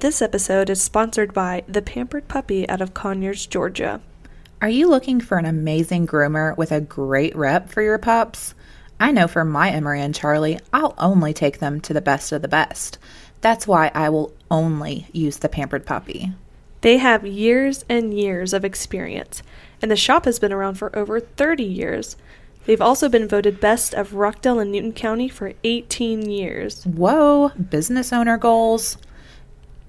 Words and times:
This 0.00 0.22
episode 0.22 0.70
is 0.70 0.80
sponsored 0.80 1.34
by 1.34 1.62
The 1.68 1.82
Pampered 1.82 2.26
Puppy 2.26 2.66
out 2.70 2.80
of 2.80 2.94
Conyers, 2.94 3.44
Georgia. 3.44 4.00
Are 4.62 4.68
you 4.70 4.88
looking 4.88 5.20
for 5.20 5.36
an 5.36 5.44
amazing 5.44 6.06
groomer 6.06 6.56
with 6.56 6.72
a 6.72 6.80
great 6.80 7.36
rep 7.36 7.68
for 7.68 7.82
your 7.82 7.98
pups? 7.98 8.54
I 8.98 9.12
know 9.12 9.28
for 9.28 9.44
my 9.44 9.68
Emery 9.68 10.00
and 10.00 10.14
Charlie, 10.14 10.58
I'll 10.72 10.94
only 10.96 11.34
take 11.34 11.58
them 11.58 11.82
to 11.82 11.92
the 11.92 12.00
best 12.00 12.32
of 12.32 12.40
the 12.40 12.48
best. 12.48 12.96
That's 13.42 13.66
why 13.66 13.90
I 13.94 14.08
will 14.08 14.32
only 14.50 15.06
use 15.12 15.36
the 15.36 15.50
Pampered 15.50 15.84
Puppy. 15.84 16.32
They 16.80 16.96
have 16.96 17.26
years 17.26 17.84
and 17.86 18.14
years 18.18 18.54
of 18.54 18.64
experience, 18.64 19.42
and 19.82 19.90
the 19.90 19.96
shop 19.96 20.24
has 20.24 20.38
been 20.38 20.50
around 20.50 20.76
for 20.76 20.96
over 20.96 21.20
30 21.20 21.62
years. 21.62 22.16
They've 22.64 22.80
also 22.80 23.10
been 23.10 23.28
voted 23.28 23.60
best 23.60 23.92
of 23.92 24.14
Rockdale 24.14 24.60
and 24.60 24.72
Newton 24.72 24.94
County 24.94 25.28
for 25.28 25.52
18 25.62 26.30
years. 26.30 26.86
Whoa, 26.86 27.50
business 27.50 28.14
owner 28.14 28.38
goals. 28.38 28.96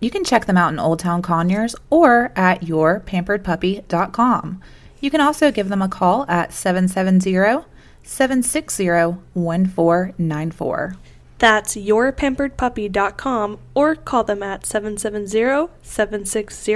You 0.02 0.10
can 0.10 0.24
check 0.24 0.48
them 0.48 0.58
out 0.58 0.74
in 0.74 0.80
Old 0.80 1.00
Town 1.00 1.22
Conyers 1.22 1.76
or 1.92 2.32
at 2.36 2.62
yourpamperedpuppy.com. 2.62 4.62
You 5.00 5.12
can 5.12 5.22
also 5.22 5.52
give 5.52 5.70
them 5.70 5.82
a 5.82 5.88
call 5.88 6.26
at 6.28 6.52
770 6.52 7.66
760 8.04 8.90
1494. 9.34 10.96
That's 11.38 11.76
yourpamperedpuppy.com 11.76 13.60
or 13.76 13.96
call 13.96 14.24
them 14.24 14.44
at 14.44 14.66
770 14.66 15.70
760 15.84 16.74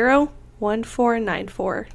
1494. 0.59 1.87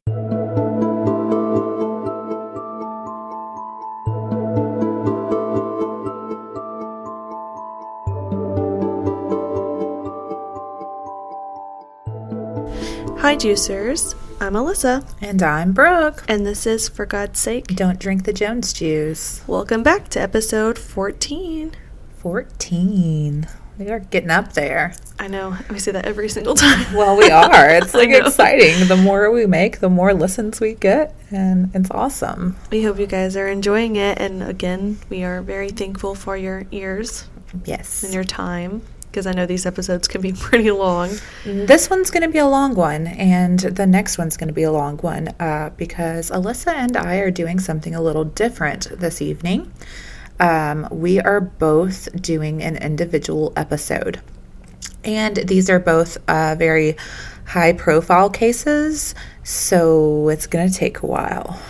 Hi, 13.21 13.37
juicers. 13.37 14.15
I'm 14.41 14.55
Alyssa, 14.55 15.05
And 15.21 15.43
I'm 15.43 15.73
Brooke. 15.73 16.25
and 16.29 16.47
this 16.47 16.67
is 16.67 16.89
For 16.89 17.05
God's 17.07 17.39
Sake. 17.39 17.67
Don't 17.69 17.99
drink 17.99 18.25
the 18.25 18.33
Jones 18.33 18.73
juice. 18.73 19.43
Welcome 19.47 19.83
back 19.83 20.09
to 20.11 20.21
episode 20.21 20.79
14. 20.79 21.73
14. 22.19 23.47
We 23.79 23.89
are 23.91 23.99
getting 24.01 24.31
up 24.31 24.53
there. 24.55 24.95
I 25.19 25.29
know, 25.29 25.57
we 25.71 25.79
say 25.79 25.93
that 25.93 26.07
every 26.07 26.29
single 26.29 26.55
time. 26.55 26.95
Well, 26.95 27.17
we 27.17 27.31
are. 27.31 27.69
It's 27.77 27.95
like 27.95 28.11
exciting. 28.11 28.89
The 28.89 28.97
more 28.97 29.31
we 29.31 29.47
make, 29.47 29.81
the 29.81 29.91
more 29.91 30.13
listens 30.15 30.61
we 30.61 30.75
get, 30.75 31.15
and 31.31 31.71
it's 31.75 31.91
awesome. 31.91 32.57
We 32.71 32.83
hope 32.83 32.99
you 32.99 33.07
guys 33.07 33.37
are 33.37 33.49
enjoying 33.49 33.97
it. 33.97 34.19
And 34.19 34.43
again, 34.43 34.99
we 35.11 35.23
are 35.25 35.43
very 35.43 35.71
thankful 35.71 36.15
for 36.15 36.37
your 36.37 36.65
ears 36.73 37.27
Yes. 37.65 38.03
and 38.05 38.15
your 38.15 38.25
time 38.25 38.83
because 39.11 39.27
I 39.27 39.33
know 39.33 39.47
these 39.47 39.67
episodes 39.67 40.07
can 40.09 40.21
be 40.21 40.33
pretty 40.39 40.71
long. 40.71 41.11
This 41.45 41.91
one's 41.91 42.11
going 42.11 42.23
to 42.23 42.29
be 42.29 42.39
a 42.39 42.47
long 42.47 42.75
one, 42.75 43.07
and 43.07 43.59
the 43.59 43.87
next 43.87 44.19
one's 44.19 44.37
going 44.37 44.49
to 44.49 44.55
be 44.55 44.63
a 44.63 44.73
long 44.73 44.99
one 44.99 45.29
uh, 45.41 45.71
because 45.77 46.31
Alyssa 46.31 46.73
and 46.73 46.97
I 46.97 47.17
are 47.17 47.31
doing 47.31 47.59
something 47.59 47.95
a 47.95 48.01
little 48.01 48.25
different 48.25 48.89
this 48.99 49.21
evening. 49.21 49.73
Um, 50.39 50.89
we 50.91 51.21
are 51.21 51.41
both 51.41 52.09
doing 52.21 52.63
an 52.63 52.77
individual 52.77 53.53
episode, 53.57 54.21
and 55.05 55.37
these 55.37 55.69
are 55.69 55.81
both 55.81 56.17
uh, 56.29 56.55
very 56.59 56.97
high 57.47 57.73
profile 57.73 58.31
cases, 58.31 59.15
so 59.43 60.29
it's 60.29 60.47
going 60.47 60.71
to 60.71 60.75
take 60.75 61.03
a 61.03 61.07
while. 61.07 61.61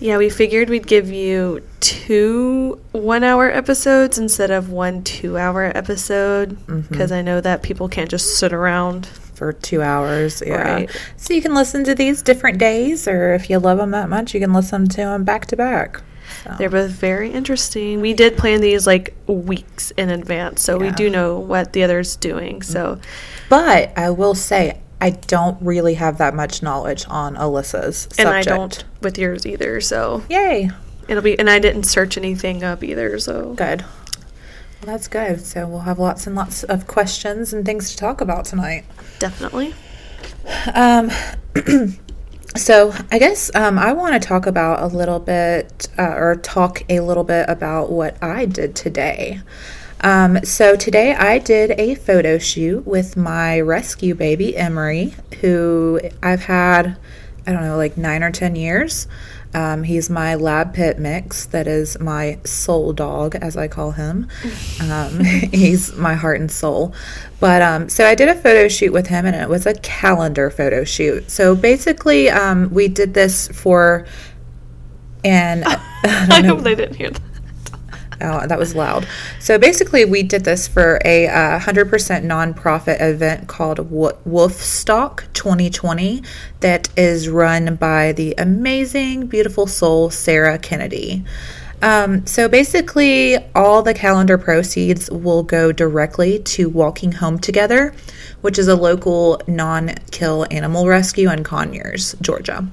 Yeah, 0.00 0.16
we 0.16 0.30
figured 0.30 0.70
we'd 0.70 0.86
give 0.86 1.10
you 1.10 1.62
two 1.80 2.80
one 2.92 3.22
hour 3.22 3.50
episodes 3.50 4.18
instead 4.18 4.50
of 4.50 4.70
one 4.70 5.04
two 5.04 5.36
hour 5.38 5.64
episode 5.74 6.56
mm-hmm. 6.66 6.80
because 6.80 7.12
I 7.12 7.22
know 7.22 7.40
that 7.40 7.62
people 7.62 7.88
can't 7.88 8.10
just 8.10 8.38
sit 8.38 8.52
around. 8.52 9.06
for 9.06 9.54
two 9.54 9.80
hours. 9.80 10.42
Yeah. 10.44 10.72
Right. 10.72 10.90
So 11.16 11.32
you 11.32 11.40
can 11.40 11.54
listen 11.54 11.82
to 11.84 11.94
these 11.94 12.20
different 12.20 12.58
days, 12.58 13.08
or 13.08 13.32
if 13.32 13.48
you 13.48 13.58
love 13.58 13.78
them 13.78 13.90
that 13.92 14.10
much, 14.10 14.34
you 14.34 14.40
can 14.40 14.52
listen 14.52 14.86
to 14.88 14.96
them 14.96 15.24
back 15.24 15.46
to 15.46 15.56
back. 15.56 16.02
So. 16.44 16.54
They're 16.58 16.70
both 16.70 16.90
very 16.90 17.30
interesting. 17.30 18.00
We 18.02 18.12
did 18.12 18.36
plan 18.36 18.60
these 18.60 18.86
like 18.86 19.14
weeks 19.26 19.92
in 19.92 20.10
advance, 20.10 20.62
so 20.62 20.76
we 20.78 20.90
do 20.90 21.08
know 21.08 21.38
what 21.38 21.72
the 21.72 21.82
other's 21.82 22.16
doing. 22.16 22.62
So 22.62 23.00
But 23.48 23.96
I 23.98 24.10
will 24.10 24.34
say, 24.34 24.80
I 25.00 25.10
don't 25.10 25.60
really 25.62 25.94
have 25.94 26.18
that 26.18 26.34
much 26.34 26.62
knowledge 26.62 27.06
on 27.08 27.36
Alyssa's 27.36 28.00
subject. 28.02 28.20
and 28.20 28.28
I 28.28 28.42
don't 28.42 28.84
with 29.00 29.18
yours 29.18 29.46
either. 29.46 29.80
So 29.80 30.22
Yay. 30.28 30.70
it'll 31.08 31.22
be 31.22 31.38
and 31.38 31.48
I 31.48 31.58
didn't 31.58 31.84
search 31.84 32.18
anything 32.18 32.62
up 32.62 32.84
either. 32.84 33.18
So 33.18 33.54
Good. 33.54 33.82
Well, 33.82 34.92
that's 34.94 35.08
good. 35.08 35.44
So 35.44 35.66
we'll 35.66 35.80
have 35.80 35.98
lots 35.98 36.26
and 36.26 36.34
lots 36.34 36.64
of 36.64 36.86
questions 36.86 37.52
and 37.52 37.64
things 37.66 37.90
to 37.90 37.96
talk 37.96 38.20
about 38.20 38.46
tonight. 38.46 38.84
definitely. 39.18 39.74
Um, 40.74 41.10
so 42.56 42.94
I 43.10 43.18
guess 43.18 43.50
um, 43.54 43.78
I 43.78 43.92
want 43.92 44.20
to 44.20 44.26
talk 44.26 44.46
about 44.46 44.82
a 44.82 44.86
little 44.86 45.18
bit, 45.18 45.88
uh, 45.98 46.14
or 46.14 46.36
talk 46.36 46.82
a 46.88 47.00
little 47.00 47.24
bit 47.24 47.46
about 47.48 47.90
what 47.90 48.22
I 48.22 48.46
did 48.46 48.74
today. 48.74 49.40
Um, 50.02 50.44
so 50.44 50.76
today 50.76 51.14
I 51.14 51.38
did 51.38 51.72
a 51.78 51.94
photo 51.94 52.38
shoot 52.38 52.86
with 52.86 53.16
my 53.16 53.60
rescue 53.60 54.14
baby 54.14 54.56
Emery, 54.56 55.14
who 55.40 56.00
I've 56.22 56.44
had, 56.44 56.96
I 57.46 57.52
don't 57.52 57.62
know, 57.62 57.76
like 57.76 57.96
nine 57.96 58.22
or 58.22 58.30
ten 58.30 58.56
years. 58.56 59.06
Um, 59.52 59.82
he's 59.82 60.08
my 60.08 60.36
lab 60.36 60.74
pit 60.74 60.98
mix. 60.98 61.46
That 61.46 61.66
is 61.66 61.98
my 61.98 62.38
soul 62.44 62.92
dog, 62.92 63.34
as 63.34 63.56
I 63.56 63.68
call 63.68 63.90
him. 63.92 64.28
Um, 64.80 65.20
he's 65.24 65.94
my 65.96 66.14
heart 66.14 66.40
and 66.40 66.50
soul. 66.50 66.94
But 67.40 67.60
um, 67.60 67.88
so 67.88 68.06
I 68.06 68.14
did 68.14 68.28
a 68.28 68.34
photo 68.34 68.68
shoot 68.68 68.92
with 68.92 69.08
him, 69.08 69.26
and 69.26 69.34
it 69.34 69.48
was 69.48 69.66
a 69.66 69.74
calendar 69.74 70.50
photo 70.50 70.84
shoot. 70.84 71.30
So 71.30 71.54
basically, 71.56 72.30
um, 72.30 72.70
we 72.70 72.88
did 72.88 73.12
this 73.12 73.48
for 73.48 74.06
and 75.24 75.64
I 75.66 75.80
I 76.04 76.42
hope 76.42 76.60
they 76.60 76.74
didn't 76.74 76.96
hear 76.96 77.10
that. 77.10 77.22
Oh, 78.20 78.46
that 78.46 78.58
was 78.58 78.74
loud. 78.74 79.06
So 79.38 79.58
basically, 79.58 80.04
we 80.04 80.22
did 80.22 80.44
this 80.44 80.68
for 80.68 81.00
a 81.04 81.26
uh, 81.28 81.58
100% 81.58 81.88
nonprofit 82.24 83.00
event 83.00 83.48
called 83.48 83.90
Wo- 83.90 84.18
Wolfstock 84.28 85.24
2020 85.32 86.22
that 86.60 86.88
is 86.96 87.28
run 87.28 87.76
by 87.76 88.12
the 88.12 88.34
amazing, 88.36 89.26
beautiful 89.26 89.66
soul 89.66 90.10
Sarah 90.10 90.58
Kennedy. 90.58 91.24
Um, 91.82 92.26
so 92.26 92.46
basically, 92.46 93.38
all 93.54 93.82
the 93.82 93.94
calendar 93.94 94.36
proceeds 94.36 95.10
will 95.10 95.42
go 95.42 95.72
directly 95.72 96.38
to 96.40 96.68
Walking 96.68 97.12
Home 97.12 97.38
Together, 97.38 97.94
which 98.42 98.58
is 98.58 98.68
a 98.68 98.76
local 98.76 99.40
non 99.46 99.94
kill 100.10 100.46
animal 100.50 100.86
rescue 100.86 101.30
in 101.30 101.42
Conyers, 101.42 102.14
Georgia 102.20 102.68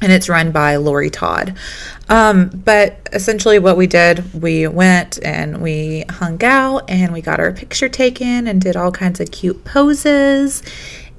and 0.00 0.12
it's 0.12 0.28
run 0.28 0.52
by 0.52 0.76
Lori 0.76 1.10
Todd. 1.10 1.56
Um, 2.08 2.48
but 2.48 3.08
essentially, 3.12 3.58
what 3.58 3.76
we 3.76 3.86
did, 3.86 4.40
we 4.40 4.66
went 4.66 5.18
and 5.24 5.60
we 5.60 6.04
hung 6.08 6.42
out 6.42 6.88
and 6.88 7.12
we 7.12 7.20
got 7.20 7.40
our 7.40 7.52
picture 7.52 7.88
taken 7.88 8.46
and 8.46 8.60
did 8.60 8.76
all 8.76 8.92
kinds 8.92 9.20
of 9.20 9.30
cute 9.30 9.64
poses. 9.64 10.62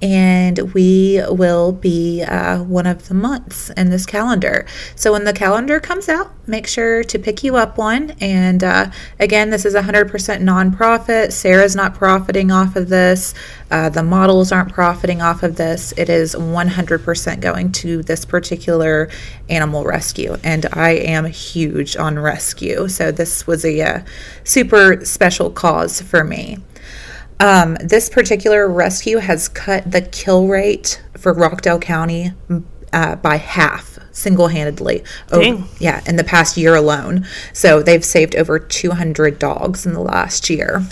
And 0.01 0.73
we 0.73 1.21
will 1.27 1.71
be 1.71 2.23
uh, 2.23 2.63
one 2.63 2.87
of 2.87 3.07
the 3.07 3.13
months 3.13 3.69
in 3.71 3.89
this 3.89 4.05
calendar. 4.05 4.65
So 4.95 5.11
when 5.11 5.25
the 5.25 5.33
calendar 5.33 5.79
comes 5.79 6.07
out, 6.07 6.31
make 6.47 6.67
sure 6.67 7.03
to 7.03 7.19
pick 7.19 7.43
you 7.43 7.55
up 7.55 7.77
one. 7.77 8.11
And 8.21 8.63
uh, 8.63 8.91
again, 9.19 9.49
this 9.49 9.65
is 9.65 9.75
100% 9.75 10.09
nonprofit. 10.09 11.31
Sarah's 11.31 11.75
not 11.75 11.95
profiting 11.95 12.51
off 12.51 12.75
of 12.75 12.89
this. 12.89 13.33
Uh, 13.71 13.89
the 13.89 14.03
models 14.03 14.51
aren't 14.51 14.73
profiting 14.73 15.21
off 15.21 15.43
of 15.43 15.55
this. 15.55 15.93
It 15.97 16.09
is 16.09 16.33
100% 16.33 17.39
going 17.39 17.71
to 17.73 18.01
this 18.03 18.25
particular 18.25 19.09
animal 19.49 19.83
rescue. 19.83 20.37
And 20.43 20.65
I 20.73 20.91
am 20.91 21.25
huge 21.25 21.95
on 21.95 22.17
rescue. 22.17 22.87
So 22.87 23.11
this 23.11 23.45
was 23.45 23.63
a 23.65 23.81
uh, 23.81 24.01
super 24.43 25.03
special 25.05 25.51
cause 25.51 26.01
for 26.01 26.23
me. 26.23 26.57
Um, 27.39 27.77
this 27.81 28.09
particular 28.09 28.67
rescue 28.67 29.17
has 29.17 29.47
cut 29.47 29.89
the 29.89 30.01
kill 30.01 30.47
rate 30.47 31.01
for 31.17 31.33
Rockdale 31.33 31.79
County 31.79 32.33
uh, 32.91 33.15
by 33.15 33.37
half 33.37 33.97
single 34.11 34.47
handedly. 34.47 35.03
Dang. 35.29 35.65
yeah, 35.79 36.01
in 36.05 36.17
the 36.17 36.23
past 36.23 36.57
year 36.57 36.75
alone. 36.75 37.25
So 37.53 37.81
they've 37.81 38.03
saved 38.03 38.35
over 38.35 38.59
200 38.59 39.39
dogs 39.39 39.85
in 39.85 39.93
the 39.93 40.01
last 40.01 40.49
year. 40.49 40.83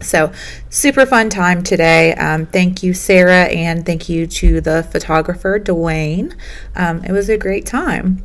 So, 0.00 0.32
super 0.68 1.06
fun 1.06 1.30
time 1.30 1.62
today. 1.62 2.12
Um, 2.14 2.46
thank 2.46 2.82
you, 2.82 2.92
Sarah, 2.92 3.44
and 3.44 3.86
thank 3.86 4.08
you 4.08 4.26
to 4.26 4.60
the 4.60 4.82
photographer, 4.82 5.60
Dwayne. 5.60 6.34
Um, 6.74 7.04
it 7.04 7.12
was 7.12 7.28
a 7.28 7.36
great 7.36 7.66
time. 7.66 8.24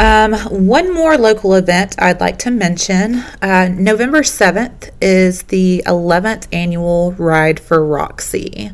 Um, 0.00 0.34
one 0.34 0.92
more 0.92 1.16
local 1.16 1.54
event 1.54 1.94
I'd 1.98 2.20
like 2.20 2.38
to 2.40 2.50
mention. 2.50 3.16
Uh, 3.40 3.68
November 3.72 4.22
7th 4.22 4.90
is 5.00 5.44
the 5.44 5.82
11th 5.86 6.48
annual 6.52 7.12
Ride 7.12 7.60
for 7.60 7.84
Roxy. 7.84 8.72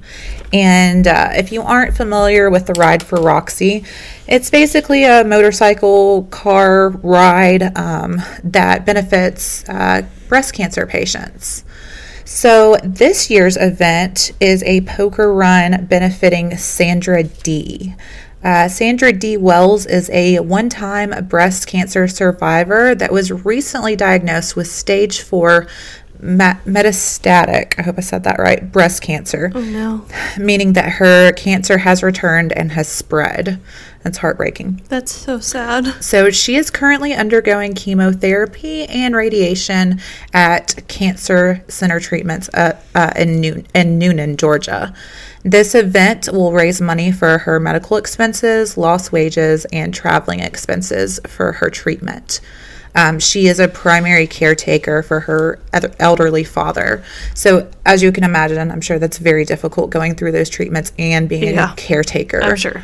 And 0.52 1.06
uh, 1.06 1.31
if 1.32 1.52
you 1.52 1.62
aren't 1.62 1.96
familiar 1.96 2.50
with 2.50 2.67
the 2.67 2.72
Ride 2.75 3.02
for 3.02 3.20
Roxy, 3.20 3.84
it's 4.26 4.50
basically 4.50 5.05
a 5.05 5.22
motorcycle 5.22 6.25
car 6.25 6.88
ride 6.88 7.76
um, 7.76 8.23
that 8.43 8.87
benefits 8.87 9.69
uh, 9.69 10.02
breast 10.28 10.55
cancer 10.55 10.87
patients. 10.87 11.64
So, 12.25 12.76
this 12.84 13.28
year's 13.28 13.56
event 13.56 14.31
is 14.38 14.62
a 14.62 14.82
poker 14.82 15.34
run 15.34 15.87
benefiting 15.87 16.56
Sandra 16.56 17.25
D. 17.25 17.96
Uh, 18.42 18.69
Sandra 18.69 19.12
D. 19.12 19.37
Wells 19.37 19.87
is 19.87 20.08
a 20.10 20.40
one 20.40 20.69
time 20.69 21.26
breast 21.26 21.66
cancer 21.66 22.08
survivor 22.08 22.94
that 22.94 23.12
was 23.12 23.31
recently 23.44 23.96
diagnosed 23.96 24.56
with 24.56 24.66
stage 24.66 25.20
four 25.20 25.66
metastatic, 26.22 27.78
I 27.78 27.82
hope 27.82 27.96
I 27.98 28.02
said 28.02 28.25
that 28.25 28.38
right, 28.38 28.70
breast 28.70 29.02
cancer. 29.02 29.50
Oh 29.54 29.60
no. 29.60 30.04
Meaning 30.38 30.75
that 30.75 30.92
her 30.92 31.32
cancer 31.32 31.78
has 31.78 32.02
returned 32.02 32.52
and 32.52 32.72
has 32.72 32.88
spread. 32.88 33.60
That's 34.02 34.19
heartbreaking. 34.19 34.82
That's 34.88 35.12
so 35.12 35.40
sad. 35.40 36.02
So 36.02 36.31
she 36.31 36.56
is 36.56 36.70
currently 36.70 37.12
undergoing 37.12 37.75
chemotherapy 37.75 38.84
and 38.84 39.14
radiation 39.14 40.00
at 40.32 40.88
Cancer 40.88 41.62
Center 41.69 42.00
Treatments 42.00 42.48
uh, 42.54 42.81
uh, 42.94 43.12
in, 43.16 43.40
New- 43.40 43.64
in 43.75 43.98
Newnan, 43.98 44.37
Georgia. 44.37 44.94
This 45.42 45.75
event 45.75 46.28
will 46.31 46.52
raise 46.52 46.81
money 46.81 47.12
for 47.12 47.38
her 47.38 47.58
medical 47.58 47.96
expenses, 47.96 48.76
lost 48.76 49.10
wages, 49.10 49.64
and 49.72 49.92
traveling 49.94 50.40
expenses 50.40 51.19
for 51.26 51.52
her 51.52 51.70
treatment. 51.70 52.40
Um, 52.94 53.19
she 53.20 53.46
is 53.46 53.60
a 53.60 53.69
primary 53.69 54.26
caretaker 54.26 55.02
for 55.02 55.20
her 55.20 55.60
elderly 55.98 56.44
father. 56.44 57.04
So, 57.34 57.70
as 57.87 58.02
you 58.02 58.10
can 58.12 58.25
imagine, 58.25 58.70
I'm 58.70 58.81
sure 58.81 58.98
that's 58.98 59.19
very 59.19 59.44
difficult 59.44 59.90
going 59.90 60.16
through 60.16 60.32
those 60.32 60.50
treatments 60.50 60.92
and 60.98 61.28
being 61.28 61.54
yeah, 61.54 61.72
a 61.72 61.76
caretaker. 61.76 62.42
I'm 62.42 62.56
sure. 62.56 62.82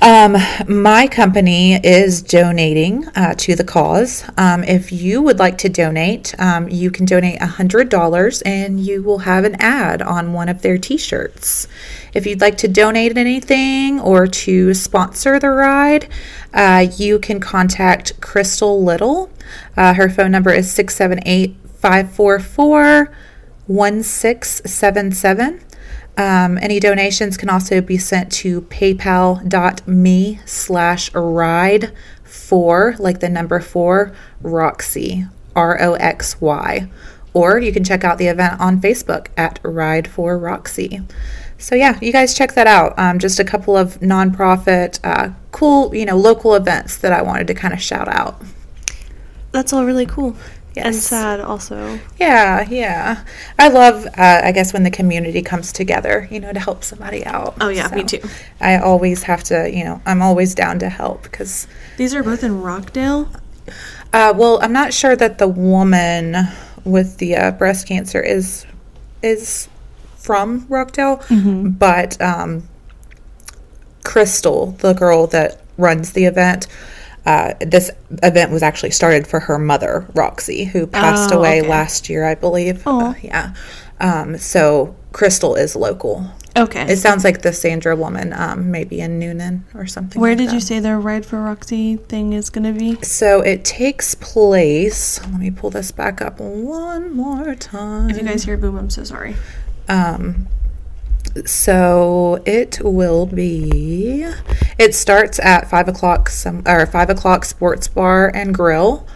Um, 0.00 0.36
my 0.66 1.06
company 1.06 1.74
is 1.74 2.22
donating 2.22 3.06
uh, 3.08 3.34
to 3.38 3.54
the 3.54 3.64
cause. 3.64 4.24
Um, 4.36 4.64
if 4.64 4.90
you 4.90 5.20
would 5.20 5.38
like 5.38 5.58
to 5.58 5.68
donate, 5.68 6.34
um, 6.40 6.68
you 6.68 6.90
can 6.90 7.04
donate 7.04 7.38
$100 7.38 8.42
and 8.46 8.80
you 8.80 9.02
will 9.02 9.18
have 9.18 9.44
an 9.44 9.56
ad 9.60 10.00
on 10.00 10.32
one 10.32 10.48
of 10.48 10.62
their 10.62 10.78
t 10.78 10.96
shirts. 10.96 11.68
If 12.14 12.26
you'd 12.26 12.40
like 12.40 12.56
to 12.58 12.68
donate 12.68 13.16
anything 13.16 14.00
or 14.00 14.26
to 14.26 14.74
sponsor 14.74 15.38
the 15.38 15.50
ride, 15.50 16.08
uh, 16.54 16.86
you 16.96 17.18
can 17.18 17.38
contact 17.38 18.20
Crystal 18.20 18.82
Little. 18.82 19.30
Uh, 19.76 19.94
her 19.94 20.08
phone 20.08 20.30
number 20.30 20.52
is 20.52 20.72
678 20.72 21.54
544 21.80 23.12
1677. 23.66 25.60
Um, 26.16 26.58
any 26.58 26.78
donations 26.78 27.36
can 27.36 27.48
also 27.48 27.80
be 27.80 27.96
sent 27.96 28.30
to 28.32 28.62
paypal.me 28.62 30.40
slash 30.44 31.14
ride 31.14 31.92
for, 32.22 32.94
like 32.98 33.20
the 33.20 33.28
number 33.28 33.60
four, 33.60 34.12
Roxy, 34.42 35.26
R 35.56 35.80
O 35.80 35.94
X 35.94 36.40
Y. 36.40 36.88
Or 37.34 37.58
you 37.58 37.72
can 37.72 37.82
check 37.82 38.04
out 38.04 38.18
the 38.18 38.26
event 38.26 38.60
on 38.60 38.80
Facebook 38.80 39.28
at 39.38 39.58
Ride 39.62 40.06
for 40.06 40.36
Roxy. 40.38 41.00
So 41.56 41.74
yeah, 41.74 41.98
you 42.02 42.12
guys 42.12 42.34
check 42.34 42.54
that 42.54 42.66
out. 42.66 42.98
Um, 42.98 43.18
just 43.18 43.38
a 43.40 43.44
couple 43.44 43.76
of 43.76 44.00
nonprofit, 44.00 44.98
uh, 45.04 45.30
cool, 45.50 45.94
you 45.94 46.04
know, 46.04 46.16
local 46.16 46.54
events 46.54 46.98
that 46.98 47.12
I 47.12 47.22
wanted 47.22 47.46
to 47.46 47.54
kind 47.54 47.72
of 47.72 47.80
shout 47.80 48.08
out. 48.08 48.42
That's 49.52 49.72
all 49.72 49.86
really 49.86 50.06
cool. 50.06 50.36
Yes. 50.74 50.86
And 50.86 50.94
sad 50.94 51.40
also. 51.40 52.00
Yeah, 52.18 52.66
yeah. 52.68 53.24
I 53.58 53.68
love, 53.68 54.06
uh, 54.06 54.40
I 54.44 54.52
guess, 54.52 54.72
when 54.72 54.84
the 54.84 54.90
community 54.90 55.42
comes 55.42 55.72
together, 55.72 56.26
you 56.30 56.40
know, 56.40 56.52
to 56.52 56.60
help 56.60 56.82
somebody 56.82 57.26
out. 57.26 57.56
Oh, 57.60 57.68
yeah, 57.68 57.88
so 57.88 57.96
me 57.96 58.04
too. 58.04 58.20
I 58.60 58.78
always 58.78 59.22
have 59.24 59.44
to, 59.44 59.70
you 59.70 59.84
know, 59.84 60.00
I'm 60.06 60.22
always 60.22 60.54
down 60.54 60.78
to 60.78 60.88
help 60.88 61.24
because. 61.24 61.66
These 61.98 62.14
are 62.14 62.22
both 62.22 62.42
in 62.42 62.62
Rockdale? 62.62 63.28
Uh, 64.12 64.32
well, 64.36 64.60
I'm 64.62 64.72
not 64.72 64.94
sure 64.94 65.14
that 65.16 65.38
the 65.38 65.48
woman 65.48 66.36
with 66.84 67.18
the 67.18 67.36
uh, 67.36 67.50
breast 67.52 67.86
cancer 67.86 68.20
is 68.20 68.66
is 69.22 69.68
from 70.16 70.66
Rockdale, 70.68 71.18
mm-hmm. 71.18 71.70
but 71.70 72.20
um, 72.20 72.68
Crystal, 74.04 74.72
the 74.78 74.92
girl 74.92 75.26
that 75.28 75.60
runs 75.78 76.12
the 76.12 76.24
event, 76.24 76.66
uh, 77.24 77.54
this 77.60 77.90
event 78.22 78.50
was 78.50 78.62
actually 78.62 78.90
started 78.90 79.26
for 79.26 79.40
her 79.40 79.58
mother, 79.58 80.06
Roxy, 80.14 80.64
who 80.64 80.86
passed 80.86 81.32
oh, 81.32 81.38
away 81.38 81.60
okay. 81.60 81.68
last 81.68 82.08
year, 82.08 82.24
I 82.24 82.34
believe. 82.34 82.82
Oh, 82.86 83.10
uh, 83.10 83.14
yeah. 83.22 83.54
Um, 84.00 84.36
so 84.38 84.96
Crystal 85.12 85.54
is 85.54 85.76
local. 85.76 86.26
Okay. 86.56 86.92
It 86.92 86.98
sounds 86.98 87.24
like 87.24 87.42
the 87.42 87.52
Sandra 87.52 87.96
woman, 87.96 88.32
um, 88.34 88.70
maybe 88.70 89.00
in 89.00 89.18
Newnan 89.18 89.62
or 89.74 89.86
something. 89.86 90.20
Where 90.20 90.32
like 90.32 90.38
did 90.38 90.48
that. 90.48 90.54
you 90.54 90.60
say 90.60 90.80
the 90.80 90.96
Ride 90.96 91.24
for 91.24 91.40
Roxy 91.40 91.96
thing 91.96 92.34
is 92.34 92.50
going 92.50 92.72
to 92.72 92.78
be? 92.78 93.00
So 93.02 93.40
it 93.40 93.64
takes 93.64 94.14
place. 94.14 95.20
Let 95.28 95.40
me 95.40 95.50
pull 95.50 95.70
this 95.70 95.92
back 95.92 96.20
up 96.20 96.40
one 96.40 97.14
more 97.14 97.54
time. 97.54 98.10
If 98.10 98.18
you 98.18 98.24
guys 98.24 98.44
hear 98.44 98.58
boom, 98.58 98.76
I'm 98.76 98.90
so 98.90 99.04
sorry. 99.04 99.34
Um, 99.88 100.48
so 101.44 102.42
it 102.46 102.80
will 102.82 103.26
be. 103.26 104.24
It 104.78 104.94
starts 104.94 105.38
at 105.40 105.68
five 105.70 105.88
o'clock. 105.88 106.28
Some 106.28 106.62
or 106.66 106.86
five 106.86 107.10
o'clock 107.10 107.44
sports 107.44 107.88
bar 107.88 108.30
and 108.34 108.54
grill. 108.54 109.06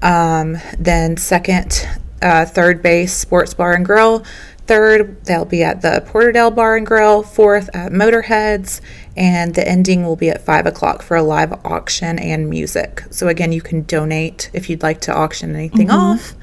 Um, 0.00 0.58
then 0.78 1.16
second, 1.16 1.88
uh, 2.20 2.44
third 2.44 2.82
base 2.82 3.16
sports 3.16 3.54
bar 3.54 3.74
and 3.74 3.84
grill. 3.84 4.24
Third, 4.66 5.24
they'll 5.24 5.44
be 5.44 5.64
at 5.64 5.82
the 5.82 6.04
Porterdale 6.06 6.54
Bar 6.54 6.76
and 6.76 6.86
Grill. 6.86 7.22
Fourth, 7.22 7.68
at 7.74 7.92
Motorheads. 7.92 8.80
And 9.16 9.54
the 9.54 9.68
ending 9.68 10.04
will 10.04 10.16
be 10.16 10.30
at 10.30 10.44
5 10.44 10.66
o'clock 10.66 11.02
for 11.02 11.16
a 11.16 11.22
live 11.22 11.52
auction 11.64 12.18
and 12.18 12.48
music. 12.48 13.02
So, 13.10 13.28
again, 13.28 13.52
you 13.52 13.60
can 13.60 13.82
donate 13.82 14.50
if 14.52 14.70
you'd 14.70 14.82
like 14.82 15.00
to 15.02 15.14
auction 15.14 15.54
anything 15.56 15.88
mm-hmm. 15.88 15.98
off. 15.98 16.34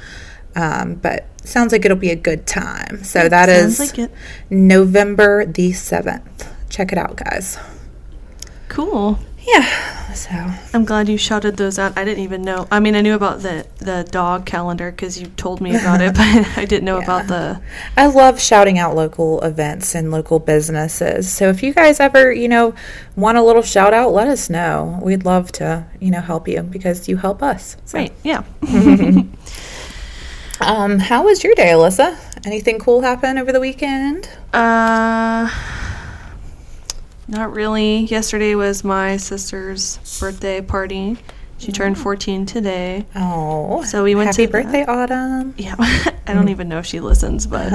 Um, 0.56 0.96
but 0.96 1.25
sounds 1.44 1.72
like 1.72 1.86
it'll 1.86 1.98
be 1.98 2.12
a 2.12 2.16
good 2.16 2.46
time. 2.46 3.04
So 3.04 3.22
it 3.22 3.30
that 3.30 3.50
is 3.50 3.80
like 3.80 4.12
November 4.50 5.46
the 5.46 5.72
7th. 5.72 6.48
Check 6.69 6.92
it 6.92 6.98
out, 6.98 7.16
guys. 7.18 7.57
Cool. 8.68 9.19
Yeah. 9.42 10.13
So 10.13 10.30
I'm 10.74 10.86
glad 10.86 11.07
you 11.07 11.18
shouted 11.18 11.57
those 11.57 11.80
out. 11.80 11.98
I 11.98 12.04
didn't 12.04 12.24
even 12.24 12.42
know. 12.42 12.68
I 12.72 12.80
mean, 12.80 12.96
I 12.96 13.01
knew 13.01 13.16
about 13.16 13.42
the 13.42 13.66
the 13.78 14.07
dog 14.12 14.46
calendar 14.46 14.92
because 14.92 15.19
you 15.19 15.28
told 15.28 15.62
me 15.62 15.75
about 15.75 16.01
it, 16.01 16.13
but 16.16 16.57
I 16.57 16.66
didn't 16.66 16.86
know 16.86 16.98
yeah. 16.98 17.04
about 17.04 17.28
the. 17.28 17.62
I 17.95 18.07
love 18.07 18.40
shouting 18.40 18.78
out 18.78 18.95
local 18.95 19.42
events 19.42 19.95
and 19.95 20.12
local 20.12 20.40
businesses. 20.40 21.31
So 21.31 21.50
if 21.50 21.63
you 21.63 21.74
guys 21.74 22.00
ever, 22.00 22.31
you 22.31 22.48
know, 22.48 22.74
want 23.16 23.38
a 23.38 23.44
little 23.44 23.62
shout 23.62 23.94
out, 23.94 24.12
let 24.12 24.28
us 24.28 24.50
know. 24.50 25.00
We'd 25.02 25.25
love 25.25 25.52
to, 25.54 25.86
you 26.00 26.12
know, 26.12 26.22
help 26.22 26.48
you 26.48 26.63
because 26.63 27.07
you 27.07 27.18
help 27.18 27.42
us. 27.42 27.78
So. 27.86 27.98
Right. 27.98 28.13
Yeah. 28.24 28.44
Um, 30.61 31.00
how 31.00 31.23
was 31.23 31.44
your 31.44 31.56
day, 31.56 31.67
Alyssa? 31.67 32.17
Anything 32.45 32.79
cool 32.79 33.01
happen 33.01 33.38
over 33.38 33.51
the 33.51 33.59
weekend? 33.59 34.29
Uh, 34.53 35.50
not 37.28 37.54
really. 37.54 37.99
Yesterday 37.99 38.56
was 38.56 38.83
my 38.83 39.18
sister's 39.18 39.97
birthday 40.19 40.61
party. 40.61 41.18
She 41.59 41.71
turned 41.71 41.95
mm. 41.97 42.04
14 42.04 42.45
today. 42.45 43.06
Oh, 43.16 43.83
so 43.83 44.04
we 44.04 44.16
went 44.16 44.28
happy 44.28 44.45
to 44.45 44.51
birthday, 44.51 44.85
Autumn. 44.85 45.54
Yeah, 45.57 45.75
I 45.80 46.33
don't 46.33 46.49
even 46.49 46.69
know 46.69 46.80
if 46.80 46.85
she 46.85 46.99
listens, 46.99 47.47
but 47.47 47.71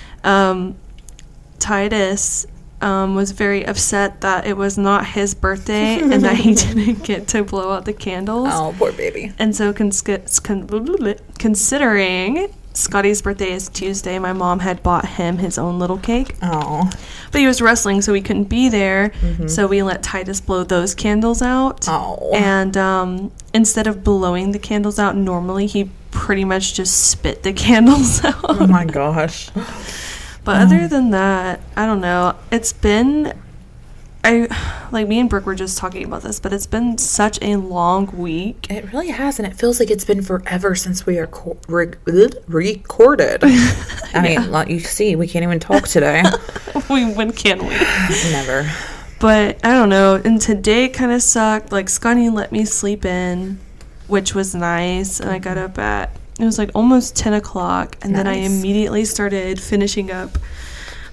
um, 0.24 0.76
Titus 1.58 2.46
um, 2.80 3.14
was 3.14 3.32
very 3.32 3.64
upset 3.64 4.20
that 4.20 4.46
it 4.46 4.56
was 4.56 4.76
not 4.76 5.06
his 5.06 5.34
birthday 5.34 6.00
and 6.00 6.22
that 6.22 6.36
he 6.36 6.54
didn't 6.54 7.04
get 7.04 7.28
to 7.28 7.42
blow 7.44 7.72
out 7.72 7.84
the 7.84 7.92
candles. 7.92 8.48
Oh, 8.50 8.74
poor 8.78 8.92
baby. 8.92 9.32
And 9.38 9.54
so, 9.56 9.72
cons- 9.72 10.02
con- 10.02 11.16
considering 11.38 12.52
Scotty's 12.76 13.22
birthday 13.22 13.52
is 13.52 13.70
Tuesday, 13.70 14.18
my 14.18 14.34
mom 14.34 14.58
had 14.60 14.82
bought 14.82 15.06
him 15.06 15.38
his 15.38 15.56
own 15.56 15.78
little 15.78 15.96
cake. 15.96 16.36
Oh. 16.42 16.90
But 17.32 17.40
he 17.40 17.46
was 17.46 17.62
wrestling, 17.62 18.02
so 18.02 18.12
he 18.12 18.20
couldn't 18.20 18.44
be 18.44 18.68
there. 18.68 19.10
Mm-hmm. 19.20 19.48
So 19.48 19.66
we 19.66 19.82
let 19.82 20.02
Titus 20.02 20.40
blow 20.42 20.62
those 20.62 20.94
candles 20.94 21.40
out. 21.40 21.86
Oh. 21.88 22.30
And 22.34 22.76
um, 22.76 23.32
instead 23.54 23.86
of 23.86 24.04
blowing 24.04 24.52
the 24.52 24.58
candles 24.58 24.98
out 24.98 25.16
normally, 25.16 25.66
he 25.66 25.90
pretty 26.10 26.44
much 26.44 26.74
just 26.74 27.10
spit 27.10 27.42
the 27.42 27.52
candles 27.54 28.22
out. 28.24 28.44
Oh 28.44 28.66
my 28.66 28.84
gosh. 28.84 29.50
But 30.46 30.62
other 30.62 30.78
mm. 30.78 30.88
than 30.88 31.10
that, 31.10 31.60
I 31.76 31.84
don't 31.86 32.00
know. 32.00 32.36
It's 32.52 32.72
been 32.72 33.34
I 34.22 34.48
like 34.90 35.06
me 35.06 35.20
and 35.20 35.30
Brooke 35.30 35.46
were 35.46 35.54
just 35.54 35.78
talking 35.78 36.04
about 36.04 36.22
this, 36.22 36.40
but 36.40 36.52
it's 36.52 36.66
been 36.66 36.98
such 36.98 37.38
a 37.42 37.56
long 37.56 38.06
week. 38.16 38.68
It 38.70 38.92
really 38.92 39.10
has, 39.10 39.38
and 39.38 39.46
it 39.46 39.54
feels 39.54 39.78
like 39.78 39.90
it's 39.90 40.04
been 40.04 40.22
forever 40.22 40.74
since 40.74 41.04
we 41.04 41.18
are 41.18 41.26
co- 41.28 41.58
re- 41.68 41.94
recorded. 42.48 43.40
I 43.44 43.48
yeah. 44.14 44.22
mean, 44.22 44.50
like 44.50 44.68
you 44.68 44.80
see, 44.80 45.14
we 45.14 45.28
can't 45.28 45.44
even 45.44 45.60
talk 45.60 45.86
today. 45.86 46.24
we 46.90 47.04
when 47.12 47.32
can 47.32 47.58
we? 47.58 47.70
Never. 48.30 48.68
But 49.20 49.64
I 49.64 49.74
don't 49.74 49.88
know. 49.88 50.20
And 50.24 50.40
today 50.40 50.88
kind 50.88 51.12
of 51.12 51.22
sucked. 51.22 51.70
Like 51.70 51.88
Scotty 51.88 52.28
let 52.28 52.50
me 52.50 52.64
sleep 52.64 53.04
in, 53.04 53.58
which 54.08 54.34
was 54.34 54.54
nice, 54.54 55.18
and 55.18 55.28
I 55.28 55.38
got 55.38 55.58
up 55.58 55.78
at 55.78 56.10
it 56.38 56.44
was 56.44 56.58
like 56.58 56.70
almost 56.74 57.16
10 57.16 57.32
o'clock 57.34 57.96
and 58.02 58.12
nice. 58.12 58.24
then 58.24 58.26
i 58.26 58.36
immediately 58.36 59.04
started 59.04 59.60
finishing 59.60 60.10
up 60.10 60.38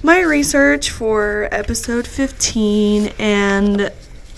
my 0.02 0.20
research 0.22 0.90
for 0.90 1.48
episode 1.52 2.06
15 2.06 3.14
and 3.20 3.92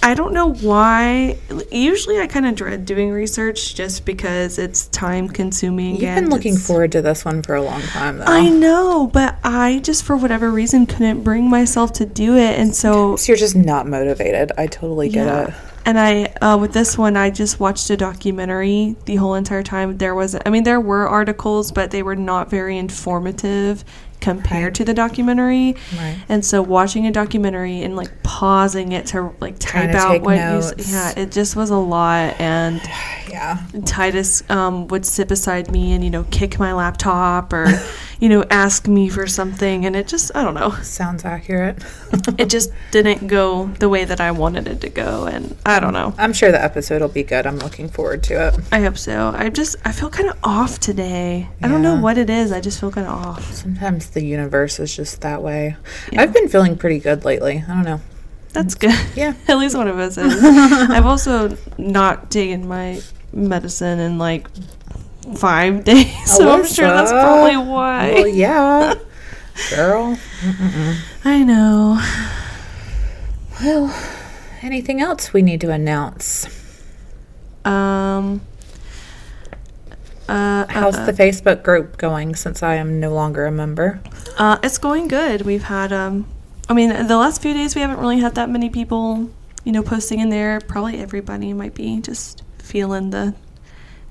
I 0.03 0.13
don't 0.13 0.33
know 0.33 0.53
why. 0.53 1.39
Usually, 1.71 2.19
I 2.19 2.27
kind 2.27 2.45
of 2.45 2.53
dread 2.53 2.85
doing 2.85 3.09
research 3.09 3.73
just 3.73 4.05
because 4.05 4.59
it's 4.59 4.85
time 4.89 5.27
consuming. 5.27 5.95
You've 5.95 6.13
been 6.13 6.29
looking 6.29 6.57
forward 6.57 6.91
to 6.91 7.01
this 7.01 7.25
one 7.25 7.41
for 7.41 7.55
a 7.55 7.61
long 7.63 7.81
time, 7.81 8.19
though. 8.19 8.25
I 8.27 8.47
know, 8.49 9.09
but 9.11 9.37
I 9.43 9.79
just, 9.79 10.03
for 10.03 10.15
whatever 10.15 10.51
reason, 10.51 10.85
couldn't 10.85 11.23
bring 11.23 11.49
myself 11.49 11.91
to 11.93 12.05
do 12.05 12.35
it. 12.37 12.59
And 12.59 12.75
so. 12.75 13.15
So 13.15 13.31
you're 13.31 13.37
just 13.37 13.55
not 13.55 13.87
motivated. 13.87 14.51
I 14.59 14.67
totally 14.67 15.09
get 15.09 15.25
Yeah. 15.25 15.47
it. 15.47 15.53
And 15.85 15.99
I, 15.99 16.25
uh, 16.41 16.57
with 16.57 16.73
this 16.73 16.97
one, 16.97 17.15
I 17.15 17.29
just 17.29 17.59
watched 17.59 17.89
a 17.91 17.97
documentary 17.97 18.95
the 19.05 19.17
whole 19.17 19.35
entire 19.35 19.61
time. 19.61 19.97
There 19.97 20.15
was, 20.15 20.35
I 20.45 20.49
mean, 20.49 20.63
there 20.63 20.81
were 20.81 21.07
articles, 21.07 21.71
but 21.71 21.91
they 21.91 22.01
were 22.01 22.15
not 22.15 22.49
very 22.49 22.77
informative 22.77 23.85
compared 24.19 24.73
to 24.73 24.83
the 24.83 24.93
documentary. 24.93 25.75
Right. 25.95 26.17
And 26.27 26.43
so 26.43 26.63
watching 26.63 27.05
a 27.05 27.11
documentary 27.11 27.83
and 27.83 27.95
like 27.95 28.23
pausing 28.23 28.93
it 28.93 29.05
to 29.07 29.35
like 29.39 29.59
type 29.59 29.91
to 29.91 29.97
out 29.97 30.21
what 30.21 30.37
notes. 30.37 30.73
you, 30.89 30.95
yeah, 30.95 31.13
it 31.15 31.31
just 31.31 31.55
was 31.55 31.69
a 31.69 31.77
lot. 31.77 32.39
And 32.39 32.81
Yeah. 33.29 33.61
Titus 33.85 34.49
um, 34.49 34.87
would 34.87 35.05
sit 35.05 35.27
beside 35.27 35.69
me 35.69 35.93
and 35.93 36.03
you 36.03 36.09
know 36.09 36.23
kick 36.31 36.57
my 36.57 36.73
laptop 36.73 37.51
or 37.51 37.67
you 38.19 38.29
know 38.29 38.43
ask 38.49 38.87
me 38.87 39.09
for 39.09 39.27
something, 39.27 39.85
and 39.85 39.95
it 39.95 40.07
just, 40.07 40.31
I 40.35 40.43
don't 40.43 40.53
know, 40.53 40.71
Sounds 40.81 41.25
accurate. 41.25 41.83
it 42.37 42.49
just 42.49 42.71
didn't 42.91 43.27
go 43.27 43.67
the 43.79 43.89
way 43.89 44.05
that 44.05 44.21
I 44.21 44.31
wanted 44.31 44.67
it 44.67 44.81
to 44.81 44.89
go, 44.89 45.25
and 45.25 45.55
I 45.65 45.79
don't 45.79 45.93
know. 45.93 46.13
I'm 46.17 46.33
sure 46.33 46.51
the 46.51 46.63
episode 46.63 47.01
will 47.01 47.09
be 47.09 47.23
good. 47.23 47.45
I'm 47.45 47.57
looking 47.59 47.89
forward 47.89 48.23
to 48.23 48.47
it. 48.47 48.59
I 48.71 48.81
hope 48.81 48.97
so. 48.97 49.33
I 49.35 49.49
just 49.49 49.75
I 49.85 49.91
feel 49.91 50.09
kind 50.09 50.29
of 50.29 50.37
off 50.43 50.79
today. 50.79 51.47
Yeah. 51.59 51.65
I 51.65 51.69
don't 51.69 51.81
know 51.81 51.99
what 51.99 52.17
it 52.17 52.29
is. 52.29 52.51
I 52.51 52.61
just 52.61 52.79
feel 52.79 52.91
kind 52.91 53.07
of 53.07 53.13
off. 53.13 53.53
Sometimes 53.53 54.09
the 54.11 54.23
universe 54.23 54.79
is 54.79 54.95
just 54.95 55.21
that 55.21 55.41
way. 55.41 55.75
Yeah. 56.11 56.21
I've 56.21 56.33
been 56.33 56.47
feeling 56.47 56.77
pretty 56.77 56.99
good 56.99 57.25
lately. 57.25 57.63
I 57.67 57.73
don't 57.73 57.83
know. 57.83 58.01
That's 58.53 58.75
good. 58.75 58.97
Yeah. 59.15 59.33
At 59.47 59.57
least 59.57 59.75
one 59.75 59.87
of 59.87 59.99
us 59.99 60.17
is. 60.17 60.41
I've 60.43 61.05
also 61.05 61.57
not 61.77 62.31
taken 62.31 62.67
my 62.67 63.01
medicine 63.33 63.99
and 63.99 64.17
like 64.17 64.47
five 65.33 65.83
days, 65.83 66.13
so 66.37 66.49
I'm 66.49 66.65
sure 66.65 66.87
that's 66.87 67.11
probably 67.11 67.57
why. 67.57 68.11
Well, 68.13 68.27
yeah. 68.27 68.93
Girl. 69.69 70.17
Mm-mm-mm. 70.41 70.97
I 71.23 71.43
know. 71.43 72.01
Well, 73.61 73.95
anything 74.61 75.01
else 75.01 75.31
we 75.31 75.41
need 75.41 75.61
to 75.61 75.71
announce? 75.71 76.47
Um. 77.63 78.41
Uh, 80.27 80.65
How's 80.69 80.95
uh, 80.95 81.05
the 81.05 81.13
Facebook 81.13 81.63
group 81.63 81.97
going 81.97 82.35
since 82.35 82.63
I 82.63 82.75
am 82.75 82.99
no 82.99 83.13
longer 83.13 83.45
a 83.45 83.51
member? 83.51 84.01
Uh, 84.37 84.57
it's 84.63 84.79
going 84.79 85.07
good. 85.07 85.43
We've 85.43 85.63
had, 85.63 85.93
um, 85.93 86.27
I 86.67 86.73
mean, 86.73 86.89
the 86.89 87.17
last 87.17 87.43
few 87.43 87.53
days 87.53 87.75
we 87.75 87.81
haven't 87.81 87.99
really 87.99 88.19
had 88.19 88.33
that 88.35 88.49
many 88.49 88.69
people, 88.69 89.29
you 89.63 89.71
know, 89.71 89.83
posting 89.83 90.19
in 90.19 90.29
there. 90.29 90.59
Probably 90.61 90.97
everybody 90.97 91.53
might 91.53 91.75
be 91.75 92.01
just 92.01 92.41
feeling 92.57 93.11
the 93.11 93.35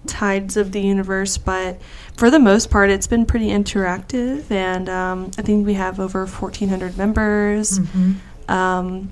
tides 0.06 0.56
of 0.56 0.72
the 0.72 0.80
universe, 0.80 1.38
but 1.38 1.80
for 2.16 2.30
the 2.30 2.38
most 2.38 2.70
part, 2.70 2.90
it's 2.90 3.06
been 3.06 3.26
pretty 3.26 3.48
interactive, 3.48 4.50
and 4.50 4.88
um, 4.88 5.30
I 5.38 5.42
think 5.42 5.66
we 5.66 5.74
have 5.74 5.98
over 6.00 6.26
1,400 6.26 6.96
members. 6.96 7.80
Um, 8.48 9.10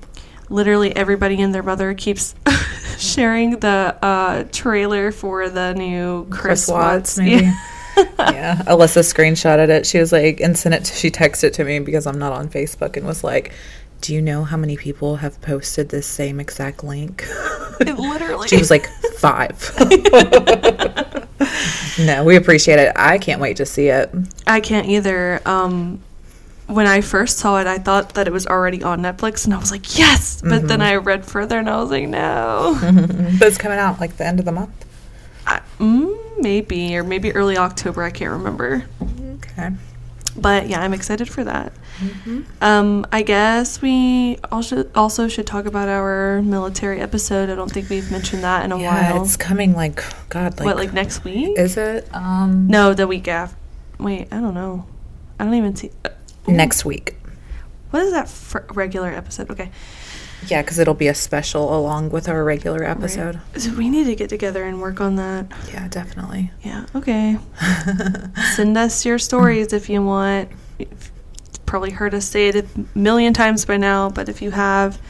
literally 0.49 0.95
everybody 0.95 1.41
and 1.41 1.55
their 1.55 1.63
mother 1.63 1.95
keeps 1.95 2.35
sharing 2.99 3.59
the 3.61 3.97
uh, 4.03 4.45
trailer 4.53 5.11
for 5.11 5.49
the 5.49 5.75
new 5.75 6.27
Chris, 6.31 6.41
Chris 6.41 6.69
Watts, 6.69 6.95
Watts. 6.95 7.19
maybe. 7.19 7.45
Yeah. 7.45 7.59
yeah, 8.19 8.63
Alyssa 8.67 9.03
screenshotted 9.03 9.69
it. 9.69 9.87
She 9.87 9.99
was 9.99 10.13
like, 10.13 10.41
and 10.41 10.57
sent 10.57 10.75
it. 10.75 10.85
To, 10.85 10.95
she 10.95 11.11
texted 11.11 11.45
it 11.45 11.55
to 11.55 11.65
me 11.65 11.79
because 11.79 12.07
I'm 12.07 12.19
not 12.19 12.33
on 12.33 12.49
Facebook, 12.49 12.97
and 12.97 13.07
was 13.07 13.23
like, 13.23 13.53
"Do 14.03 14.13
you 14.13 14.21
know 14.21 14.45
how 14.45 14.59
many 14.59 14.77
people 14.77 15.17
have 15.17 15.41
posted 15.41 15.89
this 15.89 16.07
same 16.07 16.39
exact 16.39 16.85
link?" 16.85 17.27
It 17.81 17.99
literally. 17.99 18.47
She 18.47 18.59
was 18.59 18.71
like, 18.71 18.87
five. 19.23 19.75
no, 21.99 22.25
we 22.25 22.37
appreciate 22.37 22.79
it. 22.79 22.93
I 22.97 23.19
can't 23.19 23.41
wait 23.41 23.57
to 23.57 23.67
see 23.67 23.89
it. 23.89 24.11
I 24.47 24.61
can't 24.61 24.89
either. 24.89 25.41
Um, 25.47 26.01
when 26.67 26.87
I 26.87 27.01
first 27.01 27.39
saw 27.39 27.61
it, 27.61 27.67
I 27.67 27.79
thought 27.79 28.15
that 28.15 28.27
it 28.27 28.33
was 28.33 28.47
already 28.47 28.83
on 28.83 29.01
Netflix, 29.01 29.45
and 29.45 29.55
I 29.55 29.59
was 29.59 29.71
like, 29.71 29.99
yes. 29.99 30.43
But 30.43 30.69
then 30.69 30.81
I 30.81 30.97
read 30.97 31.25
further, 31.25 31.59
and 31.59 31.69
I 31.69 31.81
was 31.81 31.91
like, 31.91 32.09
no. 32.09 32.79
But 33.39 33.49
it's 33.49 33.59
coming 33.59 33.79
out 33.79 34.01
like 34.01 34.17
the 34.17 34.27
end 34.27 34.39
of 34.39 34.45
the 34.45 34.53
month. 34.53 34.71
I, 35.47 35.61
mm, 35.79 36.41
maybe, 36.41 36.97
or 36.97 37.05
maybe 37.05 37.33
early 37.33 37.57
October. 37.57 38.03
I 38.03 38.11
can't 38.11 38.33
remember. 38.33 38.85
Okay. 39.35 39.71
But 40.37 40.69
yeah, 40.69 40.81
I'm 40.81 40.95
excited 40.95 41.29
for 41.29 41.45
that. 41.45 41.73
Um, 42.63 43.07
I 43.13 43.23
guess 43.23 43.83
we 43.83 44.39
also 44.51 44.89
also 44.95 45.29
should 45.29 45.47
talk 45.47 45.67
about 45.67 45.89
our 45.89 46.41
military 46.43 47.01
episode. 47.01 47.51
I 47.51 47.55
don't 47.55 47.71
think 47.71 47.91
we've 47.91 48.11
mentioned 48.11 48.43
that 48.43 48.65
in 48.65 48.73
a 48.73 48.79
Yeah, 48.79 49.13
while. 49.13 49.23
it's 49.25 49.37
coming 49.37 49.75
like 49.75 50.03
God. 50.31 50.59
Like, 50.59 50.65
what, 50.65 50.77
like 50.77 50.93
next 50.95 51.23
week? 51.25 51.59
is 51.59 51.77
it? 51.77 52.09
Um, 52.15 52.67
no, 52.67 52.95
the 52.95 53.07
week 53.07 53.29
after. 53.29 53.57
Wait, 53.99 54.29
I 54.33 54.41
don't 54.41 54.55
know. 54.55 54.87
I 55.39 55.45
don't 55.45 55.55
even 55.55 55.77
see. 55.77 55.91
Uh, 56.05 56.09
next 56.49 56.85
week. 56.85 57.15
what 57.91 58.03
is 58.03 58.13
that 58.13 58.29
for 58.29 58.65
regular 58.73 59.11
episode? 59.13 59.51
Okay. 59.51 59.71
Yeah, 60.47 60.63
because 60.63 60.79
it'll 60.79 60.95
be 60.95 61.09
a 61.09 61.15
special 61.15 61.77
along 61.77 62.11
with 62.11 62.29
our 62.29 62.43
regular 62.45 62.85
episode. 62.85 63.41
So 63.57 63.73
we 63.75 63.89
need 63.89 64.05
to 64.05 64.15
get 64.15 64.29
together 64.29 64.65
and 64.65 64.81
work 64.81 65.01
on 65.01 65.17
that. 65.17 65.47
Yeah, 65.73 65.89
definitely. 65.89 66.51
Yeah. 66.63 66.87
Okay. 66.95 67.39
Send 68.55 68.77
us 68.77 69.05
your 69.05 69.19
stories 69.19 69.73
if 69.73 69.89
you 69.89 70.03
want. 70.03 70.51
You've 70.79 71.13
probably 71.67 71.91
heard 71.91 72.15
us 72.15 72.27
say 72.27 72.49
it 72.49 72.57
a 72.57 72.67
million 72.95 73.33
times 73.33 73.65
by 73.65 73.77
now, 73.77 74.11
but 74.11 74.29
if 74.29 74.43
you 74.43 74.51
have 74.51 75.01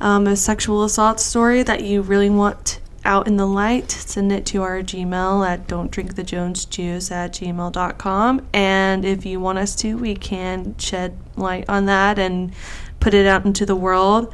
um, 0.00 0.26
a 0.26 0.36
sexual 0.36 0.84
assault 0.84 1.20
story 1.20 1.62
that 1.62 1.82
you 1.82 2.02
really 2.02 2.30
want 2.30 2.80
out 3.04 3.26
in 3.26 3.36
the 3.36 3.46
light, 3.46 3.90
send 3.90 4.30
it 4.30 4.44
to 4.46 4.62
our 4.62 4.82
Gmail 4.82 5.46
at 5.46 5.66
don't 5.66 5.90
drink 5.90 6.14
the 6.16 6.22
Jones 6.22 6.64
at 7.10 7.32
gmail.com. 7.32 8.46
And 8.52 9.04
if 9.04 9.24
you 9.24 9.40
want 9.40 9.58
us 9.58 9.74
to, 9.76 9.96
we 9.96 10.14
can 10.14 10.76
shed 10.78 11.16
light 11.36 11.68
on 11.68 11.86
that 11.86 12.18
and 12.18 12.52
put 13.00 13.14
it 13.14 13.26
out 13.26 13.44
into 13.44 13.64
the 13.64 13.76
world, 13.76 14.32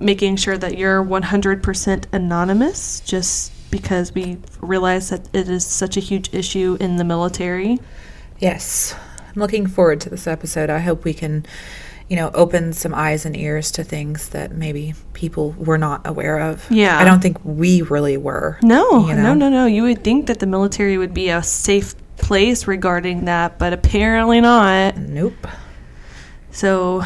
making 0.00 0.36
sure 0.36 0.56
that 0.56 0.78
you're 0.78 1.02
100% 1.04 2.04
anonymous, 2.12 3.00
just 3.00 3.52
because 3.70 4.14
we 4.14 4.38
realize 4.60 5.10
that 5.10 5.28
it 5.32 5.48
is 5.48 5.66
such 5.66 5.96
a 5.96 6.00
huge 6.00 6.32
issue 6.32 6.76
in 6.80 6.96
the 6.96 7.04
military. 7.04 7.78
Yes. 8.38 8.94
I'm 9.28 9.40
looking 9.40 9.66
forward 9.66 10.00
to 10.02 10.10
this 10.10 10.26
episode. 10.26 10.70
I 10.70 10.78
hope 10.78 11.04
we 11.04 11.12
can, 11.12 11.44
you 12.08 12.16
know, 12.16 12.30
open 12.32 12.72
some 12.72 12.94
eyes 12.94 13.26
and 13.26 13.36
ears 13.36 13.70
to 13.72 13.84
things 13.84 14.30
that 14.30 14.52
maybe 14.52 14.94
people 15.12 15.52
were 15.58 15.78
not 15.78 16.06
aware 16.06 16.38
of. 16.38 16.64
Yeah. 16.70 16.98
I 16.98 17.04
don't 17.04 17.20
think 17.20 17.44
we 17.44 17.82
really 17.82 18.16
were. 18.16 18.58
No, 18.62 19.06
you 19.06 19.14
no, 19.14 19.34
no, 19.34 19.50
no. 19.50 19.66
You 19.66 19.82
would 19.82 20.02
think 20.02 20.28
that 20.28 20.38
the 20.38 20.46
military 20.46 20.96
would 20.96 21.12
be 21.12 21.28
a 21.28 21.42
safe 21.42 21.94
place 22.16 22.66
regarding 22.66 23.26
that, 23.26 23.58
but 23.58 23.72
apparently 23.72 24.40
not. 24.40 24.96
Nope. 24.96 25.46
So, 26.50 27.04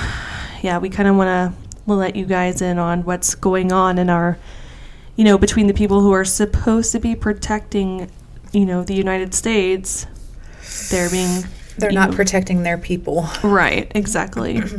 yeah, 0.62 0.78
we 0.78 0.88
kind 0.88 1.08
of 1.08 1.16
want 1.16 1.28
to 1.28 1.61
let 1.86 2.16
you 2.16 2.24
guys 2.26 2.62
in 2.62 2.78
on 2.78 3.04
what's 3.04 3.34
going 3.34 3.72
on 3.72 3.98
in 3.98 4.08
our, 4.10 4.38
you 5.16 5.24
know, 5.24 5.36
between 5.38 5.66
the 5.66 5.74
people 5.74 6.00
who 6.00 6.12
are 6.12 6.24
supposed 6.24 6.92
to 6.92 7.00
be 7.00 7.14
protecting, 7.14 8.10
you 8.52 8.64
know, 8.66 8.82
the 8.84 8.94
United 8.94 9.34
States. 9.34 10.06
They're 10.90 11.10
being. 11.10 11.44
They're 11.78 11.90
not 11.90 12.10
know- 12.10 12.16
protecting 12.16 12.62
their 12.62 12.78
people. 12.78 13.26
Right, 13.42 13.90
exactly. 13.94 14.62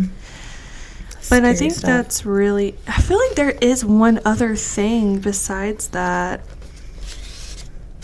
But 1.29 1.45
I 1.45 1.53
think 1.55 1.71
stuff. 1.71 1.83
that's 1.87 2.25
really. 2.25 2.75
I 2.85 3.01
feel 3.01 3.17
like 3.17 3.35
there 3.35 3.51
is 3.61 3.85
one 3.85 4.19
other 4.25 4.57
thing 4.57 5.19
besides 5.19 5.87
that. 5.89 6.41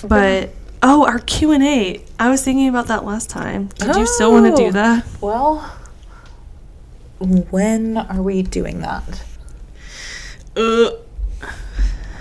But 0.07 0.51
oh, 0.81 1.05
our 1.05 1.19
Q 1.19 1.51
and 1.51 1.61
A. 1.63 2.01
I 2.17 2.29
was 2.29 2.43
thinking 2.43 2.69
about 2.69 2.87
that 2.87 3.03
last 3.03 3.29
time. 3.29 3.67
Did 3.75 3.95
you 3.97 4.07
still 4.07 4.31
want 4.31 4.45
to 4.45 4.53
Oh. 4.53 4.55
do 4.67 4.71
that? 4.71 5.05
Well, 5.19 5.69
when 7.19 7.97
are 7.97 8.21
we 8.21 8.41
doing 8.41 8.81
that? 8.81 9.23
Uh, 10.55 10.91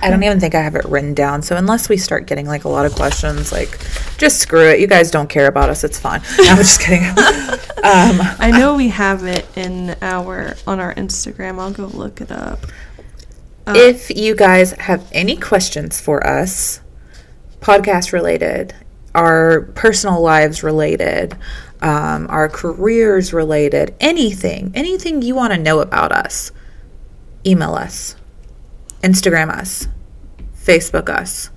I 0.01 0.11
don't 0.11 0.23
even 0.23 0.39
think 0.39 0.55
I 0.55 0.61
have 0.61 0.77
it 0.77 0.85
written 0.85 1.13
down. 1.15 1.43
So 1.43 1.57
unless 1.57 1.89
we 1.89 1.97
start 1.97 2.27
getting 2.27 2.47
like 2.47 2.65
a 2.65 2.69
lot 2.69 2.87
of 2.87 2.95
questions, 2.95 3.51
like 3.51 3.79
just 4.17 4.39
screw 4.39 4.69
it. 4.69 4.81
You 4.81 4.87
guys 4.87 5.11
don't 5.11 5.29
care 5.29 5.47
about 5.47 5.71
us. 5.71 5.83
It's 5.83 5.99
fine. 5.99 6.23
No, 6.39 6.51
I'm 6.51 6.57
just 6.59 6.81
kidding. 6.81 7.05
um, 7.09 8.21
I 8.39 8.53
know 8.53 8.75
we 8.77 8.89
have 8.89 9.25
it 9.25 9.47
in 9.57 9.97
our 10.03 10.55
on 10.67 10.79
our 10.79 10.95
Instagram. 10.95 11.59
I'll 11.59 11.73
go 11.73 11.87
look 11.87 12.21
it 12.21 12.31
up. 12.31 12.67
Uh, 13.67 13.75
if 13.77 14.11
you 14.17 14.35
guys 14.35 14.73
have 14.73 15.07
any 15.13 15.37
questions 15.37 16.01
for 16.01 16.25
us, 16.27 16.81
podcast 17.61 18.13
related, 18.13 18.75
our 19.15 19.63
personal 19.75 20.23
lives 20.23 20.63
related, 20.63 21.37
um, 21.81 22.27
our 22.29 22.49
careers 22.49 23.33
related, 23.33 23.95
anything, 24.01 24.73
anything 24.75 25.23
you 25.23 25.35
want 25.35 25.53
to 25.53 25.59
know 25.59 25.81
about 25.81 26.13
us, 26.13 26.53
email 27.47 27.75
us, 27.75 28.17
Instagram 29.03 29.51
us, 29.51 29.87
Facebook 30.65 31.09
us, 31.09 31.51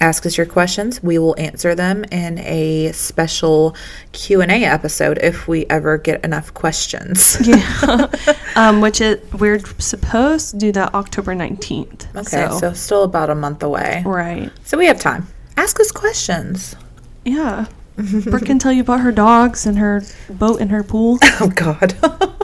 ask 0.00 0.24
us 0.26 0.36
your 0.36 0.46
questions. 0.46 1.02
We 1.02 1.18
will 1.18 1.34
answer 1.38 1.74
them 1.74 2.04
in 2.10 2.38
a 2.38 2.92
special 2.92 3.76
Q 4.12 4.40
and 4.40 4.50
A 4.50 4.64
episode 4.64 5.18
if 5.18 5.48
we 5.48 5.66
ever 5.66 5.98
get 5.98 6.24
enough 6.24 6.54
questions. 6.54 7.36
Yeah. 7.48 8.08
um, 8.56 8.80
which 8.80 9.00
it 9.00 9.24
we're 9.34 9.60
supposed 9.78 10.50
to 10.50 10.58
do 10.58 10.72
that 10.72 10.94
October 10.94 11.34
nineteenth. 11.34 12.06
Okay, 12.14 12.48
so. 12.58 12.72
still 12.72 13.04
about 13.04 13.30
a 13.30 13.34
month 13.34 13.62
away. 13.62 14.02
right. 14.04 14.50
So 14.64 14.76
we 14.76 14.86
have 14.86 15.00
time. 15.00 15.26
Ask 15.56 15.80
us 15.80 15.90
questions. 15.90 16.76
Yeah. 17.24 17.66
Brooke 18.24 18.44
can 18.46 18.58
tell 18.58 18.72
you 18.72 18.82
about 18.82 19.00
her 19.00 19.12
dogs 19.12 19.66
and 19.66 19.78
her 19.78 20.02
boat 20.30 20.60
and 20.60 20.70
her 20.70 20.82
pool. 20.82 21.18
Oh 21.40 21.48
God. 21.54 21.94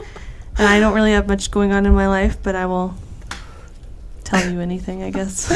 And 0.57 0.65
I 0.69 0.79
don't 0.79 0.93
really 0.93 1.11
have 1.11 1.27
much 1.27 1.51
going 1.51 1.73
on 1.73 1.85
in 1.85 1.93
my 1.93 2.07
life, 2.07 2.37
but 2.41 2.55
I 2.55 2.65
will 2.65 2.95
tell 4.23 4.49
you 4.49 4.61
anything, 4.61 5.03
I 5.03 5.09
guess. 5.09 5.49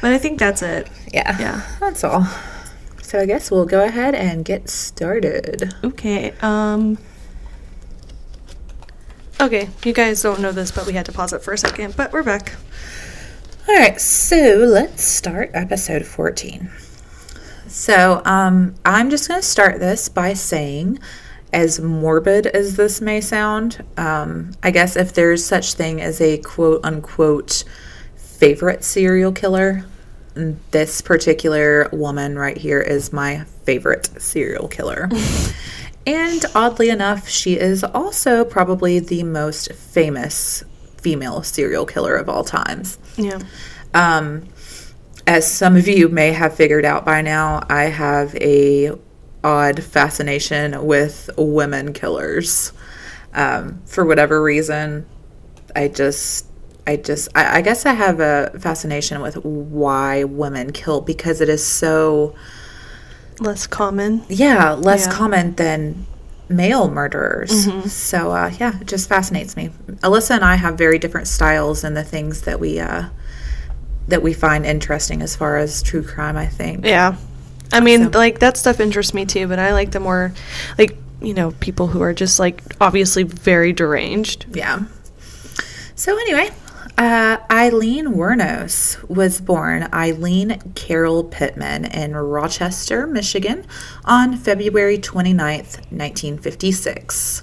but 0.00 0.10
I 0.10 0.16
think 0.16 0.38
that's 0.38 0.62
it. 0.62 0.88
yeah. 1.12 1.36
Yeah. 1.38 1.66
That's 1.80 2.02
all. 2.02 2.26
So 3.02 3.20
I 3.20 3.26
guess 3.26 3.50
we'll 3.50 3.66
go 3.66 3.84
ahead 3.84 4.14
and 4.14 4.42
get 4.42 4.70
started. 4.70 5.74
Okay. 5.84 6.32
Um 6.40 6.96
Okay, 9.38 9.68
you 9.84 9.92
guys 9.92 10.22
don't 10.22 10.40
know 10.40 10.52
this, 10.52 10.70
but 10.70 10.86
we 10.86 10.94
had 10.94 11.04
to 11.06 11.12
pause 11.12 11.32
it 11.34 11.42
for 11.42 11.52
a 11.52 11.58
second, 11.58 11.96
but 11.96 12.12
we're 12.14 12.22
back. 12.22 12.54
All 13.68 13.74
right, 13.74 14.00
so 14.00 14.36
let's 14.66 15.02
start 15.04 15.50
episode 15.54 16.06
14. 16.06 16.70
So, 17.70 18.20
um, 18.24 18.74
I'm 18.84 19.10
just 19.10 19.28
going 19.28 19.40
to 19.40 19.46
start 19.46 19.78
this 19.78 20.08
by 20.08 20.34
saying, 20.34 20.98
as 21.52 21.80
morbid 21.80 22.48
as 22.48 22.76
this 22.76 23.00
may 23.00 23.20
sound, 23.20 23.84
um, 23.96 24.52
I 24.62 24.72
guess 24.72 24.96
if 24.96 25.12
there's 25.12 25.44
such 25.44 25.74
thing 25.74 26.00
as 26.00 26.20
a 26.20 26.38
quote 26.38 26.84
unquote 26.84 27.64
favorite 28.16 28.82
serial 28.82 29.30
killer, 29.30 29.84
this 30.70 31.00
particular 31.00 31.88
woman 31.92 32.38
right 32.38 32.56
here 32.56 32.80
is 32.80 33.12
my 33.12 33.44
favorite 33.64 34.20
serial 34.20 34.66
killer. 34.66 35.08
and 36.06 36.44
oddly 36.54 36.88
enough, 36.88 37.28
she 37.28 37.58
is 37.58 37.84
also 37.84 38.44
probably 38.44 38.98
the 38.98 39.22
most 39.22 39.72
famous 39.74 40.64
female 40.98 41.42
serial 41.44 41.86
killer 41.86 42.16
of 42.16 42.28
all 42.28 42.44
times. 42.44 42.98
Yeah. 43.16 43.40
Um, 43.94 44.48
as 45.30 45.48
some 45.48 45.76
of 45.76 45.86
you 45.86 46.08
may 46.08 46.32
have 46.32 46.52
figured 46.56 46.84
out 46.84 47.04
by 47.04 47.22
now, 47.22 47.64
I 47.70 47.84
have 47.84 48.34
a 48.34 48.90
odd 49.44 49.80
fascination 49.80 50.84
with 50.84 51.30
women 51.38 51.92
killers. 51.92 52.72
Um, 53.32 53.80
for 53.86 54.04
whatever 54.04 54.42
reason, 54.42 55.06
I 55.76 55.86
just, 55.86 56.46
I 56.84 56.96
just, 56.96 57.28
I, 57.36 57.58
I 57.58 57.60
guess 57.62 57.86
I 57.86 57.92
have 57.92 58.18
a 58.18 58.50
fascination 58.58 59.22
with 59.22 59.36
why 59.44 60.24
women 60.24 60.72
kill 60.72 61.00
because 61.00 61.40
it 61.40 61.48
is 61.48 61.64
so, 61.64 62.34
Less 63.38 63.68
common. 63.68 64.24
yeah, 64.28 64.72
less 64.72 65.06
Yeah. 65.06 65.12
common 65.12 65.54
than 65.54 66.06
male 66.48 66.90
murderers. 66.90 67.68
So, 67.92 68.32
uh, 68.32 68.50
yeah, 68.58 68.80
it 68.80 68.88
just 68.88 69.08
fascinates 69.08 69.56
me. 69.56 69.70
Alyssa 70.02 70.32
and 70.32 70.44
I 70.44 70.56
have 70.56 70.76
very 70.76 70.98
different 70.98 71.28
styles 71.28 71.84
in 71.84 71.94
the 71.94 72.02
things 72.02 72.42
that 72.42 72.58
we, 72.58 72.80
uh, 72.80 73.04
that 74.08 74.22
we 74.22 74.32
find 74.32 74.66
interesting 74.66 75.22
as 75.22 75.36
far 75.36 75.56
as 75.56 75.82
true 75.82 76.02
crime, 76.02 76.36
I 76.36 76.46
think. 76.46 76.84
Yeah. 76.84 77.16
I 77.72 77.80
mean, 77.80 78.12
So- 78.12 78.18
like 78.18 78.40
that 78.40 78.56
stuff 78.56 78.80
interests 78.80 79.14
me 79.14 79.24
too, 79.26 79.46
but 79.46 79.58
I 79.58 79.72
like 79.72 79.92
the 79.92 80.00
more 80.00 80.32
like, 80.78 80.96
you 81.20 81.34
know, 81.34 81.52
people 81.60 81.86
who 81.86 82.02
are 82.02 82.12
just 82.14 82.38
like 82.38 82.62
obviously 82.80 83.22
very 83.22 83.72
deranged. 83.72 84.46
Yeah. 84.52 84.80
So 85.94 86.16
anyway, 86.18 86.50
uh, 86.98 87.36
Aileen 87.50 88.08
Wuornos 88.14 88.96
was 89.08 89.40
born 89.40 89.88
Aileen 89.92 90.60
Carol 90.74 91.24
Pittman 91.24 91.84
in 91.84 92.16
Rochester, 92.16 93.06
Michigan 93.06 93.64
on 94.04 94.36
February 94.36 94.98
29th, 94.98 95.80
1956. 95.90 97.42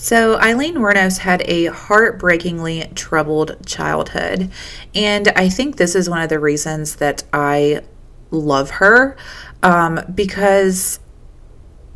So, 0.00 0.38
Aileen 0.40 0.76
Wuornos 0.76 1.18
had 1.18 1.42
a 1.46 1.66
heartbreakingly 1.66 2.92
troubled 2.94 3.56
childhood. 3.66 4.48
And 4.94 5.26
I 5.34 5.48
think 5.48 5.76
this 5.76 5.96
is 5.96 6.08
one 6.08 6.22
of 6.22 6.28
the 6.28 6.38
reasons 6.38 6.96
that 6.96 7.24
I 7.32 7.82
love 8.30 8.70
her 8.70 9.16
um, 9.64 9.98
because 10.14 11.00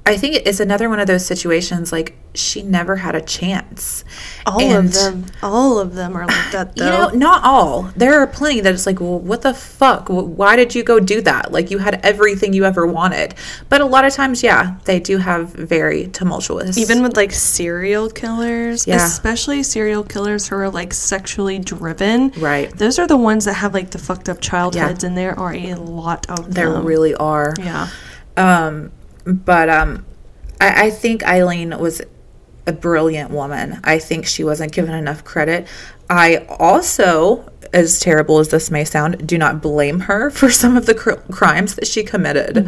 I 0.04 0.16
think 0.16 0.34
it's 0.46 0.58
another 0.58 0.88
one 0.88 0.98
of 0.98 1.06
those 1.06 1.24
situations 1.24 1.92
like 1.92 2.16
she 2.34 2.62
never 2.62 2.96
had 2.96 3.14
a 3.14 3.20
chance. 3.20 4.04
All 4.46 4.60
And, 4.60 4.88
of 4.88 4.92
them, 4.94 5.26
all 5.44 5.78
of 5.78 5.94
them 5.94 6.16
are 6.16 6.26
like 6.26 6.50
that 6.50 6.74
Though. 6.74 6.84
You 6.84 6.90
know, 6.90 7.08
not 7.10 7.44
all. 7.44 7.82
There 7.94 8.18
are 8.20 8.26
plenty 8.26 8.60
that 8.62 8.74
it's 8.74 8.84
like, 8.84 9.00
well, 9.00 9.20
what 9.20 9.42
the 9.42 9.54
fuck? 9.54 10.08
Why 10.08 10.56
did 10.56 10.74
you 10.74 10.82
go 10.82 10.98
do 10.98 11.20
that? 11.22 11.52
Like 11.52 11.70
you 11.70 11.78
had 11.78 12.00
everything 12.04 12.52
you 12.52 12.64
ever 12.64 12.84
wanted. 12.84 13.34
But 13.68 13.80
a 13.80 13.84
lot 13.84 14.04
of 14.04 14.12
times, 14.12 14.42
yeah, 14.42 14.76
they 14.86 14.98
do 14.98 15.18
have 15.18 15.50
very 15.50 16.08
tumultuous. 16.08 16.76
Even 16.78 17.00
with 17.04 17.16
like 17.16 17.30
serial 17.30 18.10
killers, 18.10 18.88
Yeah. 18.88 18.96
especially 19.06 19.62
serial 19.62 20.02
killers 20.02 20.48
who 20.48 20.56
are 20.56 20.68
like 20.70 20.92
sexually 20.94 21.60
driven. 21.60 22.30
Right. 22.38 22.76
Those 22.76 22.98
are 22.98 23.06
the 23.06 23.16
ones 23.16 23.44
that 23.44 23.54
have 23.54 23.72
like 23.72 23.90
the 23.92 23.98
fucked 23.98 24.28
up 24.28 24.40
childhoods, 24.40 25.04
and 25.04 25.16
there 25.16 25.38
are 25.38 25.54
a 25.54 25.74
lot 25.74 26.28
of 26.28 26.52
there 26.52 26.64
them. 26.70 26.74
There 26.74 26.82
really 26.82 27.14
are. 27.14 27.54
yeah. 27.60 27.86
Um, 28.36 28.90
but 29.24 29.68
um, 29.68 30.04
I, 30.60 30.86
I 30.86 30.90
think 30.90 31.22
Aileen 31.24 31.78
was 31.78 32.02
a 32.66 32.72
brilliant 32.72 33.30
woman. 33.30 33.80
I 33.84 33.98
think 33.98 34.26
she 34.26 34.44
wasn't 34.44 34.72
given 34.72 34.94
enough 34.94 35.24
credit. 35.24 35.66
I 36.08 36.46
also, 36.60 37.50
as 37.72 37.98
terrible 37.98 38.38
as 38.38 38.48
this 38.50 38.70
may 38.70 38.84
sound, 38.84 39.26
do 39.26 39.36
not 39.38 39.60
blame 39.60 40.00
her 40.00 40.30
for 40.38 40.50
some 40.50 40.76
of 40.76 40.86
the 40.86 40.94
cr- 40.94 41.12
crimes 41.32 41.74
that 41.76 41.86
she 41.86 42.02
committed. 42.04 42.66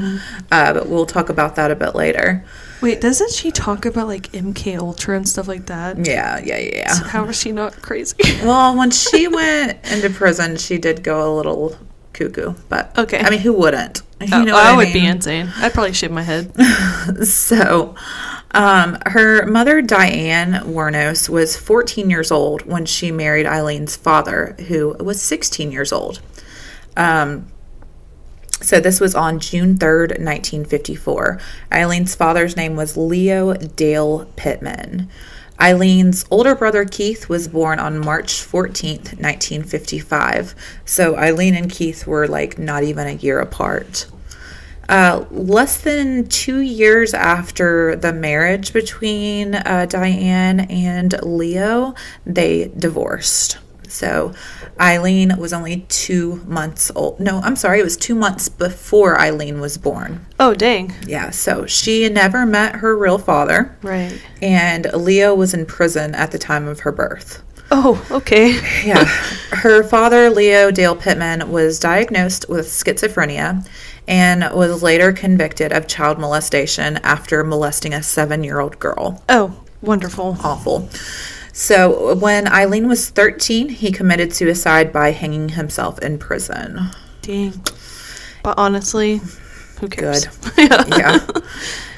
Uh, 0.51 0.73
but 0.73 0.89
we'll 0.89 1.07
talk 1.07 1.29
about 1.29 1.55
that 1.57 1.71
a 1.71 1.77
bit 1.77 1.95
later. 1.95 2.45
Wait, 2.81 3.01
doesn't 3.01 3.31
she 3.33 3.51
talk 3.51 3.87
about 3.87 4.09
like 4.09 4.31
MK 4.33 4.79
Ultra 4.79 5.17
and 5.17 5.29
stuff 5.29 5.49
like 5.49 5.67
that? 5.67 6.05
Yeah, 6.05 6.39
yeah, 6.45 6.59
yeah. 6.59 6.71
yeah. 6.75 6.95
How 7.09 7.25
is 7.27 7.39
she 7.41 7.53
not 7.53 7.81
crazy? 7.81 8.17
Well, 8.45 8.77
when 8.77 8.91
she 8.91 9.27
went 9.29 9.79
into 9.91 10.11
prison, 10.11 10.57
she 10.57 10.77
did 10.79 11.03
go 11.03 11.33
a 11.33 11.35
little 11.35 11.79
cuckoo. 12.13 12.55
But 12.69 12.97
Okay. 12.99 13.21
I 13.21 13.31
mean, 13.31 13.41
who 13.41 13.53
wouldn't? 13.55 14.03
You 14.21 14.29
Oh, 14.33 14.43
know 14.45 14.57
I 14.57 14.71
what 14.75 14.87
would 14.87 14.93
be 14.93 15.05
insane. 15.07 15.53
I'd 15.57 15.73
probably 15.75 15.93
shave 15.93 16.11
my 16.11 16.23
head. 16.23 16.53
So, 17.27 17.95
um, 18.53 18.97
her 19.07 19.45
mother, 19.47 19.83
Diane 19.83 20.53
Wuornos, 20.65 21.29
was 21.29 21.57
14 21.57 22.09
years 22.09 22.31
old 22.31 22.63
when 22.65 22.87
she 22.87 23.11
married 23.13 23.45
Aileen's 23.47 23.97
father, 23.97 24.57
who 24.69 24.97
was 25.01 25.21
16 25.21 25.71
years 25.71 25.93
old. 25.93 26.21
Um, 26.97 27.49
so, 28.63 28.81
this 28.81 29.01
was 29.01 29.15
on 29.15 29.39
June 29.41 29.77
3rd, 29.77 30.19
1954. 30.19 31.39
Aileen's 31.73 32.15
father's 32.15 32.57
name 32.57 32.77
was 32.77 32.97
Leo 32.97 33.53
Dale 33.55 34.27
Pittman. 34.37 35.11
Aileen's 35.61 36.25
older 36.31 36.55
brother 36.55 36.85
Keith 36.85 37.29
was 37.29 37.49
born 37.49 37.79
on 37.79 37.99
March 37.99 38.33
14th, 38.33 39.19
1955. 39.21 40.55
So, 40.85 41.17
Aileen 41.17 41.55
and 41.55 41.71
Keith 41.71 42.07
were 42.07 42.27
like 42.27 42.59
not 42.59 42.83
even 42.83 43.07
a 43.07 43.13
year 43.13 43.41
apart. 43.41 44.07
Uh, 44.89 45.25
less 45.31 45.81
than 45.81 46.27
two 46.29 46.61
years 46.61 47.15
after 47.15 47.97
the 47.97 48.13
marriage 48.13 48.73
between 48.73 49.55
uh, 49.55 49.87
Diane 49.89 50.61
and 50.61 51.15
Leo, 51.23 51.95
they 52.27 52.71
divorced. 52.77 53.59
So 53.95 54.33
Aileen 54.81 55.37
was 55.39 55.53
only 55.53 55.87
two 55.89 56.43
months 56.47 56.91
old. 56.97 57.21
No, 57.21 57.39
I'm 57.41 57.55
sorry, 57.57 57.79
it 57.81 57.85
was 57.85 57.97
two 57.97 58.15
months 58.17 58.49
before 58.49 59.21
Aileen 59.21 59.61
was 59.61 59.79
born. 59.79 60.27
Oh, 60.41 60.53
dang. 60.53 60.93
Yeah, 61.07 61.31
so 61.31 61.65
she 61.67 62.09
never 62.09 62.45
met 62.45 62.77
her 62.77 62.97
real 62.97 63.19
father, 63.19 63.77
Right. 63.83 64.21
and 64.43 64.93
Leo 64.93 65.35
was 65.35 65.55
in 65.55 65.65
prison 65.65 66.15
at 66.15 66.33
the 66.33 66.39
time 66.39 66.67
of 66.67 66.81
her 66.81 66.91
birth. 66.93 67.43
Oh, 67.71 68.05
okay. 68.11 68.61
Yeah. 68.85 69.05
Her 69.53 69.83
father, 69.85 70.29
Leo 70.29 70.71
Dale 70.71 70.97
Pittman, 70.97 71.51
was 71.51 71.79
diagnosed 71.79 72.47
with 72.49 72.67
schizophrenia 72.67 73.67
and 74.07 74.43
was 74.55 74.83
later 74.83 75.13
convicted 75.13 75.73
of 75.73 75.87
child 75.87 76.19
molestation 76.19 76.99
after 76.99 77.43
molesting 77.45 77.95
a 77.95 78.03
seven 78.03 78.45
year 78.45 78.61
old 78.61 78.79
girl. 78.79 79.23
Oh, 79.29 79.57
wonderful. 79.81 80.37
Awful. 80.43 80.89
So, 81.57 82.17
when 82.17 82.49
Aileen 82.49 82.89
was 82.89 83.11
13, 83.11 83.69
he 83.69 83.93
committed 83.93 84.35
suicide 84.35 84.93
by 84.93 85.13
hanging 85.13 85.51
himself 85.51 86.01
in 86.01 86.19
prison. 86.19 86.91
Dang. 87.23 87.53
But 88.43 88.59
honestly, 88.59 89.21
who 89.81 89.89
cares? 89.89 90.27
Good. 90.27 90.71
Yeah. 90.89 91.25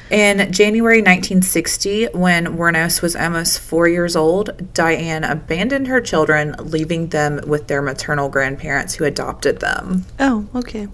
In 0.09 0.51
January 0.53 0.99
1960, 0.99 2.05
when 2.13 2.55
Wuornos 2.57 3.01
was 3.01 3.13
almost 3.15 3.59
four 3.59 3.89
years 3.89 4.15
old, 4.15 4.73
Diane 4.73 5.25
abandoned 5.25 5.87
her 5.87 5.99
children, 5.99 6.55
leaving 6.59 7.07
them 7.07 7.41
with 7.45 7.67
their 7.67 7.81
maternal 7.81 8.29
grandparents 8.29 8.95
who 8.95 9.03
adopted 9.03 9.59
them. 9.59 10.05
Oh, 10.17 10.47
okay. 10.55 10.87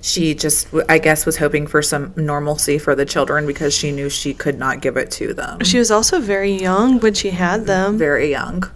She 0.00 0.34
just, 0.34 0.68
I 0.88 0.98
guess, 0.98 1.26
was 1.26 1.38
hoping 1.38 1.66
for 1.66 1.82
some 1.82 2.12
normalcy 2.16 2.78
for 2.78 2.94
the 2.94 3.04
children 3.04 3.44
because 3.44 3.74
she 3.74 3.90
knew 3.90 4.08
she 4.08 4.34
could 4.34 4.58
not 4.58 4.80
give 4.80 4.96
it 4.96 5.10
to 5.12 5.34
them. 5.34 5.64
She 5.64 5.78
was 5.78 5.90
also 5.90 6.20
very 6.20 6.52
young 6.52 7.00
when 7.00 7.14
she 7.14 7.30
had 7.30 7.66
them. 7.66 7.98
Very 7.98 8.30
young. 8.30 8.70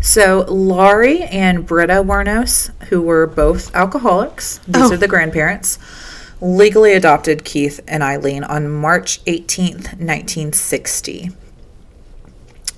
So 0.00 0.46
Laurie 0.48 1.24
and 1.24 1.66
Britta 1.66 2.02
Wuornos, 2.02 2.70
who 2.84 3.02
were 3.02 3.26
both 3.26 3.74
alcoholics, 3.74 4.60
these 4.66 4.90
Oh. 4.90 4.94
are 4.94 4.96
the 4.96 5.06
grandparents, 5.08 5.78
legally 6.40 6.92
adopted 6.94 7.44
Keith 7.44 7.80
and 7.86 8.02
Aileen 8.02 8.44
on 8.44 8.70
March 8.70 9.22
18th, 9.24 9.98
1960. 9.98 11.30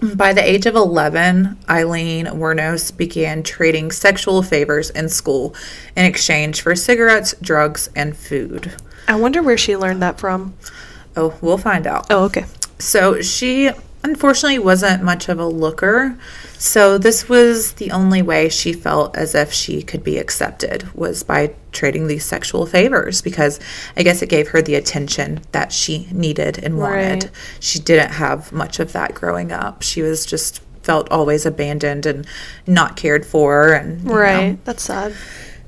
By 0.02 0.32
the 0.32 0.42
age 0.42 0.66
of 0.66 0.74
11, 0.74 1.58
Aileen 1.70 2.26
Wuornos 2.26 2.96
began 2.96 3.44
trading 3.44 3.92
sexual 3.92 4.42
favors 4.42 4.90
in 4.90 5.08
school 5.08 5.54
in 5.96 6.04
exchange 6.04 6.60
for 6.60 6.74
cigarettes, 6.74 7.36
drugs, 7.40 7.88
and 7.94 8.16
food. 8.16 8.72
I 9.06 9.14
wonder 9.14 9.42
where 9.42 9.56
she 9.56 9.76
learned 9.76 10.02
that 10.02 10.18
from. 10.18 10.54
Oh, 11.16 11.38
we'll 11.40 11.58
find 11.58 11.86
out. 11.86 12.06
Oh, 12.10 12.24
okay. 12.24 12.46
So 12.80 13.22
she 13.22 13.70
unfortunately 14.02 14.58
wasn't 14.58 15.04
much 15.04 15.28
of 15.28 15.38
a 15.38 15.46
looker. 15.46 16.18
So 16.62 16.96
this 16.96 17.28
was 17.28 17.72
the 17.72 17.90
only 17.90 18.22
way 18.22 18.48
she 18.48 18.72
felt 18.72 19.16
as 19.16 19.34
if 19.34 19.52
she 19.52 19.82
could 19.82 20.04
be 20.04 20.16
accepted 20.16 20.88
was 20.94 21.24
by 21.24 21.54
trading 21.72 22.06
these 22.06 22.24
sexual 22.24 22.66
favors 22.66 23.20
because 23.20 23.58
I 23.96 24.04
guess 24.04 24.22
it 24.22 24.28
gave 24.28 24.46
her 24.50 24.62
the 24.62 24.76
attention 24.76 25.40
that 25.50 25.72
she 25.72 26.06
needed 26.12 26.62
and 26.62 26.78
wanted. 26.78 27.24
Right. 27.24 27.30
She 27.58 27.80
didn't 27.80 28.12
have 28.12 28.52
much 28.52 28.78
of 28.78 28.92
that 28.92 29.12
growing 29.12 29.50
up. 29.50 29.82
She 29.82 30.02
was 30.02 30.24
just 30.24 30.60
felt 30.84 31.10
always 31.10 31.44
abandoned 31.44 32.06
and 32.06 32.28
not 32.64 32.94
cared 32.94 33.26
for 33.26 33.72
and 33.72 34.00
you 34.02 34.06
know. 34.10 34.14
Right. 34.14 34.64
That's 34.64 34.84
sad. 34.84 35.16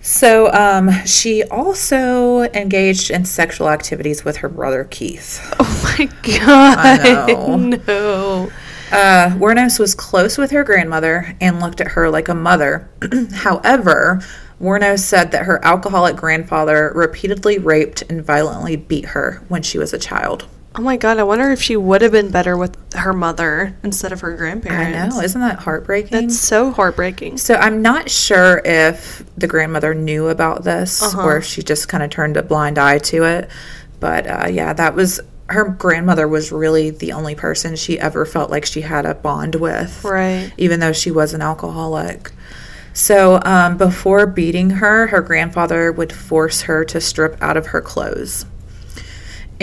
So 0.01 0.53
um, 0.53 0.93
she 1.07 1.43
also 1.43 2.43
engaged 2.53 3.11
in 3.11 3.25
sexual 3.25 3.69
activities 3.69 4.25
with 4.25 4.37
her 4.37 4.49
brother 4.49 4.85
Keith. 4.85 5.41
Oh 5.59 5.97
my 5.99 6.07
god. 6.39 7.27
know. 7.27 7.81
No. 7.89 8.53
Uh, 8.93 9.31
Wuornos 9.39 9.79
was 9.79 9.95
close 9.95 10.39
with 10.39 10.51
her 10.51 10.65
grandmother 10.65 11.35
and 11.41 11.61
looked 11.61 11.81
at 11.81 11.89
her 11.89 12.09
like 12.11 12.29
a 12.29 12.35
mother. 12.35 12.89
However, 13.33 14.21
Wuornos 14.61 15.01
said 15.01 15.33
that 15.33 15.47
her 15.47 15.63
alcoholic 15.65 16.17
grandfather 16.17 16.93
repeatedly 16.95 17.59
raped 17.59 18.03
and 18.03 18.25
violently 18.25 18.77
beat 18.77 19.07
her 19.07 19.43
when 19.49 19.63
she 19.63 19.79
was 19.79 19.93
a 19.93 19.99
child. 19.99 20.47
Oh 20.77 20.83
my 20.83 20.97
god, 20.97 21.19
I 21.19 21.23
wonder 21.23 21.51
if 21.53 21.63
she 21.63 21.77
would 21.77 22.03
have 22.03 22.11
been 22.11 22.33
better 22.33 22.57
with 22.57 22.77
her 22.95 23.13
mother 23.13 23.77
instead 23.85 24.11
of 24.13 24.21
her 24.23 24.37
grandparents. 24.37 24.97
I 24.99 25.09
know, 25.19 25.23
isn't 25.23 25.41
that 25.41 25.61
heartbreaking? 25.61 26.11
That's 26.11 26.39
so 26.39 26.73
heartbreaking. 26.73 27.39
so 27.39 27.55
I'm 27.55 27.81
not 27.81 28.11
sure 28.11 28.61
if 28.65 29.23
the 29.37 29.47
grandmother 29.47 29.95
knew 29.95 30.29
about 30.29 30.65
this 30.65 31.01
Uh-huh. 31.01 31.23
or 31.23 31.37
if 31.37 31.45
she 31.45 31.63
just 31.63 31.89
kind 31.89 32.03
of 32.03 32.11
turned 32.11 32.37
a 32.37 32.43
blind 32.43 32.79
eye 32.79 32.99
to 32.99 33.23
it. 33.25 33.49
But 34.01 34.27
uh, 34.27 34.49
yeah, 34.51 34.73
that 34.73 34.97
was 34.97 35.21
her 35.49 35.65
grandmother 35.65 36.27
was 36.27 36.51
really 36.51 36.91
the 36.91 37.13
only 37.13 37.35
person 37.35 37.77
she 37.77 37.99
ever 38.01 38.25
felt 38.25 38.51
like 38.51 38.65
she 38.65 38.81
had 38.81 39.05
a 39.05 39.15
bond 39.15 39.55
with. 39.57 40.03
Right. 40.05 40.53
even 40.57 40.81
though 40.81 40.93
she 40.93 41.11
was 41.11 41.35
an 41.35 41.43
alcoholic. 41.43 42.33
So, 42.93 43.41
um, 43.45 43.77
before 43.77 44.25
beating 44.27 44.71
her, 44.71 45.09
her 45.09 45.21
grandfather 45.21 45.91
would 45.91 46.13
force 46.13 46.63
her 46.63 46.85
to 46.85 47.01
strip 47.01 47.37
out 47.43 47.57
of 47.57 47.67
her 47.67 47.81
clothes. 47.81 48.47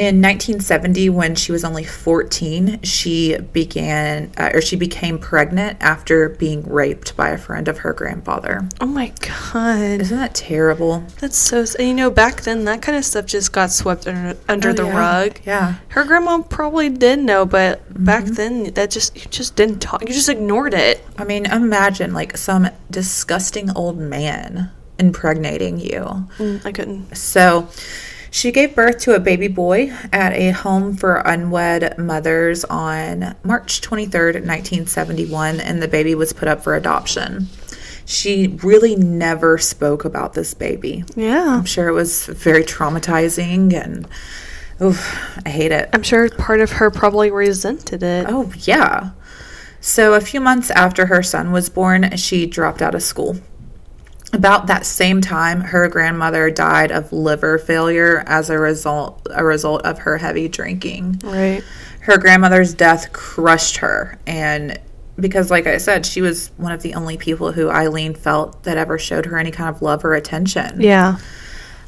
In 0.01 0.15
1970, 0.19 1.09
when 1.11 1.35
she 1.35 1.51
was 1.51 1.63
only 1.63 1.83
14, 1.83 2.81
she 2.81 3.37
began, 3.37 4.31
uh, 4.35 4.49
or 4.51 4.59
she 4.59 4.75
became 4.75 5.19
pregnant 5.19 5.77
after 5.79 6.27
being 6.27 6.63
raped 6.67 7.15
by 7.15 7.29
a 7.29 7.37
friend 7.37 7.67
of 7.67 7.77
her 7.77 7.93
grandfather. 7.93 8.67
Oh 8.81 8.87
my 8.87 9.13
god. 9.19 10.01
Isn't 10.01 10.17
that 10.17 10.33
terrible? 10.33 11.03
That's 11.19 11.37
so 11.37 11.65
you 11.77 11.93
know 11.93 12.09
back 12.09 12.41
then 12.41 12.65
that 12.65 12.81
kind 12.81 12.97
of 12.97 13.05
stuff 13.05 13.27
just 13.27 13.51
got 13.53 13.69
swept 13.71 14.07
under, 14.07 14.35
under 14.49 14.69
Oh, 14.69 14.73
the 14.73 14.85
yeah. 14.85 14.97
rug. 14.97 15.39
Yeah. 15.45 15.75
Her 15.89 16.03
grandma 16.03 16.39
probably 16.41 16.89
did 16.89 17.19
know, 17.19 17.45
but 17.45 17.81
back 18.03 18.23
Mm-hmm. 18.23 18.33
then 18.33 18.63
that 18.73 18.89
just 18.89 19.15
you 19.15 19.29
just 19.29 19.55
didn't 19.55 19.81
talk. 19.83 20.01
You 20.01 20.15
just 20.15 20.29
ignored 20.29 20.73
it. 20.73 21.05
I 21.19 21.25
mean, 21.25 21.45
imagine 21.45 22.11
like 22.11 22.37
some 22.37 22.67
disgusting 22.89 23.69
old 23.77 23.99
man 23.99 24.71
impregnating 24.97 25.79
you. 25.79 26.25
Mm, 26.39 26.65
I 26.65 26.71
couldn't. 26.71 27.15
So 27.15 27.67
she 28.31 28.51
gave 28.51 28.73
birth 28.73 28.97
to 28.99 29.13
a 29.13 29.19
baby 29.19 29.49
boy 29.49 29.93
at 30.13 30.31
a 30.33 30.51
home 30.51 30.95
for 30.95 31.17
unwed 31.17 31.97
mothers 31.97 32.63
on 32.63 33.35
March 33.43 33.81
23rd, 33.81 34.35
1971, 34.35 35.59
and 35.59 35.83
the 35.83 35.87
baby 35.87 36.15
was 36.15 36.31
put 36.31 36.47
up 36.47 36.63
for 36.63 36.73
adoption. 36.73 37.47
She 38.05 38.47
really 38.63 38.95
never 38.95 39.57
spoke 39.57 40.05
about 40.05 40.33
this 40.33 40.53
baby. 40.53 41.03
Yeah. 41.15 41.57
I'm 41.57 41.65
sure 41.65 41.89
it 41.89 41.93
was 41.93 42.25
very 42.27 42.63
traumatizing 42.63 43.73
and 43.73 44.07
oof, 44.81 45.39
I 45.45 45.49
hate 45.49 45.73
it. 45.73 45.89
I'm 45.91 46.01
sure 46.01 46.29
part 46.29 46.61
of 46.61 46.71
her 46.71 46.89
probably 46.89 47.31
resented 47.31 48.01
it. 48.01 48.27
Oh, 48.29 48.51
yeah. 48.59 49.11
So, 49.81 50.13
a 50.13 50.21
few 50.21 50.39
months 50.39 50.69
after 50.71 51.07
her 51.07 51.23
son 51.23 51.51
was 51.51 51.69
born, 51.69 52.15
she 52.15 52.45
dropped 52.45 52.81
out 52.81 52.95
of 52.95 53.03
school. 53.03 53.37
About 54.33 54.67
that 54.67 54.85
same 54.85 55.19
time, 55.19 55.61
her 55.61 55.87
grandmother 55.89 56.49
died 56.49 56.91
of 56.91 57.11
liver 57.11 57.57
failure 57.57 58.23
as 58.25 58.49
a 58.49 58.57
result 58.57 59.27
a 59.31 59.43
result 59.43 59.81
of 59.83 59.99
her 59.99 60.17
heavy 60.17 60.47
drinking. 60.47 61.19
Right. 61.23 61.63
Her 62.01 62.17
grandmother's 62.17 62.73
death 62.73 63.11
crushed 63.11 63.77
her 63.77 64.17
and 64.25 64.79
because 65.19 65.51
like 65.51 65.67
I 65.67 65.77
said, 65.77 66.05
she 66.05 66.21
was 66.21 66.51
one 66.57 66.71
of 66.71 66.81
the 66.81 66.93
only 66.95 67.17
people 67.17 67.51
who 67.51 67.69
Aileen 67.69 68.15
felt 68.15 68.63
that 68.63 68.77
ever 68.77 68.97
showed 68.97 69.25
her 69.25 69.37
any 69.37 69.51
kind 69.51 69.73
of 69.73 69.81
love 69.81 70.03
or 70.05 70.13
attention. 70.13 70.81
Yeah. 70.81 71.17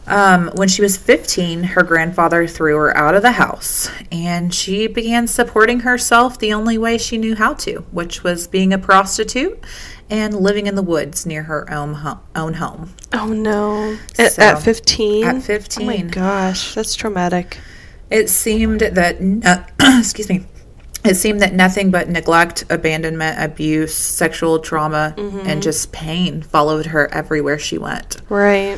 Um, 0.06 0.50
when 0.56 0.68
she 0.68 0.82
was 0.82 0.98
15, 0.98 1.64
her 1.64 1.84
grandfather 1.84 2.46
threw 2.46 2.76
her 2.76 2.96
out 2.98 3.16
of 3.16 3.22
the 3.22 3.32
house 3.32 3.90
and 4.12 4.54
she 4.54 4.88
began 4.88 5.28
supporting 5.28 5.80
herself 5.82 6.38
the 6.38 6.52
only 6.54 6.78
way 6.78 6.98
she 6.98 7.18
knew 7.18 7.36
how 7.36 7.54
to, 7.56 7.86
which 7.92 8.22
was 8.22 8.46
being 8.48 8.74
a 8.74 8.78
prostitute 8.78 9.64
and 10.10 10.34
living 10.38 10.68
in 10.68 10.76
the 10.76 10.82
woods 10.84 11.26
near 11.26 11.44
her 11.44 11.72
own, 11.72 11.94
ho- 11.94 12.20
own 12.36 12.56
home. 12.56 12.94
Oh 13.14 13.28
no. 13.28 13.98
At, 14.20 14.34
So, 14.34 14.42
at 14.42 14.62
15? 14.62 15.24
at 15.24 15.30
Oh 15.30 15.34
my 15.36 15.40
15. 15.42 16.08
gosh, 16.10 16.76
that's 16.76 16.96
traumatic. 16.96 17.58
It 18.10 18.30
seemed 18.30 18.82
that, 18.82 19.18
uh, 19.46 19.64
excuse 20.00 20.28
me, 20.28 20.46
it 21.06 21.16
seemed 21.16 21.40
that 21.42 21.54
nothing 21.54 21.92
but 21.92 22.10
neglect, 22.10 22.66
abandonment, 22.70 23.38
abuse, 23.42 23.94
sexual 23.96 24.60
trauma, 24.60 25.14
and 25.18 25.64
just 25.64 25.92
pain 25.94 26.42
followed 26.42 26.88
her 26.88 27.08
everywhere 27.14 27.58
she 27.58 27.78
went. 27.78 28.18
Right. 28.30 28.78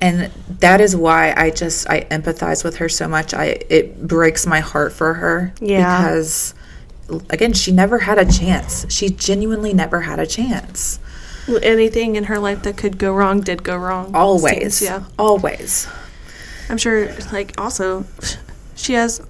And 0.00 0.30
that 0.60 0.80
is 0.80 0.94
why 0.96 1.34
I 1.36 1.50
just 1.50 1.88
I 1.90 2.02
empathize 2.10 2.64
with 2.64 2.76
her 2.76 2.88
so 2.88 3.06
much. 3.08 3.34
I 3.34 3.60
it 3.68 4.06
breaks 4.06 4.46
my 4.46 4.60
heart 4.60 4.92
for 4.92 5.14
her 5.14 5.52
Yeah. 5.60 5.78
because 5.98 6.54
again, 7.28 7.52
she 7.52 7.72
never 7.72 7.98
had 7.98 8.18
a 8.18 8.24
chance. 8.30 8.86
She 8.88 9.08
genuinely 9.10 9.72
never 9.74 10.00
had 10.02 10.18
a 10.18 10.26
chance. 10.26 10.98
Anything 11.62 12.14
in 12.16 12.24
her 12.24 12.38
life 12.38 12.62
that 12.62 12.76
could 12.76 12.96
go 12.98 13.12
wrong 13.12 13.40
did 13.40 13.62
go 13.64 13.76
wrong. 13.76 14.14
Always. 14.14 14.76
Seems, 14.76 14.82
yeah. 14.82 15.04
Always. 15.18 15.88
I'm 16.68 16.78
sure, 16.78 17.12
like, 17.32 17.60
also, 17.60 18.04
she 18.76 18.92
has 18.92 19.20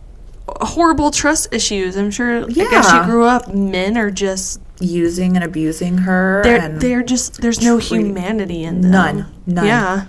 horrible 0.46 1.10
trust 1.10 1.54
issues. 1.54 1.96
I'm 1.96 2.10
sure, 2.10 2.44
like, 2.46 2.58
as 2.72 2.90
she 2.90 2.98
grew 3.10 3.24
up, 3.24 3.54
men 3.54 3.96
are 3.96 4.10
just, 4.10 4.60
Using 4.82 5.36
and 5.36 5.44
abusing 5.44 5.98
her 5.98 6.40
they're, 6.42 6.58
and 6.60 6.80
they're 6.80 7.02
just, 7.02 7.40
there's 7.40 7.62
no 7.62 7.78
humanity 7.78 8.64
in 8.64 8.80
them. 8.82 8.90
None. 8.90 9.26
None. 9.46 9.66
Yeah. 9.66 10.06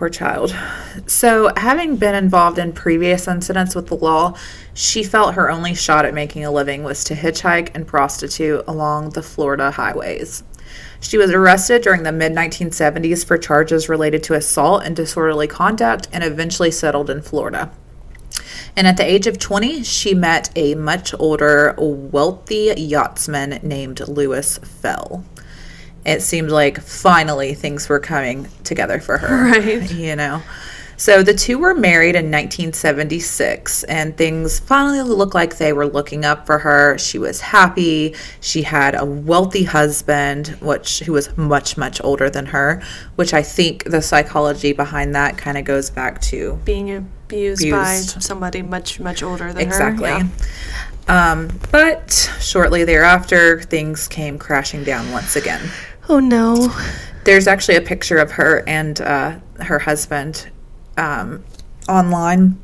Poor 0.00 0.08
child. 0.08 0.56
So, 1.06 1.52
having 1.58 1.96
been 1.96 2.14
involved 2.14 2.58
in 2.58 2.72
previous 2.72 3.28
incidents 3.28 3.74
with 3.74 3.88
the 3.88 3.96
law, 3.96 4.34
she 4.72 5.02
felt 5.02 5.34
her 5.34 5.50
only 5.50 5.74
shot 5.74 6.06
at 6.06 6.14
making 6.14 6.42
a 6.42 6.50
living 6.50 6.82
was 6.84 7.04
to 7.04 7.14
hitchhike 7.14 7.68
and 7.74 7.86
prostitute 7.86 8.64
along 8.66 9.10
the 9.10 9.22
Florida 9.22 9.70
highways. 9.70 10.42
She 11.00 11.18
was 11.18 11.30
arrested 11.30 11.82
during 11.82 12.04
the 12.04 12.12
mid 12.12 12.32
1970s 12.32 13.26
for 13.26 13.36
charges 13.36 13.90
related 13.90 14.22
to 14.22 14.34
assault 14.34 14.84
and 14.84 14.96
disorderly 14.96 15.46
conduct 15.46 16.08
and 16.14 16.24
eventually 16.24 16.70
settled 16.70 17.10
in 17.10 17.20
Florida. 17.20 17.70
And 18.74 18.86
at 18.86 18.96
the 18.96 19.04
age 19.04 19.26
of 19.26 19.38
20, 19.38 19.82
she 19.82 20.14
met 20.14 20.48
a 20.56 20.76
much 20.76 21.12
older, 21.18 21.74
wealthy 21.76 22.72
yachtsman 22.74 23.60
named 23.62 24.00
Lewis 24.08 24.56
Fell. 24.56 25.26
It 26.04 26.22
seemed 26.22 26.50
like 26.50 26.80
finally 26.80 27.54
things 27.54 27.88
were 27.88 28.00
coming 28.00 28.48
together 28.64 29.00
for 29.00 29.18
her. 29.18 29.50
Right. 29.50 29.90
You 29.92 30.16
know? 30.16 30.42
So 30.96 31.22
the 31.22 31.32
two 31.32 31.58
were 31.58 31.72
married 31.72 32.14
in 32.14 32.30
1976, 32.30 33.84
and 33.84 34.14
things 34.18 34.58
finally 34.60 35.00
looked 35.00 35.34
like 35.34 35.56
they 35.56 35.72
were 35.72 35.86
looking 35.86 36.26
up 36.26 36.44
for 36.44 36.58
her. 36.58 36.98
She 36.98 37.18
was 37.18 37.40
happy. 37.40 38.14
She 38.40 38.60
had 38.62 38.94
a 38.94 39.06
wealthy 39.06 39.64
husband, 39.64 40.48
which 40.60 40.98
who 41.00 41.12
was 41.12 41.34
much, 41.38 41.78
much 41.78 42.02
older 42.04 42.28
than 42.28 42.44
her, 42.46 42.82
which 43.16 43.32
I 43.32 43.42
think 43.42 43.84
the 43.84 44.02
psychology 44.02 44.74
behind 44.74 45.14
that 45.14 45.38
kind 45.38 45.56
of 45.56 45.64
goes 45.64 45.88
back 45.88 46.20
to 46.22 46.60
Being 46.66 46.94
abused, 46.94 47.70
by 47.70 47.96
somebody 47.96 48.60
much, 48.60 49.00
much 49.00 49.22
older 49.22 49.54
than 49.54 49.62
Exactly. 49.62 50.10
her. 50.10 50.18
Yeah. 50.18 50.28
Um, 51.10 51.48
but 51.72 52.30
shortly 52.40 52.84
thereafter, 52.84 53.60
things 53.62 54.06
came 54.06 54.38
crashing 54.38 54.84
down 54.84 55.10
once 55.10 55.34
again. 55.34 55.68
Oh 56.08 56.20
no. 56.20 56.72
There's 57.24 57.48
actually 57.48 57.76
a 57.76 57.80
picture 57.80 58.18
of 58.18 58.30
her 58.32 58.62
and 58.68 59.00
uh, 59.00 59.38
her 59.58 59.80
husband 59.80 60.48
um, 60.96 61.44
online, 61.88 62.58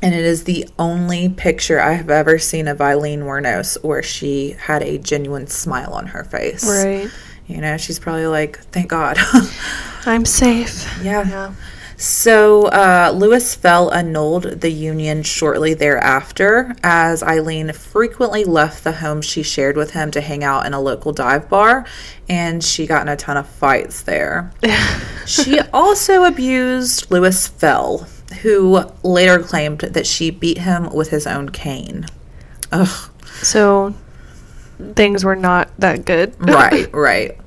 And 0.00 0.14
it 0.14 0.24
is 0.24 0.44
the 0.44 0.68
only 0.78 1.28
picture 1.28 1.78
I 1.78 1.92
have 1.92 2.08
ever 2.08 2.38
seen 2.38 2.66
of 2.66 2.80
Aileen 2.80 3.20
Wuornos 3.20 3.82
where 3.84 4.02
she 4.02 4.56
had 4.58 4.82
a 4.82 4.96
genuine 4.96 5.46
smile 5.46 5.92
on 5.92 6.06
her 6.06 6.24
face. 6.24 6.66
Right. 6.66 7.10
You 7.46 7.60
know, 7.60 7.76
she's 7.76 7.98
probably 7.98 8.26
like, 8.26 8.58
thank 8.72 8.88
God. 8.88 9.18
I'm 10.06 10.24
safe. 10.24 10.88
Yeah. 11.02 11.28
Yeah. 11.28 11.54
So 11.96 12.66
uh, 12.66 13.12
Lewis 13.14 13.54
Fell 13.54 13.90
annulled 13.92 14.60
the 14.60 14.70
union 14.70 15.22
shortly 15.22 15.72
thereafter, 15.72 16.74
as 16.82 17.22
Aileen 17.22 17.72
frequently 17.72 18.44
left 18.44 18.84
the 18.84 18.92
home 18.92 19.22
she 19.22 19.42
shared 19.42 19.76
with 19.76 19.92
him 19.92 20.10
to 20.10 20.20
hang 20.20 20.44
out 20.44 20.66
in 20.66 20.74
a 20.74 20.80
local 20.80 21.12
dive 21.12 21.48
bar, 21.48 21.86
and 22.28 22.62
she 22.62 22.86
got 22.86 23.02
in 23.02 23.08
a 23.08 23.16
ton 23.16 23.38
of 23.38 23.48
fights 23.48 24.02
there. 24.02 24.52
she 25.26 25.58
also 25.72 26.24
abused 26.24 27.10
Lewis 27.10 27.46
Fell, 27.46 28.06
who 28.42 28.84
later 29.02 29.38
claimed 29.38 29.80
that 29.80 30.06
she 30.06 30.30
beat 30.30 30.58
him 30.58 30.92
with 30.92 31.08
his 31.08 31.26
own 31.26 31.48
cane. 31.48 32.06
Ugh. 32.72 33.10
So 33.42 33.94
things 34.94 35.24
were 35.24 35.36
not 35.36 35.70
that 35.78 36.04
good. 36.04 36.34
right, 36.38 36.90
right. 36.92 37.38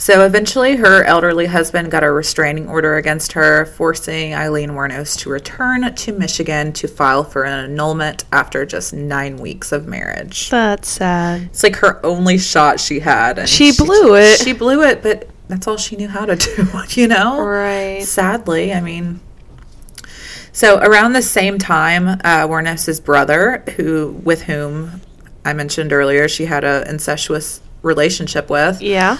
So 0.00 0.24
eventually, 0.24 0.76
her 0.76 1.04
elderly 1.04 1.44
husband 1.44 1.90
got 1.90 2.02
a 2.02 2.10
restraining 2.10 2.70
order 2.70 2.96
against 2.96 3.32
her, 3.32 3.66
forcing 3.66 4.34
Aileen 4.34 4.70
Wuornos 4.70 5.18
to 5.18 5.28
return 5.28 5.94
to 5.94 6.12
Michigan 6.12 6.72
to 6.72 6.88
file 6.88 7.22
for 7.22 7.44
an 7.44 7.70
annulment 7.70 8.24
after 8.32 8.64
just 8.64 8.94
nine 8.94 9.36
weeks 9.36 9.72
of 9.72 9.86
marriage. 9.86 10.48
That's 10.48 10.88
sad. 10.88 11.42
It's 11.42 11.62
like 11.62 11.76
her 11.76 12.00
only 12.04 12.38
shot 12.38 12.80
she 12.80 13.00
had. 13.00 13.40
And 13.40 13.46
She 13.46 13.72
blew 13.76 14.16
it. 14.16 14.40
She 14.40 14.54
blew 14.54 14.82
it, 14.84 15.02
but 15.02 15.28
that's 15.48 15.68
all 15.68 15.76
she 15.76 15.96
knew 15.96 16.08
how 16.08 16.24
to 16.24 16.34
do, 16.56 16.66
you 16.98 17.06
know? 17.06 17.38
Right. 17.38 18.02
Sadly, 18.02 18.72
I 18.72 18.80
mean. 18.80 19.20
So 20.52 20.78
around 20.78 21.12
the 21.12 21.20
same 21.20 21.58
time, 21.58 22.08
uh, 22.08 22.48
Wuornos's 22.48 23.00
brother, 23.00 23.62
who 23.76 24.18
with 24.24 24.44
whom 24.44 25.02
I 25.44 25.52
mentioned 25.52 25.92
earlier, 25.92 26.26
she 26.26 26.46
had 26.46 26.64
a 26.64 26.88
incestuous 26.88 27.60
relationship 27.82 28.48
with, 28.48 28.80
Yeah. 28.80 29.18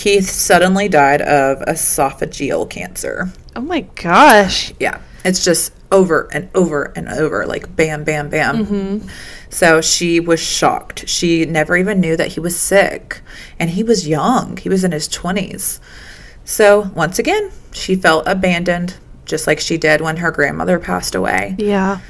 Keith 0.00 0.30
suddenly 0.30 0.88
died 0.88 1.20
of 1.20 1.58
esophageal 1.66 2.70
cancer. 2.70 3.30
Oh 3.54 3.60
my 3.60 3.82
gosh. 3.96 4.72
Yeah, 4.80 5.02
it's 5.26 5.44
just 5.44 5.74
over 5.92 6.26
and 6.32 6.48
over 6.54 6.90
and 6.96 7.06
over, 7.06 7.44
like 7.44 7.76
bam, 7.76 8.04
bam, 8.04 8.30
bam. 8.30 8.64
Mm-hmm. 8.64 9.08
So 9.50 9.82
she 9.82 10.18
was 10.18 10.40
shocked. 10.40 11.06
She 11.06 11.44
never 11.44 11.76
even 11.76 12.00
knew 12.00 12.16
that 12.16 12.28
he 12.28 12.40
was 12.40 12.58
sick, 12.58 13.20
and 13.58 13.68
he 13.68 13.82
was 13.82 14.08
young. 14.08 14.56
He 14.56 14.70
was 14.70 14.84
in 14.84 14.92
his 14.92 15.06
20s. 15.06 15.80
So 16.46 16.90
once 16.94 17.18
again, 17.18 17.50
she 17.70 17.94
felt 17.94 18.26
abandoned, 18.26 18.94
just 19.26 19.46
like 19.46 19.60
she 19.60 19.76
did 19.76 20.00
when 20.00 20.16
her 20.16 20.30
grandmother 20.30 20.78
passed 20.78 21.14
away. 21.14 21.56
Yeah. 21.58 22.00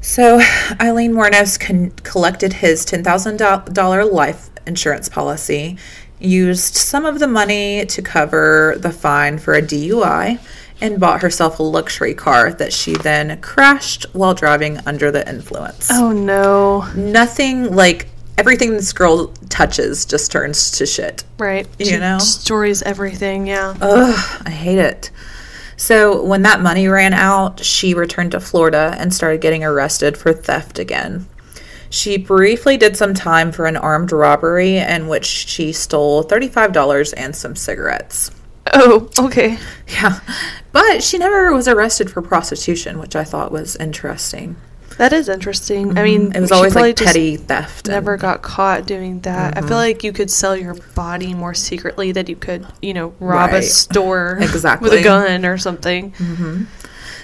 So 0.00 0.40
Aileen 0.80 1.14
Wuornos 1.14 1.58
con- 1.58 1.90
collected 2.04 2.52
his 2.52 2.86
$10,000 2.86 4.12
life 4.12 4.48
insurance 4.66 5.08
policy, 5.08 5.76
used 6.24 6.74
some 6.74 7.04
of 7.04 7.18
the 7.18 7.28
money 7.28 7.86
to 7.86 8.02
cover 8.02 8.76
the 8.78 8.90
fine 8.90 9.38
for 9.38 9.54
a 9.54 9.62
DUI, 9.62 10.38
and 10.80 10.98
bought 10.98 11.22
herself 11.22 11.60
a 11.60 11.62
luxury 11.62 12.12
car 12.12 12.52
that 12.54 12.72
she 12.72 12.94
then 12.96 13.40
crashed 13.40 14.04
while 14.12 14.34
driving 14.34 14.78
under 14.84 15.12
the 15.12 15.26
influence. 15.28 15.88
Oh 15.92 16.10
no. 16.10 16.90
Nothing 16.96 17.74
like 17.74 18.08
everything 18.36 18.72
this 18.72 18.92
girl 18.92 19.28
touches 19.48 20.04
just 20.04 20.32
turns 20.32 20.72
to 20.72 20.86
shit. 20.86 21.22
Right. 21.38 21.68
You 21.78 21.86
She 21.86 21.98
know? 21.98 22.18
Stories 22.18 22.82
everything, 22.82 23.46
yeah. 23.46 23.76
Ugh, 23.80 24.42
I 24.44 24.50
hate 24.50 24.78
it. 24.78 25.10
So 25.76 26.22
when 26.22 26.42
that 26.42 26.60
money 26.60 26.88
ran 26.88 27.12
out, 27.12 27.64
she 27.64 27.94
returned 27.94 28.32
to 28.32 28.40
Florida 28.40 28.96
and 28.98 29.14
started 29.14 29.40
getting 29.40 29.62
arrested 29.64 30.16
for 30.16 30.32
theft 30.32 30.78
again. 30.78 31.26
She 31.92 32.16
briefly 32.16 32.76
did 32.78 32.96
some 32.96 33.12
time 33.14 33.52
for 33.52 33.66
an 33.66 33.76
armed 33.76 34.12
robbery 34.12 34.78
in 34.78 35.08
which 35.08 35.26
she 35.26 35.72
stole 35.72 36.24
$35 36.24 37.12
and 37.16 37.36
some 37.36 37.54
cigarettes. 37.54 38.30
Oh, 38.72 39.10
okay. 39.18 39.58
Yeah. 39.88 40.18
But 40.72 41.02
she 41.02 41.18
never 41.18 41.52
was 41.52 41.68
arrested 41.68 42.10
for 42.10 42.22
prostitution, 42.22 42.98
which 42.98 43.14
I 43.14 43.24
thought 43.24 43.52
was 43.52 43.76
interesting. 43.76 44.56
That 44.98 45.12
is 45.12 45.28
interesting. 45.28 45.98
I 45.98 46.02
mean, 46.02 46.28
Mm-hmm. 46.28 46.36
It 46.36 46.40
was 46.40 46.52
always 46.52 46.74
like 46.74 46.96
petty 46.96 47.36
theft. 47.36 47.88
and- 47.88 47.94
Never 47.94 48.16
got 48.16 48.40
caught 48.42 48.86
doing 48.86 49.20
that. 49.20 49.56
I 49.56 49.60
Mm-hmm. 49.60 49.68
feel 49.68 49.76
like 49.76 50.04
you 50.04 50.12
could 50.12 50.30
sell 50.30 50.56
your 50.56 50.74
body 50.94 51.34
more 51.34 51.54
secretly 51.54 52.12
than 52.12 52.26
you 52.26 52.36
could, 52.36 52.66
you 52.80 52.94
know, 52.94 53.14
rob 53.20 53.50
a 53.50 53.54
Right. 53.54 53.64
store 53.64 54.36
with 54.40 54.92
a 54.92 55.00
gun 55.02 55.44
or 55.44 55.58
something. 55.58 56.12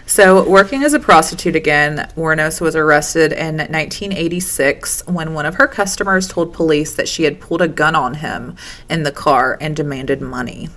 So, 0.08 0.48
working 0.48 0.84
as 0.84 0.94
a 0.94 0.98
prostitute 0.98 1.54
again, 1.54 2.08
Wuornos 2.16 2.62
was 2.62 2.74
arrested 2.74 3.30
in 3.30 3.58
1986 3.58 5.06
when 5.06 5.34
one 5.34 5.44
of 5.44 5.56
her 5.56 5.66
customers 5.68 6.26
told 6.26 6.54
police 6.54 6.94
that 6.94 7.06
she 7.06 7.24
had 7.24 7.42
pulled 7.42 7.60
a 7.60 7.68
gun 7.68 7.94
on 7.94 8.14
him 8.14 8.56
in 8.88 9.02
the 9.02 9.12
car 9.12 9.58
and 9.60 9.76
demanded 9.76 10.22
money. 10.22 10.70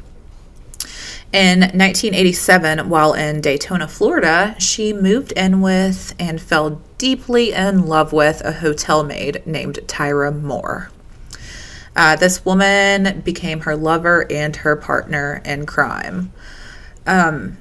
In 1.32 1.62
1987, 1.62 2.90
while 2.90 3.14
in 3.14 3.40
Daytona, 3.40 3.88
Florida, 3.88 4.54
she 4.60 4.92
moved 4.92 5.32
in 5.32 5.62
with 5.62 6.14
and 6.20 6.42
fell 6.42 6.82
deeply 6.98 7.54
in 7.54 7.86
love 7.86 8.12
with 8.12 8.42
a 8.42 8.52
hotel 8.52 9.02
maid 9.02 9.42
named 9.46 9.80
Tyra 9.88 10.38
Moore. 10.38 10.92
Uh, 11.96 12.18
this 12.18 12.44
woman 12.44 13.22
became 13.22 13.62
her 13.62 13.78
lover 13.78 14.30
and 14.30 14.58
her 14.58 14.76
partner 14.76 15.42
in 15.46 15.66
crime. 15.66 16.34
Um, 17.08 17.58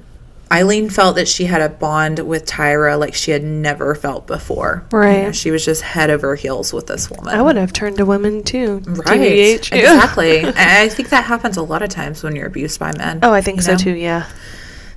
Aileen 0.53 0.91
felt 0.91 1.15
that 1.15 1.29
she 1.29 1.45
had 1.45 1.61
a 1.63 1.69
bond 1.69 2.19
with 2.19 2.45
Tyra 2.45 2.99
like 2.99 3.15
she 3.15 3.31
had 3.31 3.45
never 3.45 3.95
felt 3.95 4.27
before. 4.27 4.85
You 4.93 4.99
Right. 4.99 5.23
know, 5.27 5.33
she 5.33 5.53
was 5.53 5.65
just 5.65 5.83
head 5.83 6.11
over 6.11 6.35
heels 6.35 6.73
with 6.73 6.89
this 6.89 7.09
woman. 7.09 7.33
I 7.33 7.41
would 7.41 7.57
have 7.57 7.73
turned 7.73 7.99
to 7.99 8.05
women 8.05 8.43
too. 8.43 8.83
Right. 8.85 9.21
TBH. 9.21 9.71
Exactly. 9.79 10.45
I 10.47 10.89
think 10.89 11.11
that 11.11 11.25
happens 11.25 11.57
a 11.57 11.63
lot 11.63 11.83
of 11.83 11.89
times 11.89 12.25
when 12.25 12.35
you're 12.35 12.49
abused 12.49 12.81
by 12.81 12.93
men. 12.97 13.21
Oh, 13.23 13.33
I 13.33 13.41
think 13.43 13.63
so 13.63 13.73
know? 13.73 13.79
too, 13.79 13.93
yeah. 13.95 14.27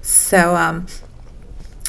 So, 0.02 0.56
um, 0.56 0.88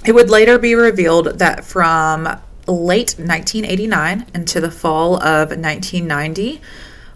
it 0.05 0.12
would 0.14 0.29
later 0.29 0.59
be 0.59 0.74
revealed 0.74 1.38
that 1.38 1.64
from 1.64 2.24
late 2.66 3.14
1989 3.18 4.27
into 4.35 4.61
the 4.61 4.70
fall 4.70 5.16
of 5.16 5.48
1990, 5.48 6.61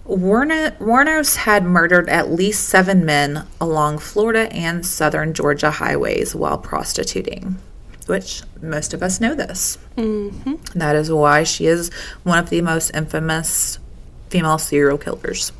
Warno- 0.08 0.76
Wuornos 0.78 1.36
had 1.36 1.64
murdered 1.64 2.08
at 2.08 2.30
least 2.32 2.68
seven 2.68 3.04
men 3.04 3.44
along 3.60 3.98
Florida 3.98 4.50
and 4.52 4.84
southern 4.86 5.34
Georgia 5.34 5.70
highways 5.70 6.34
while 6.34 6.56
prostituting, 6.58 7.56
which 8.06 8.42
most 8.62 8.94
of 8.94 9.02
us 9.02 9.20
know 9.20 9.34
this. 9.34 9.76
hmm 9.96 10.54
That 10.74 10.96
is 10.96 11.12
why 11.12 11.42
she 11.44 11.66
is 11.66 11.90
one 12.22 12.38
of 12.38 12.48
the 12.48 12.62
most 12.62 12.90
infamous 12.94 13.78
female 14.30 14.58
serial 14.58 14.98
killers. 14.98 15.52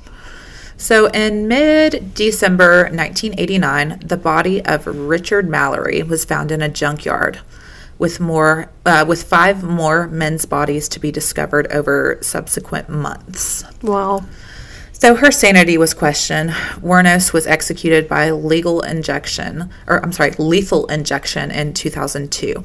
So, 0.78 1.06
in 1.08 1.48
mid 1.48 2.14
December 2.14 2.84
1989, 2.84 4.00
the 4.04 4.16
body 4.16 4.64
of 4.64 4.86
Richard 4.86 5.48
Mallory 5.48 6.02
was 6.04 6.24
found 6.24 6.52
in 6.52 6.62
a 6.62 6.68
junkyard, 6.68 7.40
with 7.98 8.20
more, 8.20 8.70
uh, 8.86 9.04
with 9.06 9.22
five 9.22 9.62
more 9.62 10.08
men's 10.08 10.44
bodies 10.44 10.88
to 10.90 11.00
be 11.00 11.10
discovered 11.10 11.66
over 11.72 12.18
subsequent 12.20 12.88
months. 12.88 13.64
Wow. 13.82 14.24
So 14.92 15.14
her 15.14 15.30
sanity 15.30 15.78
was 15.78 15.94
questioned. 15.94 16.50
Wuornos 16.80 17.32
was 17.32 17.46
executed 17.46 18.08
by 18.08 18.32
legal 18.32 18.80
injection, 18.80 19.70
or 19.86 20.02
I'm 20.02 20.10
sorry, 20.12 20.32
lethal 20.38 20.86
injection 20.86 21.52
in 21.52 21.72
2002. 21.72 22.64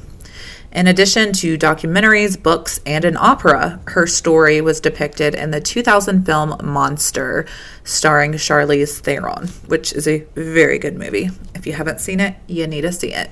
In 0.72 0.88
addition 0.88 1.32
to 1.34 1.56
documentaries, 1.56 2.40
books, 2.42 2.80
and 2.84 3.04
an 3.04 3.16
opera, 3.16 3.78
her 3.86 4.08
story 4.08 4.60
was 4.60 4.80
depicted 4.80 5.36
in 5.36 5.52
the 5.52 5.60
2000 5.60 6.26
film 6.26 6.56
Monster, 6.64 7.46
starring 7.84 8.32
Charlize 8.32 8.98
Theron, 8.98 9.46
which 9.68 9.92
is 9.92 10.08
a 10.08 10.26
very 10.34 10.80
good 10.80 10.98
movie. 10.98 11.30
If 11.54 11.68
you 11.68 11.74
haven't 11.74 12.00
seen 12.00 12.18
it, 12.18 12.34
you 12.48 12.66
need 12.66 12.80
to 12.80 12.90
see 12.90 13.12
it. 13.12 13.30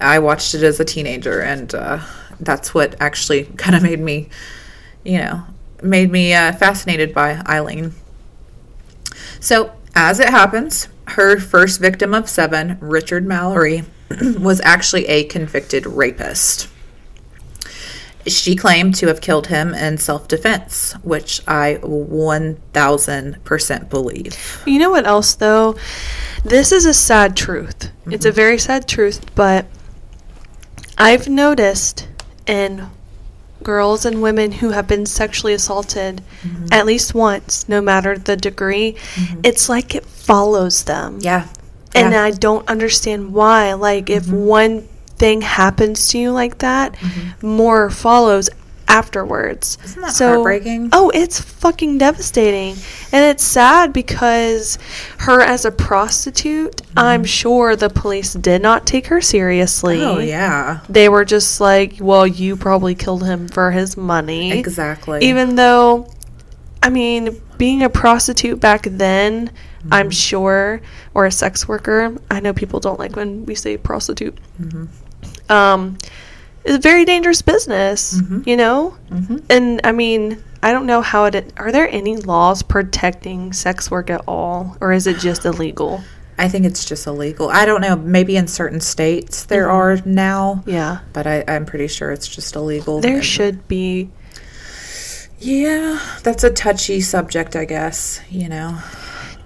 I 0.00 0.18
watched 0.18 0.54
it 0.54 0.62
as 0.62 0.80
a 0.80 0.84
teenager, 0.84 1.40
and 1.40 1.74
uh, 1.74 2.00
that's 2.40 2.74
what 2.74 2.94
actually 3.00 3.44
kind 3.56 3.74
of 3.74 3.82
made 3.82 4.00
me, 4.00 4.28
you 5.04 5.18
know, 5.18 5.44
made 5.82 6.10
me 6.10 6.34
uh, 6.34 6.52
fascinated 6.52 7.14
by 7.14 7.42
Aileen. 7.48 7.92
So, 9.40 9.72
as 9.94 10.20
it 10.20 10.28
happens, 10.28 10.88
her 11.08 11.38
first 11.38 11.80
victim 11.80 12.14
of 12.14 12.28
seven, 12.28 12.78
Richard 12.80 13.26
Mallory, 13.26 13.84
was 14.38 14.60
actually 14.62 15.06
a 15.06 15.24
convicted 15.24 15.86
rapist. 15.86 16.68
She 18.26 18.56
claimed 18.56 18.96
to 18.96 19.06
have 19.06 19.20
killed 19.20 19.46
him 19.46 19.72
in 19.72 19.98
self 19.98 20.26
defense, 20.26 20.94
which 21.04 21.40
I 21.46 21.78
1000% 21.82 23.88
believe. 23.88 24.62
You 24.66 24.80
know 24.80 24.90
what 24.90 25.06
else 25.06 25.34
though? 25.34 25.76
This 26.44 26.72
is 26.72 26.86
a 26.86 26.94
sad 26.94 27.36
truth. 27.36 27.92
It's 28.06 28.26
a 28.26 28.32
very 28.32 28.58
sad 28.58 28.88
truth, 28.88 29.32
but 29.36 29.66
I've 30.98 31.28
noticed 31.28 32.08
in 32.46 32.88
girls 33.62 34.04
and 34.04 34.22
women 34.22 34.52
who 34.52 34.70
have 34.70 34.86
been 34.86 35.06
sexually 35.06 35.52
assaulted 35.52 36.22
mm-hmm. 36.42 36.66
at 36.70 36.86
least 36.86 37.14
once, 37.14 37.68
no 37.68 37.80
matter 37.80 38.16
the 38.16 38.36
degree, 38.36 38.92
mm-hmm. 38.92 39.40
it's 39.42 39.68
like 39.68 39.94
it 39.94 40.04
follows 40.04 40.84
them. 40.84 41.18
Yeah. 41.20 41.48
And 41.94 42.12
yeah. 42.12 42.22
I 42.22 42.30
don't 42.30 42.68
understand 42.68 43.32
why. 43.32 43.72
Like, 43.72 44.10
if 44.10 44.24
Mm-hmm. 44.26 44.44
one 44.44 44.88
thing 45.16 45.40
happens 45.40 46.08
to 46.08 46.18
you 46.18 46.30
like 46.30 46.58
that, 46.58 46.92
mm-hmm. 46.92 47.46
more 47.46 47.90
follows 47.90 48.50
afterwards. 48.88 49.78
Isn't 49.84 50.02
that 50.02 50.16
heartbreaking? 50.16 50.90
Oh, 50.92 51.10
it's 51.14 51.40
fucking 51.40 51.98
devastating. 51.98 52.76
And 53.12 53.24
it's 53.24 53.42
sad 53.42 53.92
because 53.92 54.78
her 55.18 55.40
as 55.40 55.64
a 55.64 55.70
prostitute, 55.70 56.76
mm-hmm. 56.76 56.98
I'm 56.98 57.24
sure 57.24 57.76
the 57.76 57.90
police 57.90 58.34
did 58.34 58.62
not 58.62 58.86
take 58.86 59.06
her 59.06 59.20
seriously. 59.20 60.02
Oh 60.02 60.18
yeah, 60.18 60.80
They 60.88 61.08
were 61.08 61.24
just 61.24 61.60
like, 61.60 61.96
well, 62.00 62.26
you 62.26 62.56
probably 62.56 62.94
killed 62.94 63.24
him 63.24 63.48
for 63.48 63.70
his 63.70 63.96
money. 63.96 64.52
exactly. 64.52 65.20
Even 65.22 65.56
though, 65.56 66.10
I 66.82 66.90
mean, 66.90 67.40
being 67.58 67.82
a 67.82 67.88
prostitute 67.88 68.60
back 68.60 68.82
then, 68.82 69.50
I'm 69.90 70.06
mm-hmm. 70.06 70.10
sure, 70.10 70.80
or 71.14 71.26
a 71.26 71.30
sex 71.30 71.68
worker, 71.68 72.16
I 72.30 72.40
know 72.40 72.52
people 72.52 72.80
don't 72.80 72.98
like 72.98 73.16
when 73.16 73.46
we 73.46 73.54
say 73.54 73.76
prostitute. 73.76 74.36
Mm-hmm. 74.60 75.52
Um, 75.52 75.96
it's 76.66 76.76
a 76.76 76.80
very 76.80 77.04
dangerous 77.04 77.42
business, 77.42 78.14
mm-hmm. 78.14 78.42
you 78.44 78.56
know? 78.56 78.96
Mm-hmm. 79.10 79.38
And 79.48 79.80
I 79.84 79.92
mean, 79.92 80.42
I 80.62 80.72
don't 80.72 80.86
know 80.86 81.00
how 81.00 81.24
it. 81.26 81.52
Are 81.56 81.70
there 81.70 81.88
any 81.88 82.16
laws 82.16 82.62
protecting 82.62 83.52
sex 83.52 83.90
work 83.90 84.10
at 84.10 84.22
all, 84.26 84.76
or 84.80 84.92
is 84.92 85.06
it 85.06 85.18
just 85.18 85.44
illegal? 85.44 86.02
I 86.38 86.48
think 86.48 86.66
it's 86.66 86.84
just 86.84 87.06
illegal. 87.06 87.48
I 87.48 87.64
don't 87.64 87.80
know. 87.80 87.96
Maybe 87.96 88.36
in 88.36 88.48
certain 88.48 88.80
states 88.80 89.44
there 89.44 89.68
mm-hmm. 89.68 90.04
are 90.04 90.08
now, 90.08 90.64
Yeah. 90.66 90.98
but 91.12 91.26
I, 91.26 91.44
I'm 91.48 91.64
pretty 91.64 91.86
sure 91.86 92.10
it's 92.10 92.28
just 92.28 92.54
illegal. 92.56 93.00
There 93.00 93.14
And- 93.16 93.24
should 93.24 93.68
be. 93.68 94.10
Yeah, 95.38 96.00
that's 96.22 96.44
a 96.44 96.50
touchy 96.50 97.00
subject, 97.00 97.54
I 97.56 97.64
guess. 97.66 98.20
You 98.28 98.48
know. 98.48 98.78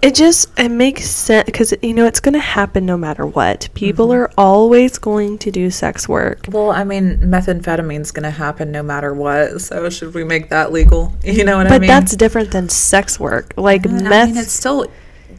It 0.03 0.15
just 0.15 0.49
it 0.59 0.71
makes 0.71 1.09
sense 1.11 1.45
because 1.45 1.75
you 1.83 1.93
know 1.93 2.07
it's 2.07 2.21
going 2.21 2.33
to 2.35 2.39
happen 2.41 2.87
no 2.87 2.97
matter 2.97 3.27
what. 3.27 3.69
People 3.75 4.09
mm-hmm. 4.09 4.23
are 4.23 4.31
always 4.39 4.99
going 4.99 5.39
to 5.39 5.51
do 5.51 5.71
sex 5.71 6.09
work. 6.09 6.47
Well, 6.49 6.71
I 6.71 6.85
mean, 6.85 7.19
methamphetamine's 7.19 8.11
going 8.11 8.25
to 8.25 8.31
happen 8.31 8.73
no 8.73 8.83
matter 8.83 9.13
what. 9.13 9.61
So 9.61 9.91
should 9.91 10.15
we 10.15 10.25
make 10.25 10.49
that 10.51 10.73
legal? 10.73 11.13
You 11.31 11.45
know 11.45 11.59
what 11.59 11.69
I 11.69 11.79
mean 11.79 11.81
But 11.83 11.87
that's 11.87 12.17
different 12.17 12.51
than 12.51 12.69
sex 12.69 13.21
work. 13.21 13.55
Like 13.57 13.83
mm, 13.83 14.01
I 14.01 14.09
meth, 14.09 14.29
mean, 14.31 14.37
it's 14.39 14.53
still 14.53 14.87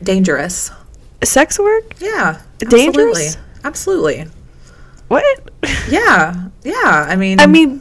dangerous. 0.02 0.72
sex 1.24 1.60
work. 1.60 2.00
Yeah. 2.00 2.42
Dangerous? 2.60 3.38
Absolutely. 3.64 4.26
What? 5.12 5.50
Yeah. 5.90 6.48
Yeah. 6.64 7.06
I 7.10 7.16
mean. 7.16 7.40
I 7.40 7.48
mean, 7.48 7.80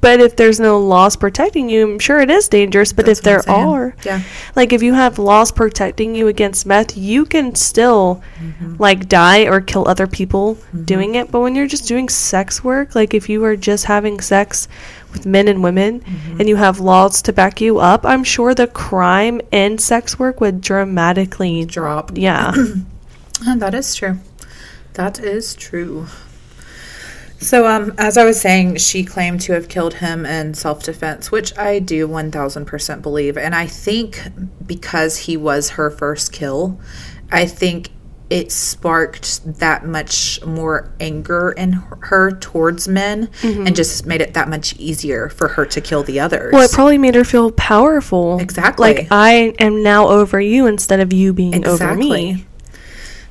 but 0.00 0.20
if 0.20 0.36
there's 0.36 0.60
no 0.60 0.78
laws 0.78 1.16
protecting 1.16 1.68
you, 1.68 1.82
I'm 1.92 1.98
sure 1.98 2.20
it 2.20 2.30
is 2.30 2.46
dangerous. 2.48 2.92
But 2.92 3.08
if 3.08 3.20
there 3.22 3.38
what 3.38 3.48
I'm 3.48 3.54
saying. 3.56 3.68
are, 3.68 3.96
Yeah. 4.04 4.22
like 4.54 4.72
if 4.72 4.82
you 4.82 4.94
have 4.94 5.18
laws 5.18 5.50
protecting 5.50 6.14
you 6.14 6.28
against 6.28 6.66
meth, 6.66 6.96
you 6.96 7.24
can 7.24 7.54
still 7.54 8.22
Mm-hmm. 8.40 8.76
like 8.78 9.08
die 9.08 9.42
or 9.50 9.60
kill 9.60 9.88
other 9.88 10.06
people 10.06 10.56
doing 10.84 11.16
it. 11.16 11.30
But 11.32 11.40
when 11.40 11.54
you're 11.56 11.66
just 11.66 11.88
doing 11.88 12.08
sex 12.08 12.62
work, 12.62 12.94
like 12.94 13.12
if 13.12 13.28
you 13.28 13.42
are 13.44 13.56
just 13.56 13.86
having 13.86 14.20
sex 14.20 14.68
with 15.12 15.26
men 15.26 15.48
and 15.48 15.62
women 15.62 16.00
Mm-hmm. 16.00 16.38
and 16.40 16.48
you 16.48 16.56
have 16.56 16.78
laws 16.80 17.22
to 17.22 17.32
back 17.32 17.60
you 17.60 17.78
up, 17.80 18.06
I'm 18.06 18.22
sure 18.24 18.54
the 18.54 18.66
crime 18.68 19.40
in 19.50 19.78
sex 19.78 20.18
work 20.18 20.40
would 20.40 20.60
dramatically 20.60 21.64
drop. 21.64 22.12
Yeah. 22.14 22.52
That 23.56 23.74
is 23.74 23.94
true. 23.94 24.18
That 24.94 25.18
is 25.20 25.54
true. 25.54 26.06
So, 27.40 27.66
um, 27.66 27.94
as 27.98 28.16
I 28.16 28.24
was 28.24 28.40
saying, 28.40 28.76
she 28.76 29.04
claimed 29.04 29.40
to 29.42 29.52
have 29.52 29.68
killed 29.68 29.94
him 29.94 30.26
in 30.26 30.54
self 30.54 30.82
defense, 30.82 31.30
which 31.30 31.56
I 31.56 31.78
do 31.78 32.08
1000% 32.08 33.02
believe. 33.02 33.36
And 33.36 33.54
I 33.54 33.66
think 33.66 34.20
because 34.66 35.16
he 35.16 35.36
was 35.36 35.70
her 35.70 35.90
first 35.90 36.32
kill, 36.32 36.80
I 37.30 37.46
think 37.46 37.90
it 38.30 38.52
sparked 38.52 39.58
that 39.58 39.86
much 39.86 40.44
more 40.44 40.92
anger 41.00 41.50
in 41.52 41.72
her 41.72 42.32
towards 42.32 42.86
men 42.86 43.30
and 43.42 43.74
just 43.74 44.04
made 44.04 44.20
it 44.20 44.34
that 44.34 44.48
much 44.50 44.76
easier 44.76 45.30
for 45.30 45.48
her 45.48 45.64
to 45.64 45.80
kill 45.80 46.02
the 46.02 46.20
others. 46.20 46.52
Well, 46.52 46.62
it 46.62 46.70
probably 46.70 46.98
made 46.98 47.14
her 47.14 47.24
feel 47.24 47.50
powerful. 47.52 48.38
Exactly. 48.38 48.94
Like 48.94 49.08
I 49.10 49.54
am 49.58 49.82
now 49.82 50.08
over 50.08 50.40
you 50.40 50.66
instead 50.66 51.00
of 51.00 51.12
you 51.12 51.32
being 51.32 51.66
over 51.66 51.94
me. 51.94 52.44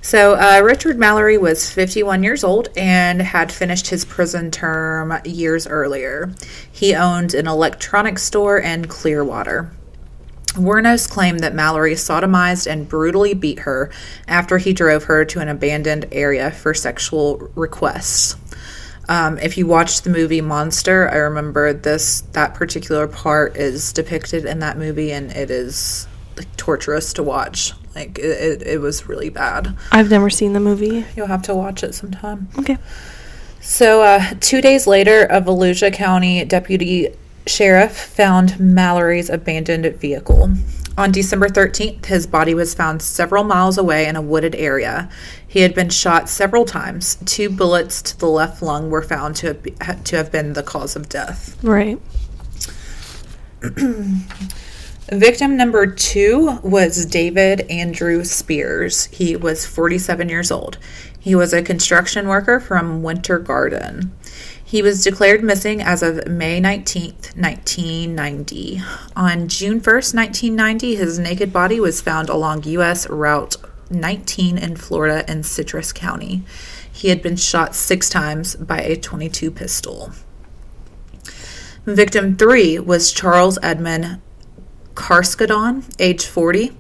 So, 0.08 0.36
uh, 0.36 0.62
Richard 0.64 0.98
Mallory 0.98 1.38
was 1.38 1.70
51 1.70 2.24
years 2.24 2.42
old 2.42 2.70
and 2.78 3.22
had 3.22 3.52
finished 3.52 3.90
his 3.90 4.06
prison 4.06 4.52
term 4.52 5.20
years 5.26 5.68
earlier. 5.68 6.34
He 6.72 6.96
owned 6.96 7.34
an 7.34 7.46
electronics 7.46 8.24
store 8.24 8.58
in 8.58 8.88
Clearwater. 8.88 9.70
Wuornos 10.54 11.10
claimed 11.10 11.42
that 11.42 11.54
Mallory 11.54 11.96
sodomized 11.96 12.72
and 12.72 12.88
brutally 12.88 13.34
beat 13.34 13.60
her 13.60 13.92
after 14.30 14.60
he 14.60 14.72
drove 14.72 15.04
her 15.04 15.26
to 15.26 15.42
an 15.42 15.50
abandoned 15.50 16.06
area 16.14 16.52
for 16.52 16.74
sexual 16.74 17.52
requests. 17.54 18.38
Um, 19.10 19.38
if 19.40 19.58
you 19.58 19.68
watch 19.68 20.04
the 20.04 20.10
movie 20.10 20.40
Monster, 20.40 21.10
I 21.10 21.18
remember 21.18 21.74
this 21.74 22.22
that 22.32 22.54
particular 22.54 23.10
part 23.10 23.58
is 23.58 23.92
depicted 23.92 24.46
in 24.46 24.60
that 24.60 24.78
movie, 24.78 25.12
and 25.12 25.34
it 25.34 25.52
is 25.52 26.08
like, 26.38 26.56
torturous 26.56 27.12
to 27.12 27.24
watch. 27.24 27.74
Like 27.98 28.20
it, 28.20 28.62
it, 28.62 28.68
it 28.68 28.78
was 28.80 29.10
really 29.10 29.30
bad. 29.30 29.76
I've 29.92 30.12
never 30.12 30.30
seen 30.30 30.54
the 30.54 30.60
movie. 30.60 31.04
You'll 31.16 31.28
have 31.28 31.42
to 31.44 31.56
watch 31.56 31.84
it 31.84 31.96
sometime. 31.96 32.48
Okay. 32.60 32.78
So, 33.60 34.04
uh, 34.04 34.36
two 34.40 34.62
days 34.62 34.86
later, 34.86 35.26
a 35.26 35.42
Volusia 35.42 35.92
County 35.92 36.46
deputy 36.46 37.10
sheriff 37.48 37.98
found 37.98 38.60
Mallory's 38.60 39.32
abandoned 39.32 39.86
vehicle. 39.96 40.52
On 40.96 41.12
December 41.12 41.48
13th, 41.48 42.06
his 42.06 42.28
body 42.28 42.54
was 42.54 42.76
found 42.76 43.02
several 43.02 43.44
miles 43.44 43.80
away 43.80 44.06
in 44.06 44.16
a 44.16 44.22
wooded 44.22 44.54
area. 44.54 45.10
He 45.48 45.62
had 45.62 45.74
been 45.74 45.90
shot 45.90 46.30
several 46.30 46.66
times. 46.66 47.18
Two 47.26 47.50
bullets 47.50 48.04
to 48.04 48.20
the 48.20 48.28
left 48.28 48.62
lung 48.62 48.92
were 48.92 49.02
found 49.02 49.36
to 49.38 49.58
have, 49.82 50.04
to 50.04 50.18
have 50.18 50.32
been 50.32 50.54
the 50.54 50.62
cause 50.62 50.96
of 50.96 51.10
death. 51.10 51.58
Right. 51.64 52.00
Victim 55.10 55.56
number 55.56 55.88
two 55.88 56.60
was 56.64 57.06
David 57.06 57.62
Andrew 57.72 58.26
Spears. 58.26 59.06
He 59.06 59.38
was 59.38 59.66
47 59.66 60.28
years 60.28 60.52
old. 60.52 60.78
He 61.18 61.34
was 61.34 61.54
a 61.54 61.62
construction 61.62 62.28
worker 62.28 62.60
from 62.60 63.04
Winter 63.04 63.40
Garden. 63.40 64.12
He 64.62 64.82
was 64.82 65.06
declared 65.06 65.46
missing 65.46 65.82
as 65.82 66.04
of 66.04 66.28
May 66.28 66.60
19th, 66.60 67.38
1990. 67.38 68.82
On 69.16 69.48
June 69.48 69.80
1st, 69.80 70.14
1990, 70.14 70.96
his 70.96 71.18
naked 71.18 71.54
body 71.54 71.80
was 71.80 72.02
found 72.02 72.28
along 72.28 72.64
U.S. 72.64 73.10
Route 73.10 73.56
19 73.90 74.58
in 74.58 74.76
Florida 74.76 75.24
in 75.32 75.44
Citrus 75.44 75.94
County. 75.94 76.44
He 76.92 77.08
had 77.08 77.22
been 77.22 77.38
shot 77.38 77.76
six 77.76 78.10
times 78.10 78.58
by 78.58 78.82
a 78.82 78.98
22 78.98 79.52
pistol. 79.52 80.12
Victim 81.86 82.36
three 82.36 82.78
was 82.78 83.14
Charles 83.14 83.58
Edmund 83.64 84.20
Carskaddon, 84.98 85.84
age 86.00 86.26
40, 86.26 86.72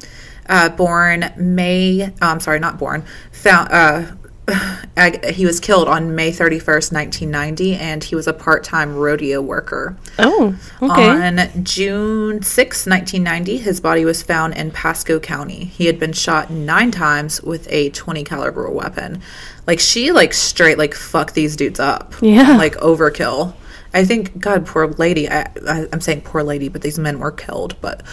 uh, 0.49 0.69
born 0.69 1.31
May, 1.37 2.07
oh, 2.07 2.11
I'm 2.21 2.39
sorry, 2.39 2.59
not 2.59 2.79
born, 2.79 3.05
found, 3.31 3.69
uh, 3.71 4.05
he 5.29 5.45
was 5.45 5.59
killed 5.59 5.87
on 5.87 6.15
May 6.15 6.31
31st, 6.31 6.91
1990, 6.91 7.75
and 7.75 8.03
he 8.03 8.15
was 8.15 8.27
a 8.27 8.33
part 8.33 8.63
time 8.63 8.95
rodeo 8.95 9.39
worker. 9.39 9.95
Oh, 10.17 10.57
okay. 10.81 11.09
On 11.09 11.63
June 11.63 12.41
6, 12.41 12.87
1990, 12.87 13.57
his 13.57 13.79
body 13.79 14.03
was 14.03 14.23
found 14.23 14.55
in 14.55 14.71
Pasco 14.71 15.19
County. 15.19 15.65
He 15.65 15.85
had 15.85 15.99
been 15.99 16.13
shot 16.13 16.49
nine 16.49 16.91
times 16.91 17.41
with 17.43 17.67
a 17.71 17.91
20 17.91 18.23
caliber 18.23 18.69
weapon. 18.71 19.21
Like 19.67 19.79
she 19.79 20.11
like 20.11 20.33
straight 20.33 20.77
like 20.77 20.95
fuck 20.95 21.33
these 21.33 21.55
dudes 21.55 21.79
up. 21.79 22.15
Yeah. 22.21 22.57
Like 22.57 22.75
overkill. 22.77 23.53
I 23.93 24.05
think 24.05 24.39
God, 24.39 24.65
poor 24.65 24.87
lady. 24.87 25.29
I, 25.29 25.49
I 25.67 25.87
I'm 25.91 26.01
saying 26.01 26.21
poor 26.21 26.43
lady, 26.43 26.69
but 26.69 26.81
these 26.81 26.99
men 26.99 27.19
were 27.19 27.31
killed. 27.31 27.79
But 27.81 28.03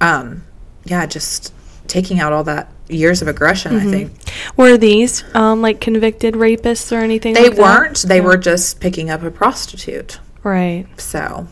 um, 0.00 0.44
yeah, 0.84 1.06
just 1.06 1.52
taking 1.88 2.20
out 2.20 2.32
all 2.32 2.44
that 2.44 2.70
years 2.88 3.22
of 3.22 3.28
aggression. 3.28 3.72
Mm-hmm. 3.72 3.88
I 3.88 3.90
think 3.90 4.12
Were 4.56 4.76
these 4.76 5.24
um 5.34 5.62
like 5.62 5.80
convicted 5.80 6.34
rapists 6.34 6.92
or 6.96 7.00
anything? 7.00 7.34
they 7.34 7.48
like 7.48 7.58
weren't. 7.58 8.02
They 8.02 8.20
were 8.20 8.36
just 8.36 8.80
picking 8.80 9.10
up 9.10 9.22
a 9.22 9.30
prostitute. 9.30 10.18
Right. 10.42 10.86
So, 11.00 11.48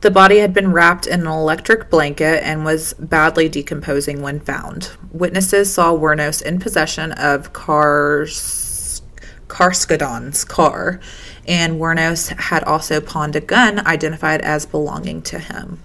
the 0.00 0.10
body 0.10 0.38
had 0.38 0.54
been 0.54 0.72
wrapped 0.72 1.06
in 1.06 1.20
an 1.20 1.26
electric 1.26 1.90
blanket 1.90 2.42
and 2.44 2.64
was 2.64 2.94
badly 2.94 3.48
decomposing 3.48 4.22
when 4.22 4.40
found. 4.40 4.90
Witnesses 5.12 5.72
saw 5.72 5.92
Wuornos 5.92 6.42
in 6.42 6.58
possession 6.58 7.12
of 7.12 7.52
Kars- 7.52 9.02
Carskaddon's 9.48 10.44
car, 10.44 11.00
and 11.46 11.80
Wuornos 11.80 12.38
had 12.38 12.64
also 12.64 13.00
pawned 13.00 13.36
a 13.36 13.40
gun 13.40 13.86
identified 13.86 14.40
as 14.42 14.66
belonging 14.66 15.22
to 15.22 15.38
him. 15.38 15.80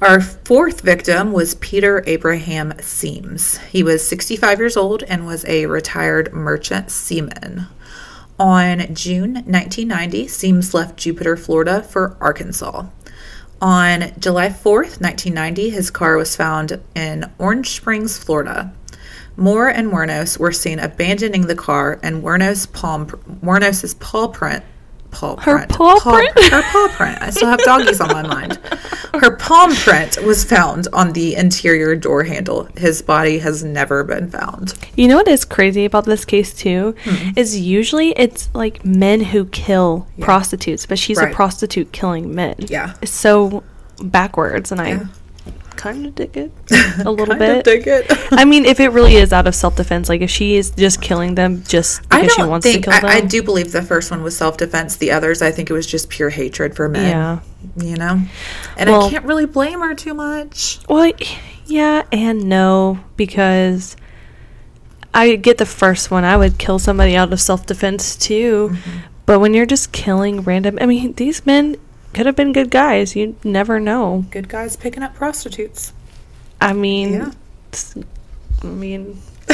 Our 0.00 0.20
fourth 0.20 0.80
victim 0.80 1.32
was 1.32 1.54
Peter 1.54 2.02
Abraham 2.08 2.72
Siems. 2.78 3.58
He 3.66 3.84
was 3.84 4.04
65 4.06 4.58
years 4.58 4.76
old 4.76 5.04
and 5.04 5.26
was 5.26 5.44
a 5.44 5.66
retired 5.66 6.32
merchant 6.32 6.90
seaman. 6.90 7.68
On 8.36 8.92
June 8.92 9.34
1990, 9.34 10.26
Siems 10.26 10.74
left 10.74 10.96
Jupiter, 10.96 11.36
Florida 11.36 11.84
for 11.84 12.16
Arkansas. 12.20 12.86
On 13.60 14.10
July 14.18 14.48
4th, 14.48 15.00
1990, 15.00 15.70
his 15.70 15.92
car 15.92 16.16
was 16.16 16.34
found 16.34 16.80
in 16.96 17.30
Orange 17.38 17.70
Springs, 17.70 18.18
Florida. 18.18 18.72
Moore 19.36 19.68
and 19.68 19.90
Wuornos 19.92 20.38
were 20.38 20.52
seen 20.52 20.78
abandoning 20.78 21.46
the 21.46 21.54
car, 21.54 21.98
and 22.02 22.22
Wuornos' 22.22 22.70
palm, 22.72 23.06
Wuornos's 23.42 23.94
paw 23.94 24.28
print, 24.28 24.62
paw 25.10 25.36
Her 25.36 25.58
print, 25.58 25.70
paw 25.70 25.98
print? 26.00 26.38
her 26.50 26.62
paw 26.62 26.88
print. 26.96 27.18
I 27.22 27.30
still 27.30 27.48
have 27.48 27.60
doggies 27.64 28.00
on 28.00 28.08
my 28.08 28.22
mind. 28.22 28.58
Her 29.14 29.36
palm 29.36 29.74
print 29.74 30.18
was 30.24 30.42
found 30.44 30.88
on 30.94 31.12
the 31.12 31.34
interior 31.34 31.94
door 31.94 32.24
handle. 32.24 32.66
His 32.78 33.02
body 33.02 33.38
has 33.40 33.62
never 33.62 34.04
been 34.04 34.30
found. 34.30 34.72
You 34.96 35.08
know 35.08 35.16
what 35.16 35.28
is 35.28 35.44
crazy 35.44 35.84
about 35.84 36.04
this 36.06 36.24
case 36.24 36.54
too? 36.54 36.94
Hmm. 37.04 37.30
Is 37.36 37.58
usually 37.60 38.10
it's 38.18 38.48
like 38.54 38.84
men 38.86 39.20
who 39.20 39.44
kill 39.46 40.06
prostitutes, 40.20 40.86
but 40.86 40.98
she's 40.98 41.18
Right. 41.18 41.30
a 41.30 41.34
prostitute 41.34 41.92
killing 41.92 42.34
men. 42.34 42.54
Yeah. 42.58 42.94
It's 43.02 43.12
so 43.12 43.62
backwards, 44.02 44.72
and 44.72 44.80
I 44.80 44.88
Yeah. 44.88 45.04
Kind 45.76 46.06
of 46.06 46.14
dig 46.14 46.36
it 46.36 46.52
a 47.04 47.10
little 47.10 47.34
bit. 47.34 47.64
dig 47.64 47.86
it. 47.86 48.06
I 48.32 48.44
mean, 48.44 48.64
if 48.64 48.80
it 48.80 48.88
really 48.88 49.16
is 49.16 49.32
out 49.32 49.46
of 49.46 49.54
self 49.54 49.76
defense, 49.76 50.08
like 50.08 50.20
if 50.20 50.30
she 50.30 50.56
is 50.56 50.70
just 50.70 51.00
killing 51.00 51.34
them 51.34 51.62
just 51.64 52.02
because 52.08 52.32
she 52.32 52.42
wants 52.42 52.64
think 52.64 52.84
to 52.84 52.90
kill 52.90 53.00
them. 53.00 53.10
I, 53.10 53.16
I 53.16 53.20
do 53.20 53.42
believe 53.42 53.72
the 53.72 53.82
first 53.82 54.10
one 54.10 54.22
was 54.22 54.36
self 54.36 54.56
defense. 54.56 54.96
The 54.96 55.10
others, 55.10 55.42
I 55.42 55.50
think 55.50 55.70
it 55.70 55.72
was 55.72 55.86
just 55.86 56.08
pure 56.08 56.30
hatred 56.30 56.76
for 56.76 56.88
men. 56.88 57.10
Yeah. 57.10 57.40
you 57.76 57.96
know, 57.96 58.20
and 58.76 58.90
I 58.90 59.10
can't 59.10 59.24
really 59.24 59.46
blame 59.46 59.80
her 59.80 59.94
too 59.94 60.14
much. 60.14 60.80
Well, 60.88 61.12
yeah 61.66 62.02
and 62.10 62.48
no 62.48 62.98
because 63.16 63.96
I 65.14 65.36
get 65.36 65.58
the 65.58 65.66
first 65.66 66.10
one. 66.10 66.24
I 66.24 66.36
would 66.36 66.58
kill 66.58 66.78
somebody 66.78 67.16
out 67.16 67.32
of 67.32 67.40
self 67.40 67.66
defense 67.66 68.16
too. 68.16 68.70
Mm-hmm. 68.72 68.98
But 69.26 69.40
when 69.40 69.54
you're 69.54 69.66
just 69.66 69.92
killing 69.92 70.42
random, 70.42 70.78
I 70.80 70.86
mean, 70.86 71.12
these 71.14 71.46
men 71.46 71.76
could 72.14 72.26
have 72.26 72.36
been 72.36 72.52
good 72.52 72.70
guys. 72.70 73.16
You 73.16 73.36
never 73.44 73.80
know. 73.80 74.24
Good 74.30 74.48
guys 74.48 74.76
picking 74.76 75.02
up 75.02 75.14
prostitutes. 75.14 75.92
I 76.60 76.72
mean, 76.72 77.12
Yeah. 77.14 77.32
I 78.62 78.66
mean, 78.66 79.20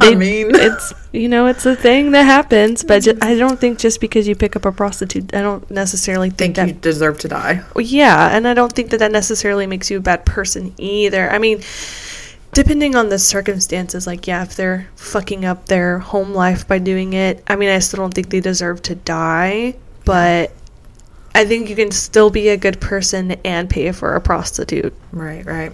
I 0.00 0.14
mean, 0.14 0.54
it's 0.54 0.92
you 1.12 1.28
know, 1.28 1.46
it's 1.46 1.64
a 1.66 1.74
thing 1.74 2.12
that 2.12 2.24
happens. 2.24 2.84
But 2.84 3.02
ju- 3.02 3.18
I 3.22 3.34
don't 3.36 3.58
think 3.58 3.78
just 3.78 4.00
because 4.00 4.28
you 4.28 4.34
pick 4.36 4.54
up 4.56 4.64
a 4.64 4.72
prostitute, 4.72 5.34
I 5.34 5.40
don't 5.40 5.68
necessarily 5.70 6.28
think, 6.28 6.54
think 6.54 6.56
that 6.56 6.68
you 6.68 6.74
deserve 6.74 7.18
to 7.20 7.28
die. 7.28 7.62
Yeah, 7.76 8.28
and 8.36 8.46
I 8.46 8.54
don't 8.54 8.72
think 8.72 8.90
that 8.90 8.98
that 8.98 9.10
necessarily 9.12 9.66
makes 9.66 9.90
you 9.90 9.96
a 9.96 10.00
bad 10.00 10.24
person 10.26 10.74
either. 10.76 11.30
I 11.30 11.38
mean, 11.38 11.62
depending 12.52 12.94
on 12.94 13.08
the 13.08 13.18
circumstances, 13.18 14.06
like, 14.06 14.26
yeah, 14.26 14.42
if 14.42 14.54
they're 14.54 14.88
fucking 14.96 15.44
up 15.44 15.66
their 15.66 15.98
home 15.98 16.34
life 16.34 16.68
by 16.68 16.78
doing 16.78 17.14
it, 17.14 17.42
I 17.48 17.56
mean, 17.56 17.70
I 17.70 17.78
still 17.78 17.98
don't 17.98 18.12
think 18.14 18.28
they 18.30 18.40
deserve 18.40 18.82
to 18.82 18.94
die, 18.94 19.76
but 20.04 20.52
I 21.34 21.44
think 21.44 21.68
you 21.68 21.76
can 21.76 21.90
still 21.90 22.30
be 22.30 22.48
a 22.48 22.56
good 22.56 22.80
person 22.80 23.32
and 23.44 23.68
pay 23.70 23.90
for 23.92 24.14
a 24.14 24.20
prostitute. 24.20 24.94
Right, 25.12 25.44
right. 25.46 25.72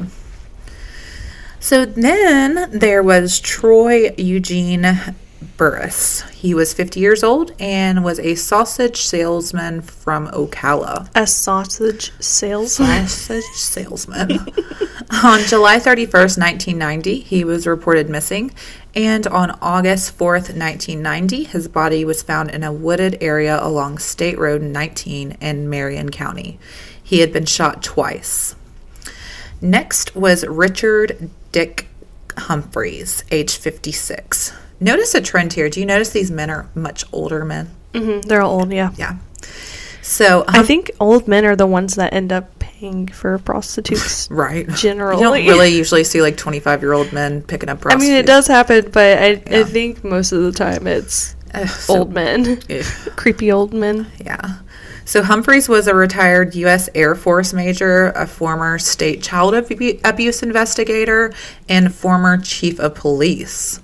So 1.60 1.84
then 1.84 2.70
there 2.70 3.02
was 3.02 3.40
Troy 3.40 4.14
Eugene 4.16 4.86
Burress. 5.56 6.22
He 6.30 6.54
was 6.54 6.74
50 6.74 7.00
years 7.00 7.22
old 7.22 7.52
and 7.60 8.04
was 8.04 8.18
a 8.18 8.34
sausage 8.34 9.02
salesman 9.02 9.82
from 9.82 10.28
Ocala. 10.28 11.08
A 11.14 11.26
sausage 11.26 12.12
salesman. 12.20 13.06
Sausage 13.06 13.44
salesman. 13.54 14.32
on 15.24 15.40
July 15.40 15.78
31st, 15.78 16.38
1990, 16.38 17.20
he 17.20 17.44
was 17.44 17.66
reported 17.66 18.08
missing, 18.08 18.52
and 18.94 19.26
on 19.26 19.58
August 19.62 20.16
4th, 20.18 20.54
1990, 20.56 21.44
his 21.44 21.68
body 21.68 22.04
was 22.04 22.22
found 22.22 22.50
in 22.50 22.62
a 22.62 22.72
wooded 22.72 23.16
area 23.20 23.58
along 23.62 23.98
State 23.98 24.38
Road 24.38 24.62
19 24.62 25.36
in 25.40 25.70
Marion 25.70 26.10
County. 26.10 26.58
He 27.02 27.20
had 27.20 27.32
been 27.32 27.46
shot 27.46 27.82
twice. 27.82 28.54
Next 29.60 30.14
was 30.14 30.46
Richard 30.46 31.30
Dick 31.52 31.88
Humphreys, 32.36 33.24
age 33.30 33.56
56. 33.56 34.52
Notice 34.80 35.14
a 35.14 35.20
trend 35.20 35.52
here. 35.54 35.68
Do 35.68 35.80
you 35.80 35.86
notice 35.86 36.10
these 36.10 36.30
men 36.30 36.50
are 36.50 36.68
much 36.74 37.04
older 37.12 37.44
men? 37.44 37.70
hmm 37.94 38.20
they're 38.20 38.42
all 38.42 38.60
old, 38.60 38.72
yeah. 38.72 38.90
Yeah. 38.96 39.16
So 40.02 40.44
I 40.48 40.62
think 40.62 40.90
old 41.00 41.26
men 41.28 41.44
are 41.44 41.56
the 41.56 41.66
ones 41.66 41.96
that 41.96 42.12
end 42.12 42.32
up 42.32 42.58
paying 42.58 43.08
for 43.08 43.38
prostitutes. 43.38 44.28
right. 44.30 44.68
Generally. 44.68 45.16
you 45.18 45.22
don't 45.24 45.46
really 45.58 45.74
usually 45.76 46.04
see 46.04 46.22
like 46.22 46.36
25 46.36 46.80
year 46.82 46.92
old 46.92 47.12
men 47.12 47.42
picking 47.42 47.68
up 47.68 47.80
prostitutes. 47.80 48.08
I 48.10 48.12
mean, 48.14 48.18
it 48.18 48.26
does 48.26 48.46
happen, 48.46 48.90
but 48.90 49.18
I, 49.18 49.26
Yeah. 49.50 49.60
I 49.60 49.64
think 49.64 50.04
most 50.04 50.32
of 50.32 50.42
the 50.42 50.52
time 50.52 50.86
it's 50.86 51.34
Ugh, 51.54 51.68
so- 51.68 51.98
old 51.98 52.12
men, 52.12 52.60
creepy 53.16 53.50
old 53.52 53.72
men. 53.74 54.06
Yeah. 54.24 54.58
So 55.04 55.22
Humphreys 55.22 55.70
was 55.70 55.86
a 55.86 55.94
retired 55.94 56.54
U.S. 56.54 56.90
Air 56.94 57.14
Force 57.14 57.54
major, 57.54 58.08
a 58.10 58.26
former 58.26 58.78
state 58.78 59.22
child 59.22 59.54
abu- 59.54 59.98
abuse 60.04 60.42
investigator, 60.42 61.32
and 61.66 61.94
former 61.94 62.36
chief 62.36 62.78
of 62.78 62.94
police. 62.94 63.80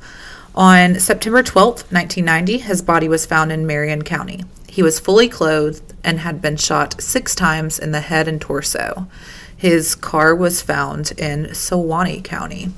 On 0.56 1.00
September 1.00 1.42
12th, 1.42 1.90
1990, 1.90 2.58
his 2.58 2.80
body 2.80 3.08
was 3.08 3.26
found 3.26 3.50
in 3.50 3.66
Marion 3.66 4.02
County. 4.02 4.44
He 4.68 4.84
was 4.84 5.00
fully 5.00 5.28
clothed 5.28 5.94
and 6.04 6.20
had 6.20 6.40
been 6.40 6.56
shot 6.56 7.00
six 7.02 7.34
times 7.34 7.76
in 7.76 7.90
the 7.90 8.00
head 8.00 8.28
and 8.28 8.40
torso. 8.40 9.08
His 9.56 9.96
car 9.96 10.32
was 10.32 10.62
found 10.62 11.12
in 11.18 11.52
Suwannee 11.54 12.20
County. 12.20 12.68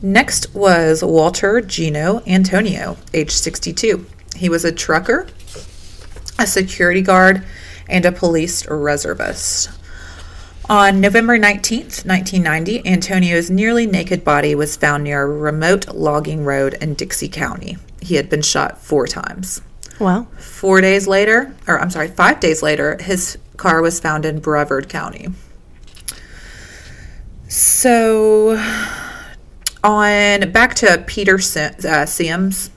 Next 0.00 0.54
was 0.54 1.02
Walter 1.02 1.60
Gino 1.60 2.22
Antonio, 2.28 2.96
age 3.12 3.32
62. 3.32 4.06
He 4.36 4.48
was 4.48 4.64
a 4.64 4.70
trucker, 4.70 5.26
a 6.38 6.46
security 6.46 7.02
guard, 7.02 7.44
and 7.88 8.04
a 8.04 8.12
police 8.12 8.66
reservist. 8.68 9.70
On 10.70 11.00
November 11.00 11.36
19th, 11.36 12.06
1990, 12.06 12.86
Antonio's 12.86 13.50
nearly 13.50 13.86
naked 13.86 14.22
body 14.22 14.54
was 14.54 14.76
found 14.76 15.02
near 15.02 15.22
a 15.22 15.26
remote 15.26 15.88
logging 15.88 16.44
road 16.44 16.74
in 16.74 16.94
Dixie 16.94 17.28
County. 17.28 17.76
He 18.00 18.14
had 18.14 18.30
been 18.30 18.40
shot 18.40 18.78
four 18.78 19.08
times. 19.08 19.62
Wow. 19.98 20.28
Four 20.38 20.80
days 20.80 21.08
later, 21.08 21.52
or 21.66 21.80
I'm 21.80 21.90
sorry, 21.90 22.06
five 22.06 22.38
days 22.38 22.62
later, 22.62 22.96
his 23.02 23.36
car 23.56 23.82
was 23.82 23.98
found 23.98 24.24
in 24.24 24.38
Brevard 24.38 24.88
County. 24.88 25.30
So, 27.48 28.52
on 29.82 30.52
back 30.52 30.74
to 30.76 31.02
Peter 31.04 31.34
uh, 31.34 32.06
Siems. 32.06 32.70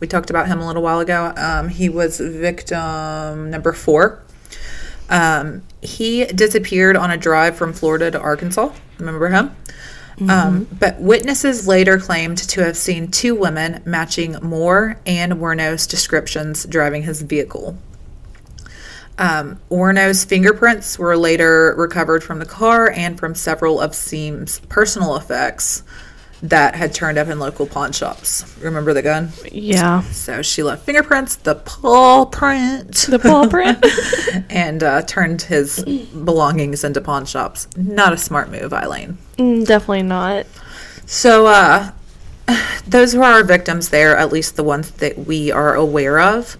We 0.00 0.06
talked 0.06 0.30
about 0.30 0.46
him 0.46 0.60
a 0.60 0.66
little 0.66 0.82
while 0.82 1.00
ago. 1.00 1.34
Um, 1.36 1.68
he 1.68 1.90
was 1.90 2.18
victim 2.18 3.50
number 3.50 3.74
four. 3.74 4.22
Um, 5.08 5.62
he 5.82 6.24
disappeared 6.26 6.96
on 6.96 7.10
a 7.10 7.16
drive 7.16 7.56
from 7.56 7.72
Florida 7.72 8.10
to 8.10 8.20
Arkansas. 8.20 8.72
Remember 8.98 9.28
him? 9.28 9.54
Um, 10.28 10.66
but 10.80 10.98
witnesses 10.98 11.68
later 11.68 11.98
claimed 11.98 12.38
to 12.38 12.62
have 12.62 12.76
seen 12.76 13.10
two 13.10 13.34
women 13.34 13.82
matching 13.84 14.36
Moore 14.40 14.98
and 15.04 15.34
Wuornos 15.34 15.88
descriptions 15.88 16.64
driving 16.64 17.02
his 17.02 17.20
vehicle. 17.20 17.76
Um, 19.18 19.60
Wuornos' 19.70 20.26
fingerprints 20.26 20.98
were 20.98 21.16
later 21.16 21.74
recovered 21.76 22.24
from 22.24 22.38
the 22.38 22.46
car 22.46 22.90
and 22.90 23.18
from 23.18 23.34
several 23.34 23.80
of 23.80 23.92
Siems' 23.92 24.66
personal 24.68 25.16
effects 25.16 25.82
that 26.48 26.74
had 26.74 26.92
turned 26.94 27.18
up 27.18 27.28
in 27.28 27.38
local 27.38 27.66
pawn 27.66 27.92
shops. 27.92 28.56
Remember 28.60 28.92
the 28.92 29.02
gun? 29.02 29.30
Yeah. 29.50 30.02
So 30.02 30.42
she 30.42 30.62
left 30.62 30.84
fingerprints, 30.84 31.36
the 31.36 31.54
paw 31.56 32.24
print, 32.26 32.92
The 33.08 33.18
paw 33.18 33.48
print. 33.48 33.84
and 34.50 34.82
uh, 34.82 35.02
turned 35.02 35.42
his 35.42 35.82
belongings 35.84 36.84
into 36.84 37.00
pawn 37.00 37.26
shops. 37.26 37.68
Not 37.76 38.12
a 38.12 38.16
smart 38.16 38.50
move, 38.50 38.72
Aileen. 38.72 39.18
Mm, 39.38 39.66
Definitely 39.66 40.02
not. 40.02 40.46
So, 41.06 41.46
uh, 41.46 41.90
those 42.86 43.14
were 43.14 43.24
our 43.24 43.44
victims 43.44 43.88
there, 43.88 44.16
at 44.16 44.32
least 44.32 44.56
the 44.56 44.64
ones 44.64 44.90
that 44.92 45.18
we 45.18 45.50
are 45.50 45.74
aware 45.74 46.20
of. 46.20 46.56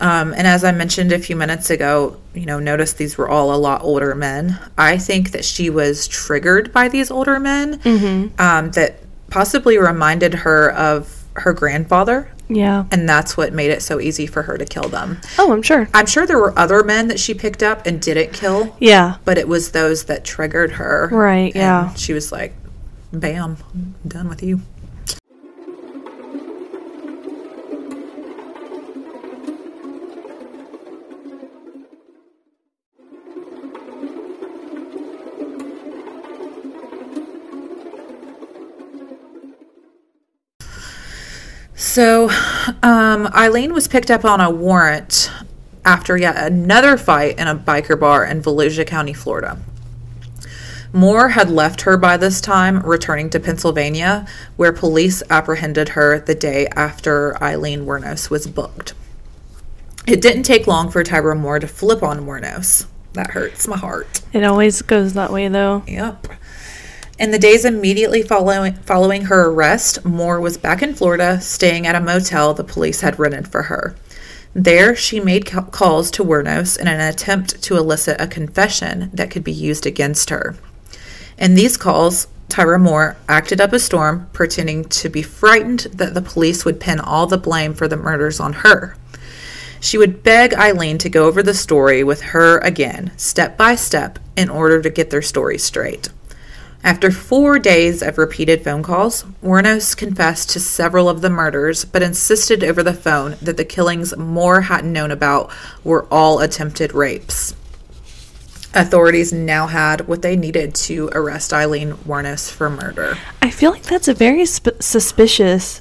Um, 0.00 0.32
and 0.32 0.46
as 0.46 0.62
I 0.62 0.70
mentioned 0.70 1.10
a 1.10 1.18
few 1.18 1.34
minutes 1.34 1.70
ago, 1.70 2.16
you 2.32 2.46
know, 2.46 2.60
notice 2.60 2.92
these 2.92 3.18
were 3.18 3.28
all 3.28 3.52
a 3.52 3.58
lot 3.58 3.82
older 3.82 4.14
men. 4.14 4.56
I 4.78 4.96
think 4.96 5.32
that 5.32 5.44
she 5.44 5.70
was 5.70 6.06
triggered 6.06 6.72
by 6.72 6.88
these 6.88 7.10
older 7.10 7.40
men 7.40 7.80
um, 8.38 8.70
that 8.72 9.00
possibly 9.30 9.78
reminded 9.78 10.34
her 10.34 10.70
of 10.72 11.24
her 11.34 11.52
grandfather. 11.52 12.30
Yeah. 12.48 12.84
And 12.90 13.06
that's 13.08 13.36
what 13.36 13.52
made 13.52 13.70
it 13.70 13.82
so 13.82 14.00
easy 14.00 14.26
for 14.26 14.42
her 14.42 14.56
to 14.56 14.64
kill 14.64 14.88
them. 14.88 15.20
Oh, 15.38 15.52
I'm 15.52 15.60
sure. 15.62 15.88
I'm 15.92 16.06
sure 16.06 16.26
there 16.26 16.38
were 16.38 16.58
other 16.58 16.82
men 16.82 17.08
that 17.08 17.20
she 17.20 17.34
picked 17.34 17.62
up 17.62 17.86
and 17.86 18.00
didn't 18.00 18.32
kill, 18.32 18.74
Yeah. 18.80 19.16
but 19.26 19.36
it 19.36 19.46
was 19.46 19.72
those 19.72 20.04
that 20.04 20.24
triggered 20.24 20.72
her. 20.72 21.08
Right, 21.12 21.54
yeah. 21.54 21.92
She 21.94 22.14
was 22.14 22.32
like, 22.32 22.54
bam, 23.12 23.58
I'm 23.74 23.94
done 24.06 24.28
with 24.30 24.42
you. 24.42 24.62
So, 41.78 42.28
um, 42.82 43.28
Aileen 43.28 43.72
was 43.72 43.86
picked 43.86 44.10
up 44.10 44.24
on 44.24 44.40
a 44.40 44.50
warrant 44.50 45.30
after 45.84 46.16
yet 46.16 46.36
another 46.36 46.96
fight 46.96 47.38
in 47.38 47.46
a 47.46 47.54
biker 47.54 47.98
bar 47.98 48.24
in 48.24 48.42
Volusia 48.42 48.84
County, 48.84 49.12
Florida. 49.12 49.58
Moore 50.92 51.28
had 51.28 51.48
left 51.48 51.82
her 51.82 51.96
by 51.96 52.16
this 52.16 52.40
time, 52.40 52.80
returning 52.80 53.30
to 53.30 53.38
Pennsylvania, 53.38 54.26
where 54.56 54.72
police 54.72 55.22
apprehended 55.30 55.90
her 55.90 56.18
the 56.18 56.34
day 56.34 56.66
after 56.74 57.40
Aileen 57.40 57.86
Wuornos 57.86 58.28
was 58.28 58.48
booked. 58.48 58.94
It 60.04 60.20
didn't 60.20 60.42
take 60.42 60.66
long 60.66 60.90
for 60.90 61.04
Tyria 61.04 61.38
Moore 61.38 61.60
to 61.60 61.68
flip 61.68 62.02
on 62.02 62.26
Wuornos. 62.26 62.86
That 63.12 63.30
hurts 63.30 63.68
my 63.68 63.76
heart. 63.76 64.20
It 64.32 64.42
always 64.42 64.82
goes 64.82 65.12
that 65.12 65.32
way, 65.32 65.46
though. 65.46 65.84
Yep. 65.86 66.26
In 67.18 67.32
the 67.32 67.38
days 67.38 67.64
immediately 67.64 68.22
following 68.22 68.74
following 68.74 69.24
her 69.24 69.46
arrest, 69.46 70.04
Moore 70.04 70.40
was 70.40 70.56
back 70.56 70.82
in 70.82 70.94
Florida, 70.94 71.40
staying 71.40 71.84
at 71.84 71.96
a 71.96 72.00
motel 72.00 72.54
the 72.54 72.62
police 72.62 73.00
had 73.00 73.18
rented 73.18 73.48
for 73.48 73.64
her. 73.64 73.96
There, 74.54 74.94
she 74.94 75.18
made 75.18 75.44
calls 75.44 76.12
to 76.12 76.22
Wuornos 76.22 76.78
in 76.78 76.86
an 76.86 77.00
attempt 77.00 77.60
to 77.62 77.76
elicit 77.76 78.20
a 78.20 78.28
confession 78.28 79.10
that 79.12 79.32
could 79.32 79.42
be 79.42 79.52
used 79.52 79.84
against 79.84 80.30
her. 80.30 80.54
In 81.36 81.56
these 81.56 81.76
calls, 81.76 82.28
Tyria 82.48 82.80
Moore 82.80 83.16
acted 83.28 83.60
up 83.60 83.72
a 83.72 83.80
storm, 83.80 84.28
pretending 84.32 84.84
to 84.84 85.08
be 85.08 85.22
frightened 85.22 85.88
that 85.92 86.14
the 86.14 86.22
police 86.22 86.64
would 86.64 86.78
pin 86.78 87.00
all 87.00 87.26
the 87.26 87.36
blame 87.36 87.74
for 87.74 87.88
the 87.88 87.96
murders 87.96 88.38
on 88.38 88.52
her. 88.52 88.96
She 89.80 89.98
would 89.98 90.22
beg 90.22 90.54
Aileen 90.54 90.98
to 90.98 91.08
go 91.08 91.26
over 91.26 91.42
the 91.42 91.52
story 91.52 92.04
with 92.04 92.20
her 92.20 92.58
again, 92.58 93.10
step 93.16 93.56
by 93.56 93.74
step, 93.74 94.20
in 94.36 94.48
order 94.48 94.80
to 94.80 94.90
get 94.90 95.10
their 95.10 95.22
story 95.22 95.58
straight. 95.58 96.10
After 96.84 97.10
four 97.10 97.58
days 97.58 98.02
of 98.02 98.18
repeated 98.18 98.62
phone 98.62 98.82
calls, 98.82 99.24
Wuornos 99.42 99.96
confessed 99.96 100.50
to 100.50 100.60
several 100.60 101.08
of 101.08 101.20
the 101.20 101.30
murders, 101.30 101.84
but 101.84 102.02
insisted 102.02 102.62
over 102.62 102.82
the 102.82 102.94
phone 102.94 103.36
that 103.42 103.56
the 103.56 103.64
killings 103.64 104.16
Moore 104.16 104.62
hadn't 104.62 104.92
known 104.92 105.10
about 105.10 105.50
were 105.82 106.06
all 106.10 106.40
attempted 106.40 106.94
rapes. 106.94 107.54
Authorities 108.74 109.32
now 109.32 109.66
had 109.66 110.06
what 110.06 110.22
they 110.22 110.36
needed 110.36 110.74
to 110.74 111.08
arrest 111.12 111.52
Aileen 111.52 111.94
Wuornos 112.06 112.50
for 112.50 112.70
murder. 112.70 113.18
I 113.42 113.50
feel 113.50 113.72
like 113.72 113.82
that's 113.82 114.08
a 114.08 114.14
very 114.14 114.46
sp- 114.46 114.78
suspicious. 114.80 115.80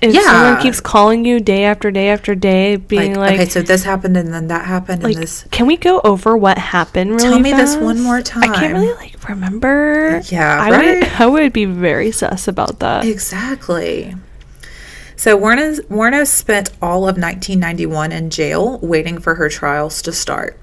If 0.00 0.14
Yeah. 0.14 0.22
someone 0.22 0.62
keeps 0.62 0.80
calling 0.80 1.24
you 1.24 1.40
day 1.40 1.64
after 1.64 1.90
day 1.90 2.08
after 2.08 2.34
day, 2.36 2.76
being 2.76 3.14
like, 3.14 3.34
okay, 3.34 3.48
so 3.48 3.62
this 3.62 3.82
happened 3.82 4.16
and 4.16 4.32
then 4.32 4.46
that 4.48 4.64
happened 4.66 5.02
like, 5.02 5.14
and 5.14 5.22
this. 5.24 5.44
can 5.50 5.66
we 5.66 5.76
go 5.76 6.00
over 6.04 6.36
what 6.36 6.56
happened? 6.56 7.10
Really 7.10 7.22
Tell 7.24 7.38
me 7.40 7.52
this 7.52 7.76
one 7.76 8.00
more 8.00 8.22
time. 8.22 8.44
I 8.44 8.54
can't 8.54 8.74
really 8.74 8.94
like 8.94 9.28
remember. 9.28 10.22
Yeah, 10.28 10.56
I 10.62 10.70
right? 10.70 11.00
would. 11.00 11.08
I 11.18 11.26
would 11.26 11.52
be 11.52 11.64
very 11.64 12.12
sus 12.12 12.46
about 12.46 12.78
that. 12.78 13.04
Exactly. 13.06 14.14
So 15.16 15.36
Wuornos 15.36 16.28
spent 16.28 16.70
all 16.80 16.98
of 17.08 17.16
1991 17.18 18.12
in 18.12 18.30
jail 18.30 18.78
waiting 18.80 19.18
for 19.18 19.34
her 19.34 19.48
trials 19.48 20.00
to 20.02 20.12
start. 20.12 20.56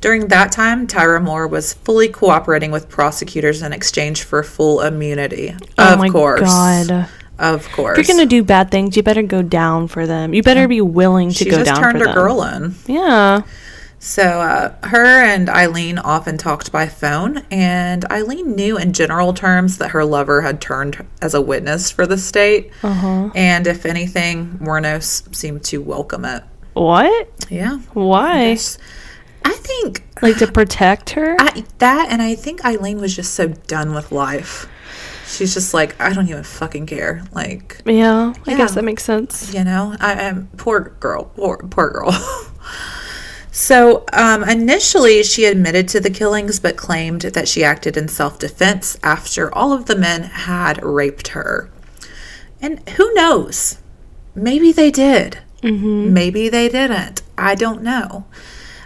During 0.00 0.28
that 0.28 0.50
time, 0.52 0.86
Tyria 0.86 1.22
Moore 1.22 1.46
was 1.46 1.74
fully 1.74 2.08
cooperating 2.08 2.70
with 2.70 2.88
prosecutors 2.88 3.60
in 3.60 3.74
exchange 3.74 4.22
for 4.22 4.42
full 4.42 4.80
immunity. 4.80 5.54
oh 5.76 5.92
of 5.92 5.98
my 5.98 6.08
course. 6.08 6.40
god! 6.40 7.08
Of 7.40 7.66
course. 7.72 7.98
If 7.98 8.06
you're 8.06 8.16
gonna 8.16 8.26
do 8.28 8.44
bad 8.44 8.70
things, 8.70 8.96
you 8.96 9.02
better 9.02 9.22
go 9.22 9.40
down 9.42 9.88
for 9.88 10.06
them. 10.06 10.34
You 10.34 10.42
better 10.42 10.68
be 10.68 10.80
willing 10.82 11.30
to 11.30 11.34
she 11.34 11.44
go 11.46 11.52
down. 11.52 11.64
She 11.64 11.68
just 11.70 11.80
turned 11.80 11.98
her 11.98 12.04
them. 12.04 12.14
girl 12.14 12.42
in. 12.42 12.74
Yeah. 12.86 13.42
So, 14.02 14.22
uh, 14.22 14.74
her 14.86 15.22
and 15.22 15.50
Aileen 15.50 15.98
often 15.98 16.38
talked 16.38 16.72
by 16.72 16.86
phone, 16.86 17.42
and 17.50 18.04
Aileen 18.10 18.54
knew 18.54 18.78
in 18.78 18.94
general 18.94 19.34
terms 19.34 19.76
that 19.76 19.90
her 19.90 20.06
lover 20.06 20.40
had 20.40 20.60
turned 20.60 21.06
as 21.20 21.34
a 21.34 21.40
witness 21.40 21.90
for 21.90 22.06
the 22.06 22.16
state. 22.16 22.70
Uh-huh. 22.82 23.30
And 23.34 23.66
if 23.66 23.84
anything, 23.84 24.58
Wuornos 24.62 25.34
seemed 25.34 25.64
to 25.64 25.82
welcome 25.82 26.24
it. 26.24 26.42
What? 26.72 27.28
Yeah. 27.50 27.78
Why? 27.92 28.48
Yes. 28.50 28.78
I 29.44 29.52
think 29.54 30.02
Like 30.22 30.38
to 30.38 30.50
protect 30.50 31.10
her? 31.10 31.36
I, 31.38 31.64
that, 31.78 32.08
and 32.10 32.22
I 32.22 32.34
think 32.34 32.64
Aileen 32.64 33.00
was 33.00 33.14
just 33.14 33.34
so 33.34 33.48
done 33.48 33.94
with 33.94 34.12
life. 34.12 34.66
She's 35.30 35.54
just 35.54 35.72
like, 35.72 36.00
I 36.00 36.12
don't 36.12 36.28
even 36.28 36.42
fucking 36.42 36.86
care. 36.86 37.22
Like, 37.32 37.80
yeah. 37.86 38.32
I 38.46 38.56
guess 38.56 38.74
that 38.74 38.84
makes 38.84 39.04
sense. 39.04 39.52
you 39.54 39.64
know, 39.64 39.96
I 40.00 40.12
am 40.20 40.48
poor 40.56 40.96
girl, 41.00 41.24
poor 41.36 41.58
poor 41.58 41.90
girl. 41.90 42.12
so, 43.52 44.04
um, 44.12 44.44
initially, 44.44 45.22
she 45.22 45.44
admitted 45.44 45.88
to 45.88 46.00
the 46.00 46.10
killings, 46.10 46.60
but 46.60 46.76
claimed 46.76 47.22
that 47.22 47.48
she 47.48 47.64
acted 47.64 47.96
in 47.96 48.08
self 48.08 48.38
defense 48.38 48.98
after 49.02 49.54
all 49.54 49.72
of 49.72 49.86
the 49.86 49.96
men 49.96 50.22
had 50.24 50.82
raped 50.82 51.28
her. 51.28 51.70
And 52.60 52.86
who 52.90 53.12
knows? 53.14 53.78
Maybe 54.34 54.72
they 54.72 54.90
did. 54.90 55.38
Mm-hmm. 55.62 56.12
Maybe 56.12 56.48
they 56.48 56.68
didn't. 56.68 57.22
I 57.36 57.54
don't 57.54 57.82
know. 57.82 58.26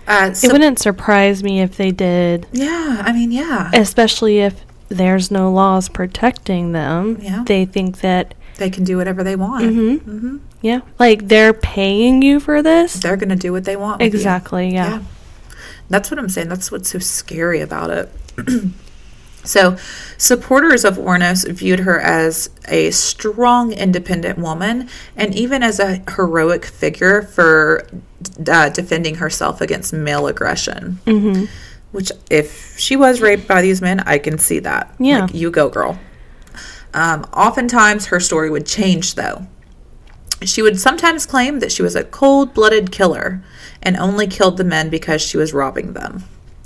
Uh, 0.06 0.34
It 0.42 0.52
wouldn't 0.52 0.78
surprise 0.78 1.42
me 1.42 1.60
if 1.62 1.76
they 1.76 1.90
did, 1.90 2.46
yeah, 2.52 3.02
I 3.04 3.12
mean, 3.12 3.32
yeah. 3.32 3.70
especially 3.72 4.40
if 4.40 4.63
there's 4.88 5.30
no 5.30 5.50
laws 5.52 5.88
protecting 5.88 6.72
them. 6.72 7.18
Yeah. 7.20 7.44
They 7.46 7.64
think 7.64 8.00
that, 8.00 8.34
They 8.58 8.70
can 8.70 8.84
do 8.84 8.96
whatever 8.96 9.22
they 9.24 9.36
want. 9.36 9.64
mm-hmm, 9.64 10.38
yeah, 10.62 10.80
like 10.98 11.28
they're 11.28 11.52
paying 11.52 12.22
you 12.22 12.40
for 12.40 12.62
this. 12.62 12.94
They're 12.94 13.16
going 13.16 13.28
to 13.30 13.36
do 13.36 13.52
what 13.52 13.64
they 13.64 13.76
want. 13.76 14.00
with 14.00 14.12
you. 14.12 14.18
Exactly. 14.18 14.72
Yeah. 14.72 14.90
Yeah. 14.90 15.02
That's 15.90 16.10
what 16.10 16.18
I'm 16.18 16.28
saying. 16.30 16.48
That's 16.48 16.72
what's 16.72 16.88
so 16.90 16.98
scary 16.98 17.60
about 17.60 17.90
it. 17.90 18.10
so, 19.44 19.76
supporters 20.16 20.84
of 20.84 20.96
Wuornos 20.96 21.46
viewed 21.50 21.80
her 21.80 22.00
as 22.00 22.48
a 22.68 22.90
strong, 22.90 23.72
independent 23.72 24.38
woman 24.38 24.88
and 25.16 25.34
even 25.34 25.62
as 25.62 25.78
a 25.78 26.02
heroic 26.16 26.64
figure 26.64 27.20
for 27.22 27.86
uh, 28.48 28.70
defending 28.70 29.16
herself 29.16 29.60
against 29.60 29.92
male 29.92 30.26
aggression. 30.26 30.98
Mm-hmm. 31.04 31.44
Which, 31.94 32.10
if 32.28 32.76
she 32.76 32.96
was 32.96 33.20
raped 33.20 33.46
by 33.46 33.62
these 33.62 33.80
men, 33.80 34.00
I 34.00 34.18
can 34.18 34.36
see 34.36 34.58
that. 34.58 34.92
Yeah. 34.98 35.20
Like, 35.26 35.34
you 35.34 35.50
go, 35.52 35.68
girl. 35.68 35.96
Um, 36.92 37.22
oftentimes, 37.32 38.06
her 38.06 38.18
story 38.18 38.50
would 38.50 38.66
change, 38.66 39.14
though. 39.14 39.46
She 40.42 40.60
would 40.60 40.80
sometimes 40.80 41.24
claim 41.24 41.60
that 41.60 41.70
she 41.70 41.82
was 41.82 41.94
a 41.94 42.02
cold 42.02 42.52
blooded 42.52 42.90
killer 42.90 43.42
and 43.80 43.96
only 43.96 44.26
killed 44.26 44.56
the 44.56 44.64
men 44.64 44.90
because 44.90 45.22
she 45.22 45.36
was 45.36 45.52
robbing 45.54 45.92
them. 45.92 46.24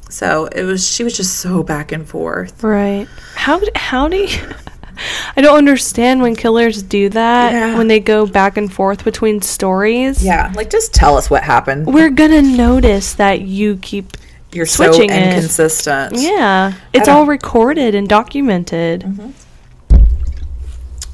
So 0.08 0.46
it 0.46 0.62
was, 0.64 0.88
she 0.88 1.04
was 1.04 1.14
just 1.14 1.36
so 1.36 1.62
back 1.62 1.92
and 1.92 2.08
forth. 2.08 2.62
Right. 2.64 3.06
How 3.34 3.60
how 3.74 4.08
do 4.08 4.16
you 4.16 4.28
I 5.36 5.42
don't 5.42 5.58
understand 5.58 6.22
when 6.22 6.34
killers 6.36 6.82
do 6.82 7.10
that 7.10 7.52
Yeah. 7.52 7.76
when 7.76 7.86
they 7.88 8.00
go 8.00 8.26
back 8.26 8.56
and 8.56 8.72
forth 8.72 9.04
between 9.04 9.42
stories. 9.42 10.24
Yeah, 10.24 10.50
like 10.56 10.70
just 10.70 10.94
tell 10.94 11.16
us 11.18 11.28
what 11.30 11.42
happened. 11.44 11.86
We're 11.86 12.10
going 12.10 12.30
to 12.30 12.42
notice 12.42 13.12
that 13.14 13.42
you 13.42 13.76
keep 13.76 14.16
You're 14.52 14.66
so 14.66 14.90
switching 14.90 15.10
it. 15.10 15.34
inconsistent. 15.34 16.14
Yeah. 16.16 16.72
It's 16.92 17.08
all 17.08 17.26
recorded 17.26 17.94
and 17.94 18.08
documented. 18.08 19.02
Mm-hmm. 19.02 19.30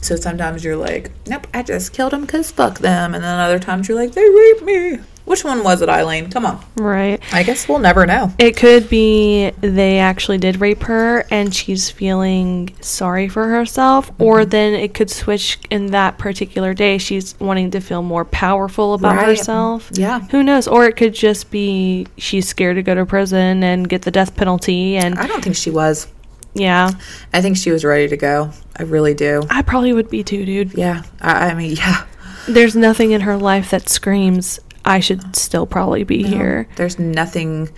So 0.01 0.17
sometimes 0.17 0.63
you're 0.63 0.77
like, 0.77 1.11
nope, 1.27 1.47
I 1.55 1.63
just 1.63 1.93
killed 1.95 2.13
them 2.13 2.23
because 2.23 2.51
fuck 2.51 2.79
them. 2.79 3.15
And 3.15 3.25
then 3.25 3.41
other 3.41 3.59
times 3.59 3.89
you're 3.89 3.97
like, 3.99 4.13
they 4.13 4.29
raped 4.29 4.63
me. 4.63 4.99
Which 5.25 5.43
one 5.43 5.65
was 5.65 5.81
it, 5.81 5.89
Aileen? 5.89 6.31
Come 6.31 6.45
on. 6.45 6.63
Right. 6.77 7.19
I 7.33 7.43
guess 7.45 7.67
we'll 7.67 7.79
never 7.79 8.05
know. 8.05 8.31
It 8.39 8.57
could 8.59 8.91
be 8.91 9.51
they 9.61 9.99
actually 9.99 10.37
did 10.37 10.61
rape 10.61 10.83
her 10.83 11.25
and 11.31 11.55
she's 11.55 11.91
feeling 11.91 12.75
sorry 12.81 13.29
for 13.29 13.49
herself, 13.49 14.11
Mm-hmm. 14.13 14.23
or 14.23 14.45
then 14.45 14.75
it 14.75 14.93
could 14.93 15.09
switch 15.11 15.59
in 15.71 15.87
that 15.93 16.19
particular 16.19 16.75
day. 16.75 16.99
She's 16.99 17.35
wanting 17.41 17.71
to 17.71 17.81
feel 17.81 18.03
more 18.03 18.25
powerful 18.27 18.93
about 18.95 19.17
Right. 19.17 19.29
herself. 19.29 19.89
Yeah. 19.95 20.21
Who 20.31 20.43
knows? 20.43 20.69
Or 20.69 20.85
it 20.85 20.97
could 20.97 21.15
just 21.15 21.51
be 21.51 22.07
she's 22.19 22.47
scared 22.47 22.77
to 22.77 22.83
go 22.83 22.95
to 22.95 23.07
prison 23.07 23.63
and 23.63 23.89
get 23.89 24.03
the 24.03 24.11
death 24.11 24.37
penalty. 24.37 24.97
And 24.97 25.19
I 25.19 25.27
don't 25.27 25.43
think 25.43 25.57
she 25.57 25.71
was. 25.71 26.07
yeah, 26.53 26.91
I 27.33 27.41
think 27.41 27.57
she 27.57 27.71
was 27.71 27.83
ready 27.85 28.09
to 28.09 28.17
go. 28.17 28.51
I 28.77 28.83
really 28.83 29.15
do. 29.15 29.43
I 29.51 29.63
probably 29.63 29.93
would 29.95 30.11
be 30.11 30.23
too, 30.23 30.45
dude. 30.45 30.75
Yeah. 30.75 31.03
I, 31.21 31.49
I 31.51 31.55
mean, 31.55 31.77
yeah. 31.77 32.05
There's 32.47 32.77
nothing 32.77 33.13
in 33.13 33.23
her 33.23 33.39
life 33.39 33.71
that 33.71 33.89
screams, 33.89 34.61
I 34.85 35.01
should 35.01 35.35
still 35.35 35.67
probably 35.67 36.05
be 36.05 36.23
here. 36.23 36.69
There's 36.77 36.99
nothing 36.99 37.71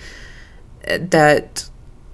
uh, 0.89 0.99
that, 1.11 1.69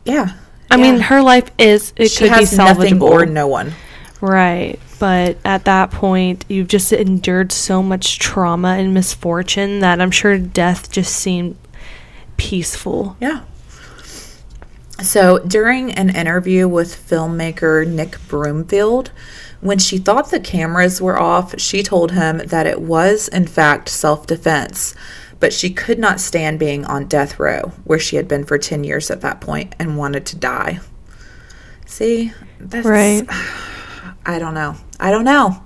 yeah. 0.05 0.37
I 0.71 0.77
mean, 0.77 1.01
her 1.01 1.23
life 1.23 1.51
is, 1.59 1.93
it 1.97 2.11
she 2.11 2.29
could 2.29 2.39
be 2.39 2.45
salvageable. 2.45 3.03
or 3.03 3.27
no 3.27 3.47
one. 3.47 3.73
Right. 4.21 4.79
But 4.99 5.37
at 5.45 5.65
that 5.65 5.91
point, 5.91 6.45
you've 6.49 6.69
just 6.69 6.93
endured 6.93 7.53
so 7.53 7.83
much 7.83 8.19
trauma 8.19 8.77
and 8.79 8.95
misfortune 8.95 9.81
that 9.81 10.01
I'm 10.01 10.11
sure 10.11 10.39
death 10.39 10.91
just 10.91 11.15
seemed 11.15 11.57
peaceful. 12.37 13.17
Yeah. 13.21 13.43
So 15.03 15.41
during 15.41 15.93
an 15.93 16.15
interview 16.15 16.69
with 16.69 16.95
filmmaker 17.09 17.87
Nick 17.87 18.17
Broomfield, 18.29 19.11
when 19.63 19.79
she 19.79 19.97
thought 19.97 20.31
the 20.31 20.41
cameras 20.41 21.01
were 21.01 21.19
off, 21.19 21.59
she 21.59 21.83
told 21.83 22.13
him 22.13 22.39
that 22.47 22.67
it 22.67 22.81
was, 22.83 23.29
in 23.29 23.47
fact, 23.47 23.89
self 23.89 24.27
defense, 24.27 24.95
but 25.41 25.53
she 25.53 25.71
could 25.71 25.99
not 25.99 26.21
stand 26.21 26.59
being 26.59 26.85
on 26.85 27.07
death 27.07 27.39
row, 27.41 27.73
where 27.85 27.99
she 27.99 28.17
had 28.17 28.29
been 28.29 28.45
for 28.45 28.59
10 28.59 28.85
years 28.85 29.11
at 29.11 29.21
that 29.23 29.41
point 29.41 29.75
and 29.79 29.97
wanted 29.97 30.27
to 30.27 30.37
die. 30.37 30.81
See? 31.87 32.33
That's, 32.61 32.87
Right. 32.87 33.27
I 34.27 34.39
don't 34.39 34.55
know. 34.55 34.77
I 35.01 35.11
don't 35.11 35.25
know. 35.25 35.61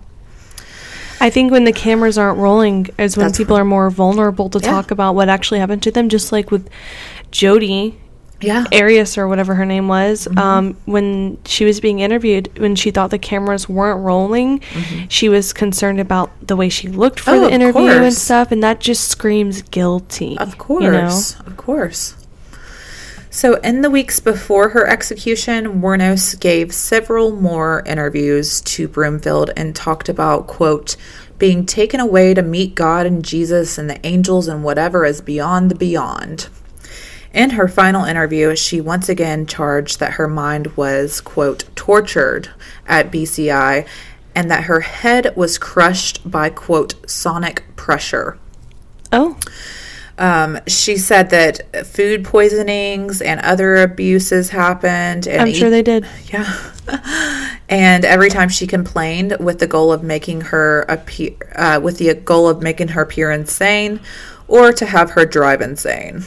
I 1.21 1.31
think 1.31 1.51
when 1.51 1.65
the 1.65 1.73
cameras 1.73 2.17
aren't 2.19 2.39
rolling 2.39 2.89
is 2.99 3.17
when 3.17 3.25
That's- 3.27 3.39
people 3.39 3.57
are 3.57 3.65
more 3.65 3.89
vulnerable 3.91 4.49
to 4.51 4.59
Yeah. 4.59 4.71
talk 4.71 4.91
about 4.91 5.15
what 5.15 5.29
actually 5.31 5.61
happened 5.61 5.83
to 5.85 5.91
them, 5.91 6.09
just 6.09 6.33
like 6.33 6.51
with 6.51 6.69
Jodi. 7.31 7.99
Yeah. 8.41 8.65
Arias 8.73 9.17
or 9.17 9.29
whatever 9.29 9.55
her 9.55 9.65
name 9.65 9.89
was, 9.89 10.27
Mm-hmm. 10.27 10.39
um, 10.39 10.77
when 10.85 11.39
she 11.47 11.65
was 11.65 11.81
being 11.81 12.01
interviewed, 12.01 12.51
when 12.59 12.77
she 12.77 12.91
thought 12.91 13.11
the 13.11 13.19
cameras 13.19 13.69
weren't 13.69 14.01
rolling, 14.05 14.61
she 15.09 15.29
was 15.29 15.53
concerned 15.55 16.01
about 16.01 16.31
the 16.47 16.55
way 16.57 16.69
she 16.69 16.89
looked 16.89 17.21
for 17.21 17.31
Mm-hmm. 17.31 17.45
Oh, 17.45 17.49
the 17.49 17.55
interview 17.55 17.91
and 17.91 18.13
stuff, 18.15 18.53
and 18.53 18.63
that 18.63 18.81
just 18.81 19.09
screams 19.09 19.63
guilty. 19.63 20.37
Of 20.39 20.59
course. 20.59 20.85
you 20.85 20.91
know? 20.91 21.07
Of 21.47 21.57
course. 21.57 22.15
So, 23.31 23.55
in 23.57 23.83
the 23.83 23.91
weeks 23.91 24.19
before 24.21 24.71
her 24.71 24.87
execution, 24.87 25.83
Wuornos 25.83 26.39
gave 26.41 26.73
several 26.73 27.33
more 27.33 27.83
interviews 27.85 28.63
to 28.63 28.89
Broomfield 28.89 29.51
and 29.57 29.77
talked 29.77 30.09
about, 30.09 30.47
quote, 30.47 30.97
being 31.39 31.67
taken 31.67 32.01
away 32.01 32.33
to 32.33 32.41
meet 32.41 32.75
God 32.75 33.05
and 33.05 33.23
Jesus 33.23 33.77
and 33.77 33.91
the 33.91 34.05
angels 34.07 34.49
and 34.49 34.65
whatever 34.65 35.05
is 35.05 35.21
beyond 35.21 35.71
the 35.71 35.75
beyond. 35.75 36.49
In 37.37 37.51
her 37.51 37.69
final 37.69 38.07
interview, 38.07 38.57
she 38.57 38.81
once 38.81 39.11
again 39.11 39.47
charged 39.47 40.01
that 40.01 40.13
her 40.13 40.27
mind 40.27 40.75
was, 40.75 41.21
quote, 41.21 41.65
tortured 41.77 42.49
at 42.89 43.13
BCI 43.13 43.87
and 44.35 44.51
that 44.51 44.65
her 44.65 44.81
head 44.81 45.37
was 45.37 45.59
crushed 45.59 46.29
by, 46.29 46.49
quote, 46.49 46.95
sonic 47.09 47.63
pressure. 47.77 48.39
Oh, 49.13 49.37
Um, 50.19 50.59
she 50.67 50.97
said 50.97 51.29
that 51.29 51.87
food 51.87 52.25
poisonings 52.25 53.21
and 53.21 53.39
other 53.43 53.77
abuses 53.77 54.49
happened. 54.49 55.27
And 55.29 55.43
I'm 55.43 55.53
sure 55.53 55.69
e- 55.69 55.71
they 55.71 55.83
did. 55.83 56.07
yeah. 56.33 56.57
and 57.69 58.03
every 58.07 58.31
time 58.31 58.49
she 58.49 58.67
complained, 58.67 59.37
with 59.41 59.59
the 59.59 59.67
goal 59.67 59.93
of 59.93 60.03
making 60.03 60.41
her 60.41 60.87
appear, 60.89 61.33
uh, 61.55 61.81
with 61.83 61.99
the 61.99 62.15
goal 62.15 62.49
of 62.49 62.63
making 62.63 62.89
her 62.89 63.03
appear 63.03 63.31
insane, 63.31 64.01
or 64.49 64.73
to 64.73 64.87
have 64.87 65.11
her 65.11 65.27
drive 65.27 65.61
insane. 65.61 66.25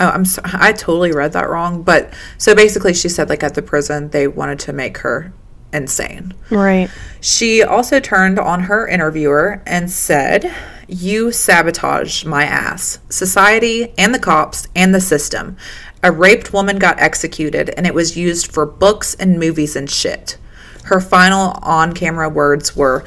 Oh, 0.00 0.08
I'm 0.08 0.24
sorry. 0.24 0.50
I 0.54 0.72
totally 0.72 1.12
read 1.12 1.32
that 1.32 1.48
wrong. 1.48 1.82
But 1.82 2.12
so 2.38 2.54
basically, 2.54 2.94
she 2.94 3.08
said 3.08 3.28
like 3.28 3.42
at 3.42 3.54
the 3.54 3.62
prison 3.62 4.10
they 4.10 4.26
wanted 4.26 4.58
to 4.60 4.72
make 4.72 4.98
her 4.98 5.32
insane. 5.72 6.34
Right. 6.50 6.90
She 7.20 7.62
also 7.62 8.00
turned 8.00 8.38
on 8.38 8.62
her 8.62 8.86
interviewer 8.86 9.62
and 9.66 9.90
said, 9.90 10.54
You 10.88 11.32
sabotaged 11.32 12.26
my 12.26 12.44
ass, 12.44 12.98
society, 13.08 13.92
and 13.96 14.14
the 14.14 14.18
cops, 14.18 14.68
and 14.74 14.94
the 14.94 15.00
system. 15.00 15.56
A 16.02 16.12
raped 16.12 16.52
woman 16.52 16.78
got 16.78 17.00
executed, 17.00 17.70
and 17.70 17.86
it 17.86 17.94
was 17.94 18.16
used 18.16 18.52
for 18.52 18.66
books 18.66 19.14
and 19.14 19.38
movies 19.38 19.76
and 19.76 19.88
shit. 19.90 20.36
Her 20.84 21.00
final 21.00 21.58
on 21.62 21.92
camera 21.92 22.28
words 22.28 22.76
were, 22.76 23.04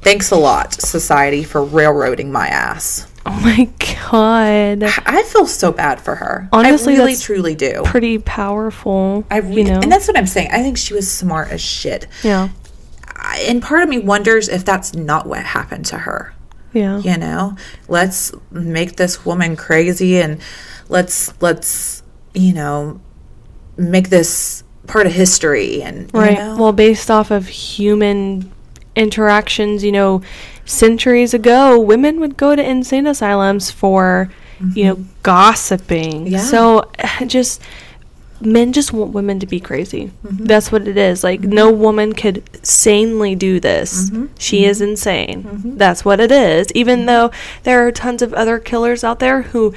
Thanks 0.00 0.30
a 0.30 0.36
lot, 0.36 0.72
society, 0.72 1.42
for 1.42 1.62
railroading 1.62 2.32
my 2.32 2.46
ass. 2.46 3.07
Oh 3.30 3.40
my 3.40 3.68
god. 4.10 4.82
I 5.06 5.22
feel 5.24 5.46
so 5.46 5.70
bad 5.70 6.00
for 6.00 6.14
her. 6.14 6.48
Honestly, 6.52 6.94
I 6.94 6.98
really, 6.98 7.16
truly 7.16 7.54
do. 7.54 7.82
Pretty 7.84 8.18
powerful. 8.18 9.24
I 9.30 9.38
re- 9.38 9.56
you 9.56 9.64
know. 9.64 9.80
and 9.80 9.92
that's 9.92 10.08
what 10.08 10.16
I'm 10.16 10.26
saying. 10.26 10.48
I 10.50 10.62
think 10.62 10.78
she 10.78 10.94
was 10.94 11.10
smart 11.10 11.50
as 11.50 11.60
shit. 11.60 12.06
yeah. 12.22 12.48
I- 13.06 13.44
And 13.48 13.62
part 13.62 13.82
of 13.82 13.88
me 13.88 13.98
wonders 13.98 14.48
if 14.48 14.64
that's 14.64 14.94
not 14.94 15.26
what 15.26 15.42
happened 15.42 15.84
to 15.86 15.98
her. 15.98 16.32
Yeah. 16.74 16.98
you 16.98 17.16
know 17.16 17.56
let's 17.88 18.30
make 18.50 18.96
this 18.96 19.24
woman 19.24 19.56
crazy 19.56 20.18
and 20.20 20.38
let's 20.90 21.32
let's 21.40 22.02
you 22.34 22.52
know 22.52 23.00
make 23.78 24.10
this 24.10 24.62
part 24.86 25.06
of 25.06 25.12
history 25.12 25.82
and 25.82 26.10
you 26.12 26.20
Right. 26.20 26.36
know? 26.38 26.56
Well, 26.58 26.72
based 26.72 27.10
off 27.10 27.30
of 27.30 27.48
human 27.48 28.52
interactions, 28.94 29.82
you 29.82 29.92
know, 29.92 30.20
centuries 30.68 31.34
ago, 31.34 31.80
women 31.80 32.20
would 32.20 32.36
go 32.36 32.54
to 32.54 32.62
insane 32.62 33.06
asylums 33.06 33.70
for, 33.70 34.30
you 34.74 34.84
know, 34.84 35.04
gossiping. 35.22 36.26
Mm-hmm. 36.26 36.34
Yeah. 36.34 36.40
So 36.40 36.90
just 37.26 37.62
men 38.40 38.72
just 38.72 38.92
want 38.92 39.12
women 39.12 39.40
to 39.40 39.46
be 39.46 39.58
crazy. 39.58 40.12
Mm-hmm. 40.24 40.44
That's 40.44 40.70
what 40.70 40.86
it 40.86 40.96
is. 40.96 41.24
Like 41.24 41.40
no 41.40 41.72
woman 41.72 42.12
could 42.12 42.42
sanely 42.64 43.34
do 43.34 43.58
this. 43.58 44.10
Mm-hmm. 44.10 44.26
She 44.38 44.64
is 44.64 44.80
insane. 44.80 45.76
That's 45.76 46.04
what 46.04 46.20
it 46.20 46.30
is. 46.30 46.70
Even 46.72 47.06
though 47.06 47.30
there 47.64 47.86
are 47.86 47.90
tons 47.90 48.22
of 48.22 48.32
other 48.34 48.58
killers 48.58 49.02
out 49.02 49.18
there 49.18 49.42
who 49.42 49.74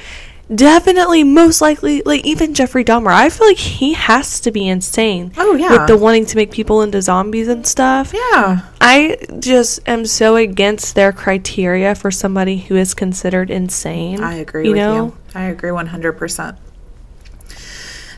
definitely 0.53 1.23
most 1.23 1.61
likely 1.61 2.01
like 2.03 2.25
even 2.25 2.53
Jeffrey 2.53 2.83
Dahmer. 2.83 3.11
I 3.13 3.29
feel 3.29 3.47
like 3.47 3.57
he 3.57 3.93
has 3.93 4.39
to 4.41 4.51
be 4.51 4.67
insane. 4.67 5.31
Oh, 5.37 5.55
yeah. 5.55 5.71
With 5.71 5.87
the 5.87 5.97
wanting 5.97 6.25
to 6.27 6.35
make 6.35 6.51
people 6.51 6.81
into 6.81 7.01
zombies 7.01 7.47
and 7.47 7.65
stuff. 7.65 8.13
yeah 8.13 8.67
I 8.81 9.17
just 9.39 9.79
am 9.87 10.05
so 10.05 10.35
against 10.35 10.95
their 10.95 11.11
criteria 11.11 11.95
for 11.95 12.11
somebody 12.11 12.57
who 12.57 12.75
is 12.75 12.93
considered 12.93 13.49
insane. 13.51 14.21
i 14.23 14.35
agree 14.35 14.65
you 14.65 14.71
with 14.71 14.77
know? 14.77 15.05
you 15.05 15.17
i 15.35 15.43
agree 15.43 15.69
100% 15.69 16.57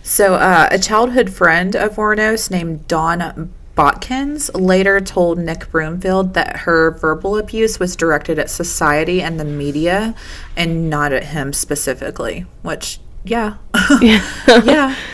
so 0.01 0.35
uh, 0.35 0.67
a 0.71 0.79
childhood 0.79 1.31
friend 1.33 1.75
of 1.75 1.95
Wuornos 1.95 2.49
named 2.51 2.87
dawn 2.87 3.53
Botkins 3.75 4.51
later 4.53 5.01
told 5.01 5.39
Nick 5.39 5.71
Broomfield 5.71 6.35
that 6.35 6.57
her 6.57 6.91
verbal 6.91 7.37
abuse 7.37 7.79
was 7.79 7.95
directed 7.95 8.37
at 8.37 8.49
society 8.49 9.21
and 9.21 9.39
the 9.39 9.45
media 9.45 10.13
and 10.55 10.89
not 10.89 11.11
at 11.11 11.23
him 11.23 11.53
specifically, 11.53 12.45
which, 12.61 12.99
yeah. 13.23 13.57
yeah. 14.01 14.95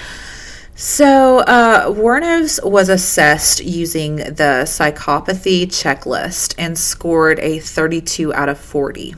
So, 0.81 1.39
uh, 1.39 1.87
Wuornos 1.87 2.63
was 2.63 2.87
assessed 2.87 3.61
using 3.61 4.15
the 4.15 4.63
psychopathy 4.63 5.65
checklist 5.65 6.55
and 6.57 6.77
scored 6.77 7.37
a 7.39 7.59
32 7.59 8.33
out 8.33 8.47
of 8.47 8.57
40, 8.57 9.13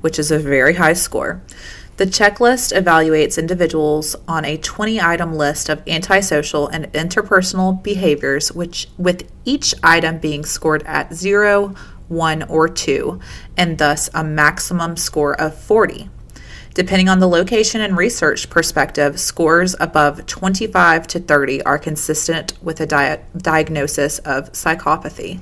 which 0.00 0.18
is 0.18 0.32
a 0.32 0.40
very 0.40 0.74
high 0.74 0.94
score. 0.94 1.40
The 1.98 2.06
checklist 2.06 2.74
evaluates 2.74 3.38
individuals 3.38 4.16
on 4.26 4.44
a 4.44 4.56
20 4.56 5.00
item 5.00 5.34
list 5.34 5.68
of 5.68 5.86
antisocial 5.86 6.66
and 6.68 6.90
interpersonal 6.92 7.82
behaviors, 7.82 8.50
which 8.50 8.88
with 8.96 9.30
each 9.44 9.74
item 9.82 10.18
being 10.18 10.44
scored 10.44 10.82
at 10.84 11.12
0, 11.12 11.74
1, 12.08 12.42
or 12.44 12.68
2, 12.68 13.20
and 13.56 13.78
thus 13.78 14.08
a 14.14 14.24
maximum 14.24 14.96
score 14.96 15.38
of 15.38 15.54
40. 15.54 16.08
Depending 16.74 17.10
on 17.10 17.18
the 17.18 17.28
location 17.28 17.82
and 17.82 17.98
research 17.98 18.48
perspective, 18.48 19.20
scores 19.20 19.76
above 19.78 20.24
25 20.24 21.06
to 21.08 21.20
30 21.20 21.62
are 21.64 21.78
consistent 21.78 22.54
with 22.62 22.80
a 22.80 22.86
dia- 22.86 23.20
diagnosis 23.36 24.18
of 24.20 24.50
psychopathy. 24.52 25.40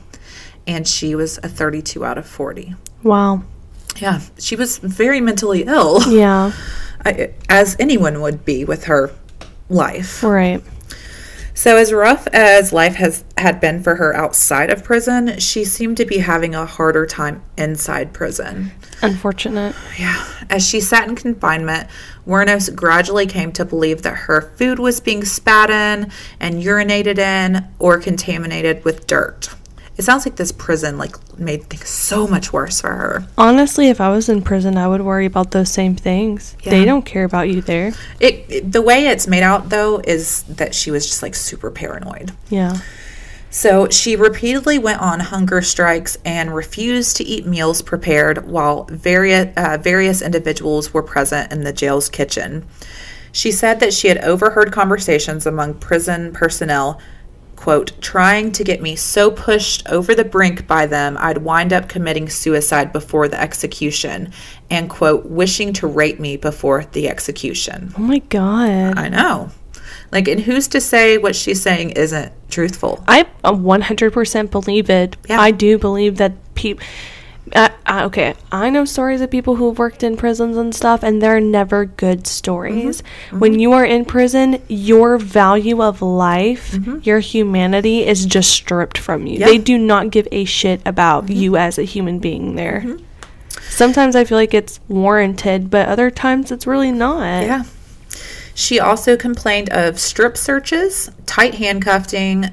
And 0.66 0.86
she 0.86 1.14
was 1.14 1.38
a 1.38 1.48
32 1.48 2.04
out 2.04 2.18
of 2.18 2.26
40. 2.26 2.74
Wow. 3.04 3.44
Yeah, 3.96 4.20
she 4.38 4.56
was 4.56 4.78
very 4.78 5.20
mentally 5.20 5.64
ill, 5.64 6.00
Yeah. 6.10 6.52
I, 7.04 7.32
as 7.48 7.76
anyone 7.78 8.20
would 8.20 8.44
be 8.44 8.64
with 8.64 8.84
her 8.84 9.10
life. 9.70 10.22
Right. 10.22 10.62
So, 11.54 11.76
as 11.76 11.92
rough 11.92 12.26
as 12.28 12.72
life 12.72 12.94
has 12.94 13.22
had 13.36 13.60
been 13.60 13.82
for 13.82 13.96
her 13.96 14.14
outside 14.14 14.70
of 14.70 14.82
prison, 14.82 15.38
she 15.38 15.64
seemed 15.64 15.98
to 15.98 16.06
be 16.06 16.18
having 16.18 16.54
a 16.54 16.64
harder 16.64 17.04
time 17.04 17.42
inside 17.58 18.14
prison. 18.14 18.72
Unfortunate. 19.02 19.74
Yeah. 19.98 20.24
As 20.48 20.66
she 20.66 20.80
sat 20.80 21.08
in 21.08 21.16
confinement, 21.16 21.88
Wuornos 22.26 22.74
gradually 22.74 23.26
came 23.26 23.52
to 23.52 23.64
believe 23.64 24.02
that 24.02 24.14
her 24.14 24.40
food 24.56 24.78
was 24.78 25.00
being 25.00 25.24
spat 25.24 25.70
in 25.70 26.10
and 26.38 26.62
urinated 26.62 27.18
in 27.18 27.66
or 27.78 27.98
contaminated 27.98 28.84
with 28.84 29.06
dirt. 29.06 29.50
It 30.00 30.04
sounds 30.04 30.24
like 30.24 30.36
this 30.36 30.50
prison 30.50 30.96
like 30.96 31.14
made 31.38 31.64
things 31.64 31.90
so 31.90 32.26
much 32.26 32.54
worse 32.54 32.80
for 32.80 32.88
her. 32.88 33.26
Honestly, 33.36 33.88
if 33.88 34.00
I 34.00 34.08
was 34.08 34.30
in 34.30 34.40
prison, 34.40 34.78
I 34.78 34.88
would 34.88 35.02
worry 35.02 35.26
about 35.26 35.50
those 35.50 35.70
same 35.70 35.94
things. 35.94 36.56
They 36.64 36.86
don't 36.86 37.04
care 37.04 37.24
about 37.24 37.50
you 37.50 37.60
there. 37.60 37.92
It, 38.18 38.46
it- 38.48 38.72
the 38.72 38.80
way 38.80 39.08
it's 39.08 39.26
made 39.26 39.42
out 39.42 39.68
though 39.68 40.00
is 40.02 40.44
that 40.44 40.74
she 40.74 40.90
was 40.90 41.06
just 41.06 41.22
like 41.22 41.34
super 41.34 41.70
paranoid. 41.70 42.32
Yeah. 42.48 42.78
So 43.50 43.90
she 43.90 44.16
repeatedly 44.16 44.78
went 44.78 45.02
on 45.02 45.20
hunger 45.20 45.60
strikes 45.60 46.16
and 46.24 46.54
refused 46.54 47.18
to 47.18 47.24
eat 47.24 47.44
meals 47.46 47.82
prepared 47.82 48.46
while 48.48 48.84
various, 48.84 49.52
uh, 49.58 49.76
various 49.82 50.22
individuals 50.22 50.94
were 50.94 51.02
present 51.02 51.52
in 51.52 51.62
the 51.64 51.74
jail's 51.74 52.08
kitchen. 52.08 52.64
She 53.32 53.52
said 53.52 53.80
that 53.80 53.92
she 53.92 54.08
had 54.08 54.16
overheard 54.24 54.72
conversations 54.72 55.44
among 55.44 55.74
prison 55.74 56.32
personnel, 56.32 56.98
quote, 57.60 57.92
trying 58.00 58.50
to 58.50 58.64
get 58.64 58.80
me 58.80 58.96
so 58.96 59.30
pushed 59.30 59.86
over 59.86 60.14
the 60.14 60.24
brink 60.24 60.66
by 60.66 60.86
them 60.86 61.18
I'd 61.20 61.36
wind 61.36 61.74
up 61.74 61.90
committing 61.90 62.30
suicide 62.30 62.90
before 62.90 63.28
the 63.28 63.38
execution, 63.38 64.32
and, 64.70 64.88
quote, 64.88 65.26
wishing 65.26 65.74
to 65.74 65.86
rape 65.86 66.18
me 66.18 66.38
before 66.38 66.86
the 66.92 67.06
execution. 67.06 67.92
Oh 67.98 68.00
my 68.00 68.20
god. 68.30 68.98
I 68.98 69.10
know. 69.10 69.50
Like, 70.10 70.26
and 70.26 70.40
who's 70.40 70.68
to 70.68 70.80
say 70.80 71.18
what 71.18 71.36
she's 71.36 71.60
saying 71.60 71.90
isn't 71.90 72.32
truthful? 72.48 73.04
I 73.06 73.26
uh, 73.44 73.52
100% 73.52 74.50
believe 74.50 74.88
it. 74.88 75.18
Yeah. 75.28 75.38
I 75.38 75.50
do 75.50 75.76
believe 75.76 76.16
that 76.16 76.32
people. 76.54 76.82
Uh, 77.54 77.68
uh, 77.86 78.02
okay, 78.04 78.34
I 78.52 78.70
know 78.70 78.84
stories 78.84 79.20
of 79.20 79.30
people 79.30 79.56
who've 79.56 79.78
worked 79.78 80.02
in 80.02 80.16
prisons 80.16 80.56
and 80.56 80.74
stuff, 80.74 81.02
and 81.02 81.20
they're 81.20 81.40
never 81.40 81.84
good 81.84 82.26
stories. 82.26 83.02
When 83.30 83.58
you 83.58 83.72
are 83.72 83.84
in 83.84 84.04
prison, 84.04 84.62
your 84.68 85.18
value 85.18 85.82
of 85.82 86.00
life, 86.00 86.78
your 87.02 87.18
humanity 87.18 88.06
is 88.06 88.24
just 88.26 88.50
stripped 88.50 88.98
from 88.98 89.26
you. 89.26 89.38
Yeah. 89.38 89.46
They 89.46 89.58
do 89.58 89.78
not 89.78 90.10
give 90.10 90.28
a 90.30 90.44
shit 90.44 90.80
about 90.86 91.28
you 91.28 91.56
as 91.56 91.78
a 91.78 91.82
human 91.82 92.20
being 92.20 92.54
there. 92.54 92.96
Sometimes 93.68 94.14
I 94.14 94.24
feel 94.24 94.38
like 94.38 94.54
it's 94.54 94.80
warranted, 94.88 95.70
but 95.70 95.88
other 95.88 96.10
times 96.10 96.52
it's 96.52 96.66
really 96.66 96.92
not. 96.92 97.42
Yeah. 97.42 97.64
She 98.54 98.78
also 98.78 99.16
complained 99.16 99.70
of 99.70 99.98
strip 99.98 100.36
searches, 100.36 101.10
tight 101.26 101.54
handcuffing, 101.54 102.50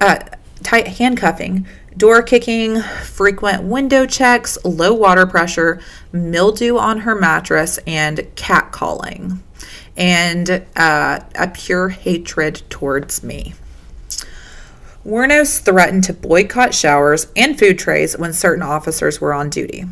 uh, 0.00 0.18
tight 0.62 0.88
handcuffing, 0.88 1.66
door 1.96 2.22
kicking, 2.22 2.80
frequent 2.80 3.62
window 3.64 4.06
checks, 4.06 4.58
low 4.64 4.92
water 4.92 5.26
pressure, 5.26 5.80
mildew 6.12 6.76
on 6.76 7.00
her 7.00 7.14
mattress, 7.14 7.78
and 7.86 8.18
catcalling, 8.34 9.38
and 9.96 10.64
uh, 10.76 11.20
a 11.34 11.48
pure 11.48 11.90
hatred 11.90 12.62
towards 12.68 13.22
me. 13.22 13.54
Wuornos 15.04 15.60
threatened 15.60 16.04
to 16.04 16.14
boycott 16.14 16.74
showers 16.74 17.26
and 17.36 17.58
food 17.58 17.78
trays 17.78 18.16
when 18.16 18.32
certain 18.32 18.62
officers 18.62 19.20
were 19.20 19.34
on 19.34 19.50
duty. 19.50 19.84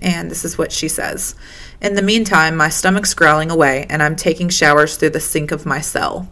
And 0.00 0.30
this 0.30 0.44
is 0.44 0.56
what 0.56 0.72
she 0.72 0.88
says. 0.88 1.34
In 1.82 1.94
the 1.94 2.02
meantime, 2.02 2.56
my 2.56 2.70
stomach's 2.70 3.14
growling 3.14 3.50
away, 3.50 3.86
and 3.90 4.02
I'm 4.02 4.16
taking 4.16 4.48
showers 4.48 4.96
through 4.96 5.10
the 5.10 5.20
sink 5.20 5.52
of 5.52 5.66
my 5.66 5.80
cell. 5.80 6.28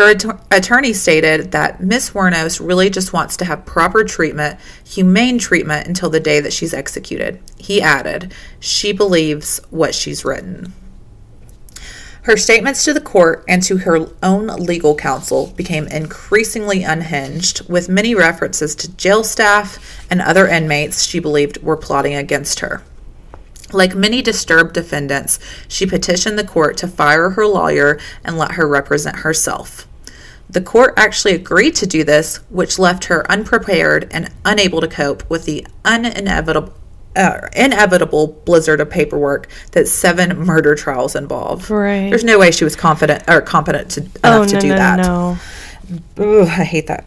Her 0.00 0.12
att- 0.12 0.40
attorney 0.50 0.94
stated 0.94 1.50
that 1.50 1.82
Miss 1.82 2.12
Wuornos 2.12 2.58
really 2.58 2.88
just 2.88 3.12
wants 3.12 3.36
to 3.36 3.44
have 3.44 3.66
proper 3.66 4.02
treatment, 4.02 4.58
humane 4.82 5.38
treatment, 5.38 5.86
until 5.86 6.08
the 6.08 6.18
day 6.18 6.40
that 6.40 6.54
she's 6.54 6.72
executed. 6.72 7.38
He 7.58 7.82
added, 7.82 8.32
She 8.58 8.92
believes 8.92 9.60
what 9.68 9.94
she's 9.94 10.24
written. 10.24 10.72
Her 12.22 12.38
statements 12.38 12.82
to 12.86 12.94
the 12.94 13.00
court 13.02 13.44
and 13.46 13.62
to 13.64 13.76
her 13.76 14.08
own 14.22 14.46
legal 14.46 14.94
counsel 14.94 15.52
became 15.54 15.86
increasingly 15.88 16.82
unhinged, 16.82 17.68
with 17.68 17.90
many 17.90 18.14
references 18.14 18.74
to 18.76 18.96
jail 18.96 19.22
staff 19.22 20.02
and 20.08 20.22
other 20.22 20.48
inmates 20.48 21.04
she 21.04 21.18
believed 21.18 21.62
were 21.62 21.76
plotting 21.76 22.14
against 22.14 22.60
her. 22.60 22.82
Like 23.70 23.94
many 23.94 24.22
disturbed 24.22 24.72
defendants, 24.72 25.38
she 25.68 25.84
petitioned 25.84 26.38
the 26.38 26.44
court 26.44 26.78
to 26.78 26.88
fire 26.88 27.28
her 27.28 27.46
lawyer 27.46 28.00
and 28.24 28.38
let 28.38 28.52
her 28.52 28.66
represent 28.66 29.16
herself. 29.16 29.86
The 30.50 30.60
court 30.60 30.94
actually 30.96 31.34
agreed 31.34 31.76
to 31.76 31.86
do 31.86 32.02
this, 32.02 32.38
which 32.50 32.78
left 32.78 33.04
her 33.04 33.30
unprepared 33.30 34.08
and 34.10 34.30
unable 34.44 34.80
to 34.80 34.88
cope 34.88 35.28
with 35.30 35.44
the 35.44 35.66
uninevitable 35.84 36.74
uh, 37.16 37.40
inevitable 37.56 38.28
blizzard 38.44 38.80
of 38.80 38.88
paperwork 38.88 39.48
that 39.72 39.88
seven 39.88 40.38
murder 40.38 40.74
trials 40.74 41.16
involve. 41.16 41.68
Right. 41.70 42.08
There's 42.08 42.24
no 42.24 42.38
way 42.38 42.50
she 42.50 42.64
was 42.64 42.76
confident 42.76 43.24
or 43.28 43.40
competent 43.40 43.90
to, 43.92 44.00
enough 44.00 44.12
Oh 44.24 44.44
to 44.46 44.54
no 44.54 44.60
do 44.60 44.68
no 44.68 44.76
that. 44.76 44.96
no. 44.98 45.38
Ugh, 46.18 46.48
I 46.48 46.64
hate 46.64 46.86
that. 46.86 47.04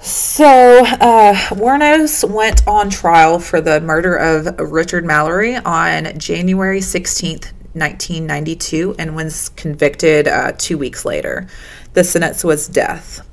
So, 0.00 0.84
uh, 0.84 1.34
Wuornos 1.50 2.28
went 2.28 2.66
on 2.66 2.90
trial 2.90 3.38
for 3.38 3.60
the 3.60 3.80
murder 3.80 4.16
of 4.16 4.58
Richard 4.72 5.04
Mallory 5.04 5.56
on 5.56 6.18
January 6.18 6.80
16th, 6.80 7.52
1992, 7.74 8.96
and 8.98 9.14
was 9.14 9.50
convicted 9.50 10.26
uh, 10.26 10.52
two 10.58 10.76
weeks 10.76 11.04
later. 11.04 11.46
The 11.94 12.04
sentence 12.04 12.42
was 12.42 12.68
death. 12.68 13.26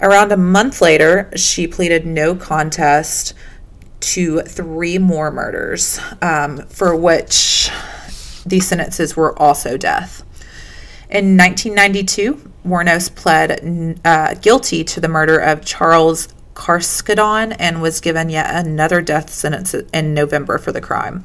Around 0.00 0.32
a 0.32 0.36
month 0.36 0.80
later, 0.80 1.30
she 1.36 1.66
pleaded 1.66 2.06
no 2.06 2.34
contest 2.34 3.34
to 4.00 4.42
three 4.42 4.98
more 4.98 5.30
murders, 5.30 5.98
um, 6.20 6.58
for 6.66 6.94
which 6.94 7.70
these 8.44 8.66
sentences 8.66 9.16
were 9.16 9.38
also 9.40 9.76
death. 9.76 10.22
In 11.08 11.36
1992, 11.36 12.50
Wuornos 12.66 13.14
pled 13.14 14.00
uh, 14.04 14.34
guilty 14.34 14.84
to 14.84 15.00
the 15.00 15.08
murder 15.08 15.38
of 15.38 15.64
Charles 15.64 16.28
Carskaddon 16.54 17.54
and 17.58 17.82
was 17.82 18.00
given 18.00 18.28
yet 18.30 18.66
another 18.66 19.00
death 19.00 19.30
sentence 19.30 19.74
in 19.74 20.14
November 20.14 20.58
for 20.58 20.72
the 20.72 20.80
crime. 20.80 21.24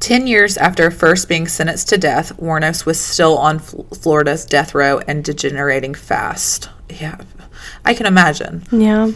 Ten 0.00 0.26
years 0.26 0.56
after 0.56 0.90
first 0.90 1.28
being 1.28 1.46
sentenced 1.46 1.90
to 1.90 1.98
death, 1.98 2.36
Wuornos 2.38 2.86
was 2.86 2.98
still 2.98 3.36
on 3.36 3.58
Fl- 3.58 3.82
Florida's 3.94 4.46
death 4.46 4.74
row 4.74 4.98
and 5.06 5.22
degenerating 5.22 5.94
fast. 5.94 6.70
Yeah, 6.88 7.20
I 7.84 7.92
can 7.92 8.06
imagine. 8.06 8.64
Yeah. 8.72 9.12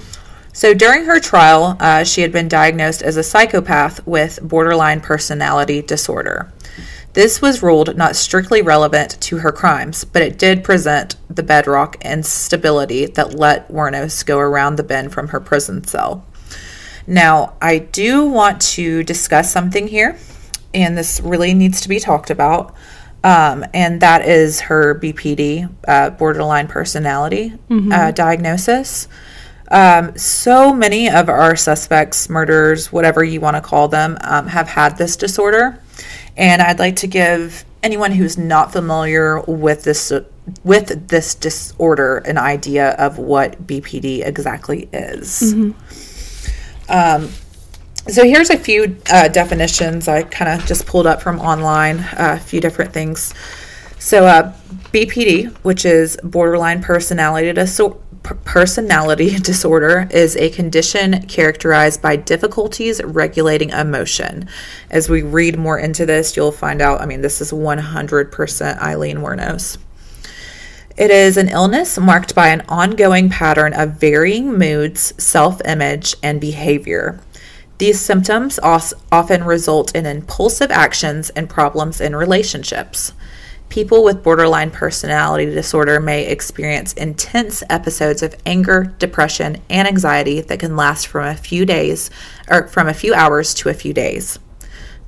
So 0.53 0.75
during 0.75 1.07
her 1.07 1.19
trial, 1.19 1.77
uh, 1.81 2.05
she 2.05 2.21
had 2.21 2.31
been 2.31 2.49
diagnosed 2.49 3.03
as 3.03 3.17
a 3.17 3.23
psychopath 3.25 4.07
with 4.07 4.39
borderline 4.43 5.01
personality 5.01 5.83
disorder. 5.83 6.53
This 7.15 7.41
was 7.41 7.63
ruled 7.63 7.97
not 7.97 8.15
strictly 8.15 8.61
relevant 8.61 9.21
to 9.23 9.39
her 9.39 9.53
crimes, 9.53 10.05
but 10.05 10.23
it 10.23 10.39
did 10.39 10.63
present 10.63 11.17
the 11.29 11.43
bedrock 11.43 11.97
instability 12.05 13.07
that 13.07 13.35
let 13.35 13.69
Wuornos 13.69 14.25
go 14.27 14.39
around 14.39 14.77
the 14.77 14.83
bend 14.83 15.13
from 15.13 15.29
her 15.29 15.41
prison 15.41 15.83
cell. 15.85 16.27
Now, 17.07 17.55
I 17.61 17.79
do 17.79 18.25
want 18.25 18.61
to 18.63 19.03
discuss 19.03 19.51
something 19.51 19.89
here, 19.89 20.19
and 20.75 20.99
this 20.99 21.21
really 21.21 21.55
needs 21.55 21.81
to 21.83 21.89
be 21.89 22.01
talked 22.01 22.31
about, 22.31 22.75
um, 23.23 23.65
and 23.73 24.01
that 24.01 24.27
is 24.29 24.61
her 24.61 24.95
BPD, 24.95 25.73
uh, 25.89 26.11
borderline 26.11 26.69
personality 26.69 27.55
uh, 27.93 28.11
diagnosis. 28.11 29.09
Um, 29.71 30.17
so 30.17 30.75
many 30.75 31.09
of 31.09 31.29
our 31.29 31.57
suspects, 31.57 32.29
murderers, 32.29 32.93
whatever 32.93 33.25
you 33.25 33.41
want 33.41 33.57
to 33.57 33.63
call 33.63 33.89
them, 33.89 34.19
um, 34.21 34.47
have 34.47 34.69
had 34.69 34.99
this 34.99 35.17
disorder. 35.17 35.81
And 36.37 36.61
I'd 36.61 36.79
like 36.79 36.97
to 36.97 37.07
give 37.07 37.65
anyone 37.83 38.13
who's 38.13 38.37
not 38.37 38.73
familiar 38.73 39.41
with 39.43 39.85
this 39.85 40.13
with 40.63 41.09
this 41.09 41.35
disorder 41.35 42.19
an 42.19 42.37
idea 42.37 42.91
of 42.93 43.19
what 43.19 43.67
BPD 43.67 44.27
exactly 44.27 44.89
is. 44.93 45.55
Um, 46.89 47.31
so 48.09 48.25
here's 48.25 48.51
a 48.51 48.59
few 48.59 48.97
uh, 49.11 49.29
definitions 49.29 50.09
I 50.09 50.23
kind 50.25 50.61
of 50.61 50.67
just 50.67 50.87
pulled 50.87 51.07
up 51.07 51.23
from 51.23 51.41
online, 51.41 52.01
uh, 52.01 52.39
a 52.39 52.41
few 52.41 52.61
different 52.61 52.93
things. 52.93 53.33
So 53.99 54.27
uh, 54.27 54.53
BPD, 54.93 55.55
which 55.63 55.85
is 55.85 56.19
borderline 56.23 56.83
personality 56.83 57.53
disorder 57.53 57.99
personality 58.25 59.39
disorder 59.39 60.09
is 60.11 60.35
a 60.37 60.49
condition 60.51 61.27
characterized 61.27 62.01
by 62.01 62.17
difficulties 62.17 63.03
regulating 63.05 63.71
emotion. 63.71 64.49
As 64.91 65.11
we 65.11 65.23
read 65.23 65.59
more 65.59 65.79
into 65.79 66.07
this, 66.07 66.37
you'll 66.37 66.51
find 66.51 66.81
out, 66.81 67.03
I 67.03 67.07
mean, 67.07 67.21
this 67.21 67.41
is 67.43 67.53
100% 67.53 68.79
Aileen 68.79 69.19
Wuornos. 69.19 69.77
It 70.97 71.11
is 71.11 71.37
an 71.37 71.49
illness 71.49 71.99
marked 71.99 72.35
by 72.35 72.49
an 72.49 72.63
ongoing 72.69 73.29
pattern 73.29 73.75
of 73.75 74.01
varying 74.01 74.57
moods, 74.57 75.13
self 75.23 75.61
image, 75.67 76.15
and 76.23 76.41
behavior. 76.41 77.21
These 77.79 78.01
symptoms 78.01 78.61
often 78.61 79.45
result 79.45 79.95
in 79.95 80.07
impulsive 80.07 80.71
actions 80.71 81.31
and 81.31 81.51
problems 81.51 82.01
in 82.01 82.15
relationships. 82.15 83.13
People 83.69 84.05
with 84.05 84.23
borderline 84.23 84.71
personality 84.71 85.47
disorder 85.47 85.99
may 85.99 86.27
experience 86.27 86.93
intense 86.93 87.65
episodes 87.69 88.23
of 88.23 88.37
anger, 88.47 88.95
depression, 89.01 89.61
and 89.69 89.89
anxiety 89.89 90.41
that 90.41 90.61
can 90.61 90.77
last 90.77 91.09
from 91.09 91.27
a 91.27 91.35
few 91.35 91.67
days 91.67 92.11
or 92.49 92.69
from 92.69 92.87
a 92.87 92.95
few 92.95 93.13
hours 93.13 93.53
to 93.55 93.69
a 93.69 93.75
few 93.75 93.93
days. 93.93 94.39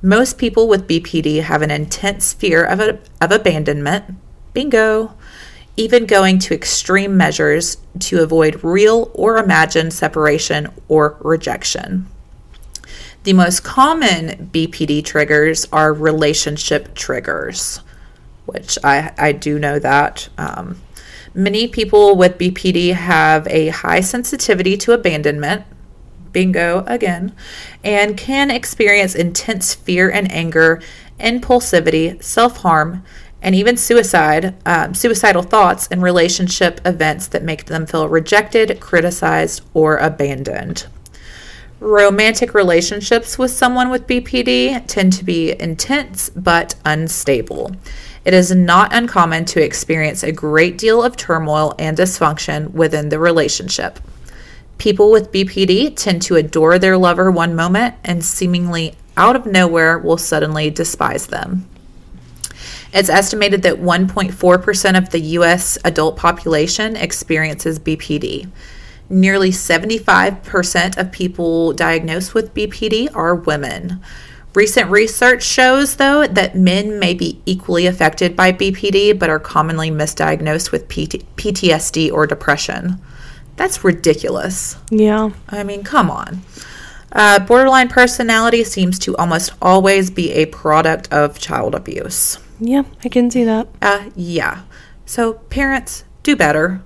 Most 0.01 0.37
people 0.37 0.67
with 0.67 0.87
BPD 0.87 1.43
have 1.43 1.61
an 1.61 1.71
intense 1.71 2.33
fear 2.33 2.63
of, 2.63 2.81
a, 2.81 2.99
of 3.21 3.31
abandonment, 3.31 4.15
bingo, 4.53 5.13
even 5.77 6.05
going 6.05 6.39
to 6.39 6.53
extreme 6.53 7.15
measures 7.15 7.77
to 7.99 8.21
avoid 8.21 8.63
real 8.63 9.09
or 9.13 9.37
imagined 9.37 9.93
separation 9.93 10.67
or 10.89 11.15
rejection. 11.21 12.07
The 13.27 13.33
most 13.33 13.65
common 13.65 14.49
BPD 14.53 15.03
triggers 15.03 15.67
are 15.73 15.91
relationship 15.91 16.95
triggers 16.95 17.81
which 18.45 18.77
I, 18.85 19.11
I 19.17 19.33
do 19.33 19.59
know 19.59 19.79
that. 19.79 20.29
Um, 20.37 20.79
many 21.33 21.67
people 21.67 22.15
with 22.15 22.37
BPD 22.37 22.93
have 22.93 23.45
a 23.49 23.67
high 23.67 23.99
sensitivity 23.99 24.77
to 24.77 24.93
abandonment, 24.93 25.65
bingo 26.31 26.85
again, 26.87 27.35
and 27.83 28.17
can 28.17 28.49
experience 28.49 29.13
intense 29.13 29.75
fear 29.75 30.09
and 30.09 30.31
anger, 30.31 30.81
impulsivity, 31.19 32.23
self 32.23 32.55
harm, 32.59 33.03
and 33.41 33.53
even 33.53 33.75
suicide, 33.75 34.55
um, 34.65 34.93
suicidal 34.93 35.43
thoughts 35.43 35.89
and 35.91 36.01
relationship 36.01 36.79
events 36.85 37.27
that 37.27 37.43
make 37.43 37.65
them 37.65 37.85
feel 37.85 38.07
rejected, 38.07 38.79
criticized, 38.79 39.63
or 39.73 39.97
abandoned. 39.97 40.87
Romantic 41.79 42.55
relationships 42.55 43.37
with 43.37 43.51
someone 43.51 43.89
with 43.89 44.07
BPD 44.07 44.83
tend 44.87 45.13
to 45.13 45.23
be 45.23 45.59
intense 45.59 46.29
but 46.31 46.73
unstable. 46.83 47.71
It 48.25 48.33
is 48.33 48.53
not 48.53 48.93
uncommon 48.93 49.45
to 49.45 49.63
experience 49.63 50.23
a 50.23 50.31
great 50.31 50.79
deal 50.79 51.03
of 51.03 51.15
turmoil 51.15 51.75
and 51.77 51.95
dysfunction 51.95 52.71
within 52.71 53.09
the 53.09 53.19
relationship. 53.19 53.99
People 54.79 55.11
with 55.11 55.31
BPD 55.31 55.95
tend 55.95 56.23
to 56.23 56.35
adore 56.35 56.79
their 56.79 56.97
lover 56.97 57.29
one 57.29 57.55
moment 57.55 57.93
and 58.03 58.25
seemingly 58.25 58.95
out 59.15 59.35
of 59.35 59.45
nowhere 59.45 59.99
will 59.99 60.17
suddenly 60.17 60.71
despise 60.71 61.27
them. 61.27 61.67
It's 62.91 63.09
estimated 63.09 63.61
that 63.61 63.75
1.4% 63.75 64.97
of 64.97 65.09
the 65.11 65.19
US 65.19 65.77
adult 65.85 66.17
population 66.17 66.95
experiences 66.95 67.77
BPD. 67.77 68.49
Nearly 69.09 69.51
75% 69.51 70.97
of 70.97 71.11
people 71.11 71.73
diagnosed 71.73 72.33
with 72.33 72.53
BPD 72.53 73.15
are 73.15 73.35
women. 73.35 74.01
Recent 74.53 74.89
research 74.89 75.43
shows, 75.43 75.97
though, 75.97 76.25
that 76.25 76.55
men 76.55 76.99
may 76.99 77.13
be 77.13 77.41
equally 77.45 77.85
affected 77.85 78.35
by 78.35 78.51
BPD 78.51 79.17
but 79.17 79.29
are 79.29 79.39
commonly 79.39 79.91
misdiagnosed 79.91 80.71
with 80.71 80.87
PT- 80.89 81.23
PTSD 81.35 82.11
or 82.11 82.25
depression. 82.25 82.99
That's 83.55 83.83
ridiculous. 83.83 84.77
Yeah. 84.89 85.29
I 85.49 85.63
mean, 85.63 85.83
come 85.83 86.09
on. 86.09 86.41
Uh, 87.11 87.39
borderline 87.39 87.87
personality 87.87 88.63
seems 88.63 88.99
to 88.99 89.15
almost 89.17 89.51
always 89.61 90.09
be 90.09 90.31
a 90.33 90.45
product 90.47 91.11
of 91.13 91.39
child 91.39 91.73
abuse. 91.73 92.39
Yeah, 92.59 92.83
I 93.03 93.09
can 93.09 93.29
see 93.31 93.43
that. 93.43 93.67
Uh, 93.81 94.09
yeah. 94.15 94.63
So, 95.05 95.33
parents, 95.33 96.03
do 96.23 96.35
better. 96.35 96.81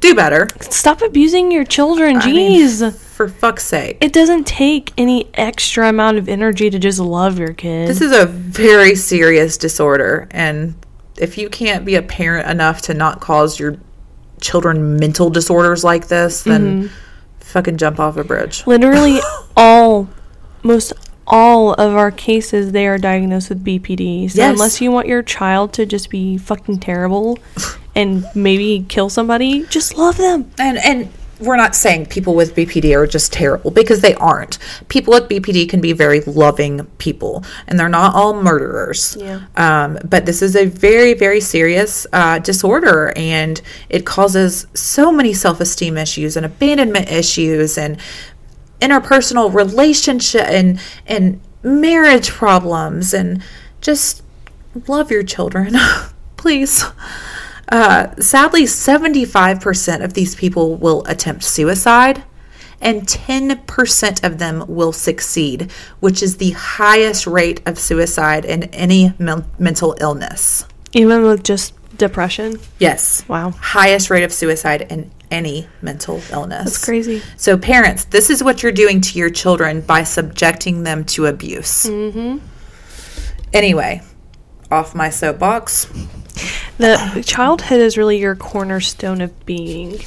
Do 0.00 0.14
better. 0.14 0.46
Stop 0.60 1.02
abusing 1.02 1.50
your 1.50 1.64
children. 1.64 2.18
I 2.18 2.26
mean, 2.26 2.60
Jeez. 2.60 2.94
for 2.96 3.28
fuck's 3.28 3.64
sake. 3.64 3.98
it 4.00 4.12
doesn't 4.12 4.46
take 4.46 4.92
any 4.96 5.28
extra 5.34 5.88
amount 5.88 6.18
of 6.18 6.28
energy 6.28 6.70
to 6.70 6.78
just 6.78 7.00
love 7.00 7.38
your 7.38 7.52
kid. 7.52 7.88
This 7.88 8.00
is 8.00 8.12
a 8.12 8.26
very 8.26 8.94
serious 8.94 9.56
disorder, 9.56 10.28
and 10.30 10.74
if 11.16 11.36
you 11.36 11.48
can't 11.48 11.84
be 11.84 11.96
a 11.96 12.02
parent 12.02 12.48
enough 12.48 12.82
to 12.82 12.94
not 12.94 13.20
cause 13.20 13.58
your 13.58 13.76
children 14.40 14.96
mental 14.96 15.30
disorders 15.30 15.82
like 15.82 16.08
this, 16.08 16.44
then 16.44 16.84
mm-hmm. 16.84 16.94
fucking 17.40 17.76
jump 17.76 17.98
off 17.98 18.16
a 18.16 18.24
bridge. 18.24 18.66
Literally 18.66 19.18
all, 19.56 20.08
most 20.62 20.92
all 21.28 21.74
of 21.74 21.94
our 21.94 22.10
cases, 22.10 22.72
they 22.72 22.86
are 22.86 22.98
diagnosed 22.98 23.50
with 23.50 23.64
BPD. 23.64 24.28
So 24.30 24.38
Yes. 24.38 24.52
unless 24.52 24.80
you 24.80 24.90
want 24.90 25.06
your 25.06 25.22
child 25.22 25.72
to 25.74 25.86
just 25.86 26.10
be 26.10 26.38
fucking 26.38 26.78
terrible 26.80 27.38
and 27.94 28.24
maybe 28.34 28.84
kill 28.88 29.08
somebody, 29.10 29.64
just 29.66 29.96
love 29.96 30.16
them. 30.16 30.50
And 30.58 30.78
and 30.78 31.08
we're 31.40 31.56
not 31.56 31.76
saying 31.76 32.06
people 32.06 32.34
with 32.34 32.56
BPD 32.56 32.96
are 32.96 33.06
just 33.06 33.32
terrible 33.32 33.70
because 33.70 34.00
they 34.00 34.14
aren't. 34.14 34.58
People 34.88 35.12
with 35.14 35.28
BPD 35.28 35.68
can 35.68 35.80
be 35.80 35.92
very 35.92 36.20
loving 36.22 36.84
people, 36.98 37.44
and 37.68 37.78
they're 37.78 37.88
not 37.88 38.14
all 38.14 38.42
murderers. 38.42 39.16
Yeah. 39.20 39.42
Um, 39.56 39.98
but 40.04 40.26
this 40.26 40.42
is 40.42 40.56
a 40.56 40.66
very 40.66 41.14
very 41.14 41.40
serious 41.40 42.06
uh, 42.12 42.40
disorder, 42.40 43.12
and 43.14 43.60
it 43.88 44.04
causes 44.04 44.66
so 44.74 45.12
many 45.12 45.32
self 45.32 45.60
esteem 45.60 45.96
issues 45.96 46.36
and 46.36 46.44
abandonment 46.44 47.10
issues 47.10 47.78
and 47.78 47.98
interpersonal 48.80 49.52
relationship 49.52 50.42
and 50.46 50.80
and 51.06 51.40
marriage 51.62 52.30
problems 52.30 53.12
and 53.12 53.42
just 53.80 54.22
love 54.86 55.10
your 55.10 55.22
children 55.22 55.74
please 56.36 56.84
uh, 57.70 58.14
sadly 58.18 58.62
75% 58.62 60.02
of 60.02 60.14
these 60.14 60.34
people 60.34 60.76
will 60.76 61.04
attempt 61.06 61.42
suicide 61.44 62.22
and 62.80 63.02
10% 63.02 64.24
of 64.24 64.38
them 64.38 64.64
will 64.68 64.92
succeed 64.92 65.70
which 66.00 66.22
is 66.22 66.36
the 66.36 66.50
highest 66.52 67.26
rate 67.26 67.60
of 67.66 67.78
suicide 67.78 68.44
in 68.44 68.62
any 68.64 69.12
men- 69.18 69.44
mental 69.58 69.96
illness 70.00 70.64
Even 70.92 71.22
with 71.24 71.42
just 71.42 71.74
depression. 71.98 72.58
yes 72.78 73.24
Wow. 73.28 73.50
highest 73.50 74.08
rate 74.10 74.22
of 74.22 74.32
suicide 74.32 74.86
in 74.90 75.10
any 75.30 75.68
mental 75.82 76.20
illness 76.30 76.64
That's 76.64 76.84
crazy. 76.84 77.22
so, 77.36 77.56
parents, 77.58 78.04
this 78.06 78.30
is 78.30 78.42
what 78.42 78.62
you're 78.62 78.72
doing 78.72 79.00
to 79.02 79.18
your 79.18 79.30
children 79.30 79.80
by 79.80 80.04
subjecting 80.04 80.82
them 80.82 81.04
to 81.06 81.26
abuse. 81.26 81.84
Mm-hmm. 81.84 82.38
Anyway, 83.52 84.02
off 84.70 84.94
my 84.94 85.10
soapbox. 85.10 85.86
The 86.78 87.22
childhood 87.26 87.80
is 87.80 87.96
really 87.98 88.18
your 88.18 88.36
cornerstone 88.36 89.20
of 89.20 89.46
being. 89.46 90.00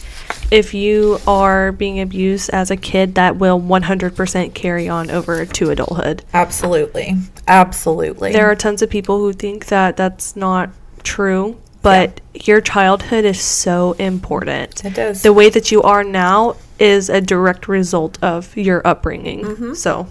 If 0.49 0.73
you 0.73 1.19
are 1.27 1.71
being 1.71 1.99
abused 1.99 2.49
as 2.51 2.71
a 2.71 2.77
kid, 2.77 3.15
that 3.15 3.37
will 3.37 3.59
100% 3.59 4.53
carry 4.53 4.87
on 4.87 5.09
over 5.11 5.45
to 5.45 5.69
adulthood. 5.69 6.23
Absolutely. 6.33 7.15
Absolutely. 7.47 8.31
There 8.31 8.49
are 8.49 8.55
tons 8.55 8.81
of 8.81 8.89
people 8.89 9.19
who 9.19 9.33
think 9.33 9.65
that 9.67 9.97
that's 9.97 10.35
not 10.35 10.69
true, 11.03 11.59
but 11.81 12.21
your 12.33 12.61
childhood 12.61 13.25
is 13.25 13.39
so 13.41 13.93
important. 13.93 14.83
It 14.85 14.93
does. 14.93 15.21
The 15.23 15.33
way 15.33 15.49
that 15.49 15.71
you 15.71 15.81
are 15.81 16.03
now 16.03 16.55
is 16.79 17.09
a 17.09 17.21
direct 17.21 17.67
result 17.67 18.17
of 18.23 18.55
your 18.57 18.85
upbringing. 18.85 19.41
Mm-hmm. 19.43 19.73
So, 19.73 20.07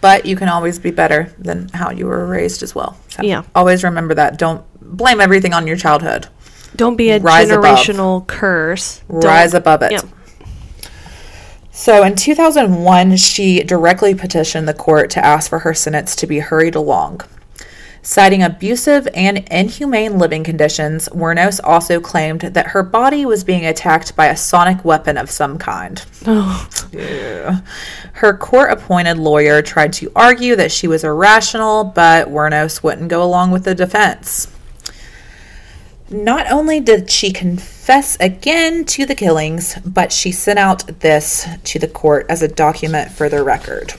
but 0.00 0.24
you 0.26 0.36
can 0.36 0.48
always 0.48 0.78
be 0.78 0.90
better 0.90 1.32
than 1.38 1.68
how 1.70 1.90
you 1.90 2.06
were 2.06 2.26
raised 2.26 2.62
as 2.62 2.74
well. 2.74 2.96
So 3.08 3.22
Yeah. 3.22 3.42
Always 3.54 3.84
remember 3.84 4.14
that. 4.14 4.38
Don't 4.38 4.62
blame 4.80 5.20
everything 5.20 5.52
on 5.52 5.66
your 5.66 5.76
childhood. 5.76 6.28
don't 6.76 6.96
be 6.96 7.10
a 7.10 7.18
Rise 7.18 7.50
above. 7.50 7.64
generational 7.64 8.26
curse. 8.26 9.02
Don't- 9.08 9.24
Rise 9.24 9.54
above 9.54 9.82
it. 9.82 9.92
Yeah. 9.92 10.02
So 11.72 12.02
in 12.04 12.14
2001, 12.14 13.16
she 13.16 13.62
directly 13.62 14.14
petitioned 14.14 14.68
the 14.68 14.74
court 14.74 15.10
to 15.10 15.24
ask 15.24 15.48
for 15.48 15.60
her 15.60 15.72
sentence 15.74 16.14
to 16.16 16.26
be 16.26 16.38
hurried 16.40 16.74
along. 16.74 17.22
Citing 18.02 18.42
abusive 18.42 19.06
and 19.12 19.38
inhumane 19.50 20.18
living 20.18 20.42
conditions, 20.42 21.06
Wuornos 21.10 21.60
also 21.62 22.00
claimed 22.00 22.40
that 22.40 22.68
her 22.68 22.82
body 22.82 23.26
was 23.26 23.44
being 23.44 23.66
attacked 23.66 24.16
by 24.16 24.26
a 24.26 24.36
sonic 24.36 24.84
weapon 24.86 25.18
of 25.18 25.30
some 25.30 25.58
kind. 25.58 26.02
Oh, 26.26 26.68
Yeah. 26.92 27.60
Her 28.14 28.36
court 28.36 28.72
appointed 28.72 29.18
lawyer 29.18 29.62
tried 29.62 29.92
to 29.94 30.12
argue 30.14 30.56
that 30.56 30.72
she 30.72 30.86
was 30.86 31.04
irrational, 31.04 31.84
but 31.84 32.28
Wuornos 32.28 32.82
wouldn't 32.82 33.08
go 33.08 33.22
along 33.22 33.50
with 33.50 33.64
the 33.64 33.74
defense. 33.74 34.48
Not 36.10 36.50
only 36.50 36.80
did 36.80 37.10
she 37.10 37.32
confess 37.32 38.16
again 38.18 38.84
to 38.86 39.06
the 39.06 39.14
killings, 39.14 39.76
but 39.84 40.12
she 40.12 40.32
sent 40.32 40.58
out 40.58 41.00
this 41.00 41.46
to 41.64 41.78
the 41.78 41.88
court 41.88 42.26
as 42.28 42.42
a 42.42 42.48
document 42.48 43.12
for 43.12 43.28
the 43.28 43.42
record. 43.42 43.94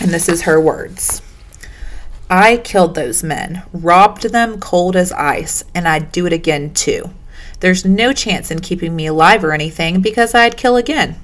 And 0.00 0.10
this 0.10 0.28
is 0.28 0.42
her 0.42 0.60
words 0.60 1.22
I 2.30 2.58
killed 2.58 2.94
those 2.94 3.24
men, 3.24 3.64
robbed 3.72 4.22
them 4.22 4.60
cold 4.60 4.94
as 4.94 5.10
ice, 5.10 5.64
and 5.74 5.88
I'd 5.88 6.12
do 6.12 6.26
it 6.26 6.32
again 6.32 6.72
too. 6.72 7.10
There's 7.58 7.84
no 7.84 8.12
chance 8.12 8.52
in 8.52 8.60
keeping 8.60 8.94
me 8.94 9.06
alive 9.06 9.42
or 9.42 9.52
anything 9.52 10.00
because 10.00 10.32
I'd 10.32 10.56
kill 10.56 10.76
again. 10.76 11.16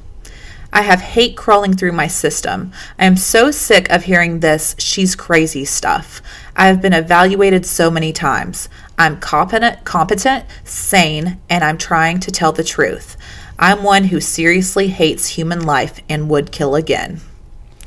I 0.73 0.83
have 0.83 1.01
hate 1.01 1.37
crawling 1.37 1.75
through 1.75 1.93
my 1.93 2.09
system. 2.09 2.73
I 2.99 3.05
am 3.07 3.17
so 3.17 3.53
sick 3.53 3.89
of 3.89 4.05
hearing 4.05 4.41
this 4.41 4.75
she's 4.79 5.15
crazy 5.15 5.65
stuff. 5.65 6.21
I 6.57 6.67
have 6.67 6.83
been 6.83 6.93
evaluated 6.93 7.65
so 7.65 7.89
many 7.89 8.13
times. 8.13 8.69
I'm 8.99 9.21
competent, 9.21 9.85
competent, 9.85 10.45
sane, 10.65 11.41
and 11.49 11.63
I'm 11.63 11.79
trying 11.79 12.19
to 12.21 12.33
tell 12.33 12.53
the 12.53 12.65
truth. 12.65 13.17
I'm 13.59 13.85
one 13.85 14.05
who 14.05 14.21
seriously 14.21 14.89
hates 14.89 15.29
human 15.29 15.65
life 15.65 16.01
and 16.09 16.29
would 16.29 16.51
kill 16.53 16.75
again. 16.75 17.21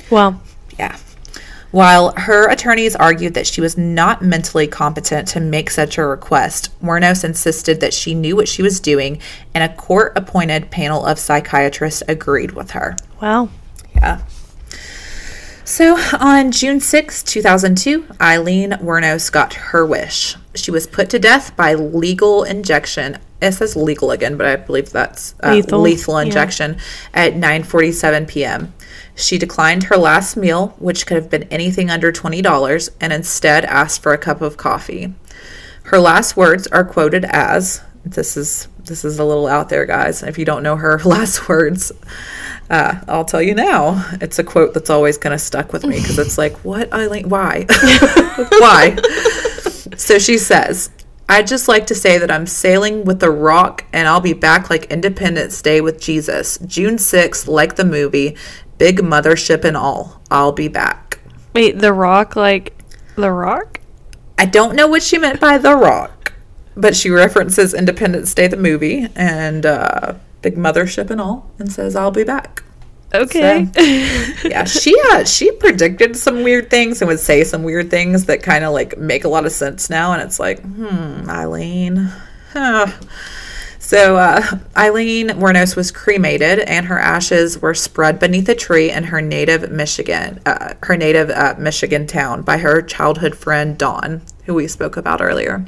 well, 0.08 0.40
Yeah. 0.78 0.96
While 1.70 2.12
her 2.16 2.48
attorneys 2.48 2.96
argued 2.96 3.34
that 3.34 3.46
she 3.46 3.60
was 3.60 3.78
not 3.78 4.22
mentally 4.22 4.66
competent 4.66 5.28
to 5.28 5.40
make 5.40 5.70
such 5.70 5.98
a 5.98 6.04
request, 6.04 6.70
Wuornos 6.82 7.22
insisted 7.24 7.80
that 7.80 7.94
she 7.94 8.14
knew 8.14 8.34
what 8.34 8.48
she 8.48 8.62
was 8.62 8.80
doing, 8.80 9.20
and 9.54 9.62
a 9.62 9.74
court 9.74 10.12
appointed 10.16 10.70
panel 10.70 11.06
of 11.06 11.18
psychiatrists 11.18 12.02
agreed 12.08 12.52
with 12.52 12.72
her. 12.72 12.96
wow. 13.20 13.48
Yeah. 13.94 14.20
So 15.64 15.96
on 16.18 16.50
June 16.50 16.80
6, 16.80 17.22
2002, 17.22 18.04
Aileen 18.20 18.72
Wuornos 18.72 19.30
got 19.30 19.54
her 19.54 19.86
wish. 19.86 20.36
She 20.56 20.72
was 20.72 20.88
put 20.88 21.08
to 21.10 21.20
death 21.20 21.54
by 21.54 21.74
legal 21.74 22.42
injection. 22.42 23.18
It 23.40 23.52
says 23.52 23.76
legal 23.76 24.10
again, 24.10 24.36
but 24.36 24.46
I 24.46 24.56
believe 24.56 24.90
that's 24.90 25.36
uh, 25.44 25.52
Lethal, 25.52 25.80
lethal, 25.80 26.14
yeah. 26.14 26.26
injection 26.26 26.78
at 27.14 27.34
9:47 27.34 28.26
p.m. 28.26 28.74
She 29.20 29.38
declined 29.38 29.84
her 29.84 29.96
last 29.96 30.36
meal, 30.36 30.74
which 30.78 31.06
could 31.06 31.16
have 31.16 31.30
been 31.30 31.44
anything 31.44 31.90
under 31.90 32.10
$20, 32.10 32.90
and 33.00 33.12
instead 33.12 33.64
asked 33.64 34.02
for 34.02 34.12
a 34.12 34.18
cup 34.18 34.40
of 34.40 34.56
coffee. 34.56 35.14
Her 35.84 35.98
last 35.98 36.36
words 36.36 36.66
are 36.68 36.84
quoted 36.84 37.24
as 37.24 37.82
this 38.04 38.36
is 38.36 38.68
this 38.84 39.04
is 39.04 39.18
a 39.18 39.24
little 39.24 39.46
out 39.46 39.68
there, 39.68 39.86
guys. 39.86 40.22
If 40.22 40.38
you 40.38 40.44
don't 40.44 40.62
know 40.62 40.76
her 40.76 40.98
last 41.04 41.48
words, 41.48 41.92
uh, 42.68 43.00
I'll 43.08 43.24
tell 43.24 43.42
you 43.42 43.54
now. 43.54 44.08
It's 44.20 44.38
a 44.38 44.44
quote 44.44 44.74
that's 44.74 44.90
always 44.90 45.18
kind 45.18 45.34
of 45.34 45.40
stuck 45.40 45.72
with 45.72 45.84
me 45.84 45.96
because 45.96 46.18
it's 46.18 46.38
like, 46.38 46.56
what? 46.64 46.90
Why? 46.90 47.66
Why? 48.58 48.96
So 49.96 50.18
she 50.18 50.38
says, 50.38 50.90
I'd 51.28 51.46
just 51.46 51.68
like 51.68 51.86
to 51.88 51.94
say 51.94 52.18
that 52.18 52.30
I'm 52.30 52.46
sailing 52.46 53.04
with 53.04 53.20
the 53.20 53.30
rock 53.30 53.84
and 53.92 54.08
I'll 54.08 54.20
be 54.20 54.32
back 54.32 54.70
like 54.70 54.86
Independence 54.86 55.62
Day 55.62 55.80
with 55.80 56.00
Jesus. 56.00 56.58
June 56.66 56.96
6th, 56.96 57.46
like 57.46 57.76
the 57.76 57.84
movie, 57.84 58.36
big 58.80 59.00
mothership 59.00 59.62
and 59.62 59.76
all. 59.76 60.22
I'll 60.30 60.52
be 60.52 60.66
back. 60.66 61.20
Wait, 61.54 61.78
The 61.78 61.92
Rock, 61.92 62.34
like 62.34 62.74
The 63.14 63.30
Rock? 63.30 63.78
I 64.38 64.46
don't 64.46 64.74
know 64.74 64.88
what 64.88 65.02
she 65.02 65.18
meant 65.18 65.38
by 65.38 65.58
the 65.58 65.76
rock, 65.76 66.32
but 66.74 66.96
she 66.96 67.10
references 67.10 67.74
Independence 67.74 68.32
Day, 68.32 68.46
the 68.46 68.56
movie, 68.56 69.06
and 69.14 69.66
uh, 69.66 70.14
big 70.40 70.56
mothership 70.56 71.10
and 71.10 71.20
all, 71.20 71.50
and 71.58 71.70
says, 71.70 71.94
I'll 71.94 72.10
be 72.10 72.24
back. 72.24 72.62
Okay. 73.12 73.68
yeah, 74.44 74.64
she 74.64 74.96
uh, 75.10 75.24
she 75.24 75.50
predicted 75.52 76.16
some 76.16 76.42
weird 76.42 76.70
things 76.70 77.02
and 77.02 77.08
would 77.08 77.20
say 77.20 77.44
some 77.44 77.64
weird 77.64 77.90
things 77.90 78.24
that 78.26 78.42
kind 78.42 78.64
of 78.64 78.72
like 78.72 78.96
make 78.96 79.24
a 79.24 79.28
lot 79.28 79.44
of 79.44 79.52
sense 79.52 79.90
now, 79.90 80.14
and 80.14 80.22
it's 80.22 80.40
like, 80.40 80.62
hmm, 80.62 81.28
Aileen. 81.28 82.10
Huh. 82.54 82.86
So 83.90 84.18
uh, 84.18 84.40
Aileen 84.76 85.30
Wuornos 85.30 85.74
was 85.74 85.90
cremated, 85.90 86.60
and 86.60 86.86
her 86.86 87.00
ashes 87.00 87.60
were 87.60 87.74
spread 87.74 88.20
beneath 88.20 88.48
a 88.48 88.54
tree 88.54 88.88
in 88.88 89.02
her 89.02 89.20
native 89.20 89.68
Michigan, 89.72 90.40
uh, 90.46 90.74
her 90.84 90.96
native 90.96 91.28
uh, 91.30 91.56
Michigan 91.58 92.06
town, 92.06 92.42
by 92.42 92.58
her 92.58 92.82
childhood 92.82 93.34
friend 93.34 93.76
Dawn, 93.76 94.22
who 94.44 94.54
we 94.54 94.68
spoke 94.68 94.96
about 94.96 95.20
earlier. 95.20 95.64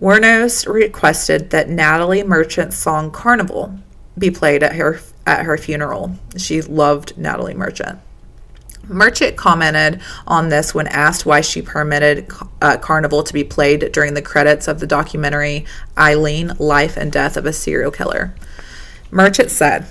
Wuornos 0.00 0.66
requested 0.66 1.50
that 1.50 1.68
Natalie 1.68 2.22
Merchant's 2.22 2.78
song 2.78 3.10
"Carnival" 3.10 3.78
be 4.16 4.30
played 4.30 4.62
at 4.62 4.76
her 4.76 4.98
at 5.26 5.44
her 5.44 5.58
funeral. 5.58 6.16
She 6.38 6.62
loved 6.62 7.18
Natalie 7.18 7.52
Merchant. 7.52 7.98
Merchant 8.90 9.36
commented 9.36 10.00
on 10.26 10.48
this 10.48 10.74
when 10.74 10.88
asked 10.88 11.24
why 11.24 11.40
she 11.40 11.62
permitted 11.62 12.28
uh, 12.60 12.76
Carnival 12.76 13.22
to 13.22 13.32
be 13.32 13.44
played 13.44 13.92
during 13.92 14.14
the 14.14 14.22
credits 14.22 14.66
of 14.66 14.80
the 14.80 14.86
documentary 14.86 15.64
Aileen 15.96 16.52
Life 16.58 16.96
and 16.96 17.12
Death 17.12 17.36
of 17.36 17.46
a 17.46 17.52
Serial 17.52 17.92
Killer. 17.92 18.34
Merchant 19.12 19.50
said, 19.50 19.86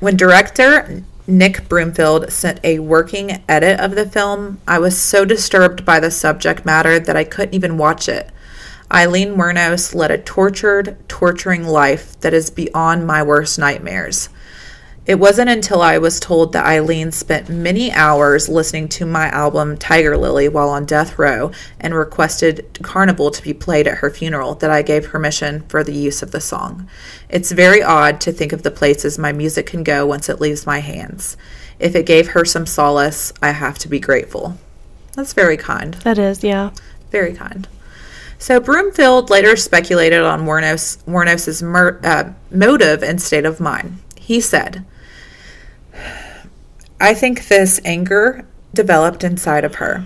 When 0.00 0.16
director 0.16 1.04
Nick 1.28 1.68
Broomfield 1.68 2.32
sent 2.32 2.58
a 2.64 2.80
working 2.80 3.42
edit 3.48 3.78
of 3.78 3.94
the 3.94 4.06
film, 4.06 4.60
I 4.66 4.80
was 4.80 5.00
so 5.00 5.24
disturbed 5.24 5.84
by 5.84 6.00
the 6.00 6.10
subject 6.10 6.66
matter 6.66 6.98
that 6.98 7.16
I 7.16 7.24
couldn't 7.24 7.54
even 7.54 7.78
watch 7.78 8.08
it. 8.08 8.30
Aileen 8.92 9.36
Wuornos 9.36 9.94
led 9.94 10.10
a 10.10 10.18
tortured, 10.18 10.96
torturing 11.08 11.64
life 11.64 12.18
that 12.20 12.34
is 12.34 12.50
beyond 12.50 13.06
my 13.06 13.22
worst 13.22 13.60
nightmares. 13.60 14.28
It 15.06 15.18
wasn't 15.18 15.48
until 15.48 15.80
I 15.80 15.96
was 15.98 16.20
told 16.20 16.52
that 16.52 16.66
Aileen 16.66 17.10
spent 17.10 17.48
many 17.48 17.90
hours 17.90 18.48
listening 18.48 18.86
to 18.90 19.06
my 19.06 19.28
album 19.28 19.78
Tiger 19.78 20.16
Lily 20.16 20.46
while 20.46 20.68
on 20.68 20.84
death 20.84 21.18
row 21.18 21.50
and 21.80 21.94
requested 21.94 22.78
Carnival 22.82 23.30
to 23.30 23.42
be 23.42 23.54
played 23.54 23.86
at 23.86 23.98
her 23.98 24.10
funeral 24.10 24.54
that 24.56 24.70
I 24.70 24.82
gave 24.82 25.08
permission 25.08 25.62
for 25.68 25.82
the 25.82 25.94
use 25.94 26.22
of 26.22 26.32
the 26.32 26.40
song. 26.40 26.88
It's 27.30 27.50
very 27.50 27.82
odd 27.82 28.20
to 28.20 28.32
think 28.32 28.52
of 28.52 28.62
the 28.62 28.70
places 28.70 29.18
my 29.18 29.32
music 29.32 29.66
can 29.66 29.82
go 29.82 30.04
once 30.04 30.28
it 30.28 30.40
leaves 30.40 30.66
my 30.66 30.80
hands. 30.80 31.36
If 31.78 31.96
it 31.96 32.04
gave 32.04 32.28
her 32.28 32.44
some 32.44 32.66
solace, 32.66 33.32
I 33.40 33.52
have 33.52 33.78
to 33.78 33.88
be 33.88 34.00
grateful. 34.00 34.58
That's 35.14 35.32
very 35.32 35.56
kind. 35.56 35.94
That 35.94 36.18
is, 36.18 36.44
yeah. 36.44 36.70
Very 37.10 37.32
kind. 37.32 37.66
So 38.38 38.60
Broomfield 38.60 39.30
later 39.30 39.56
speculated 39.56 40.20
on 40.20 40.46
Wuornos, 40.46 41.02
Wuornos's 41.04 41.62
mur- 41.62 42.00
uh, 42.04 42.32
motive 42.50 43.02
and 43.02 43.20
state 43.20 43.46
of 43.46 43.60
mind. 43.60 43.98
He 44.16 44.40
said, 44.40 44.84
I 47.00 47.14
think 47.14 47.48
this 47.48 47.80
anger 47.82 48.44
developed 48.74 49.24
inside 49.24 49.64
of 49.64 49.76
her, 49.76 50.04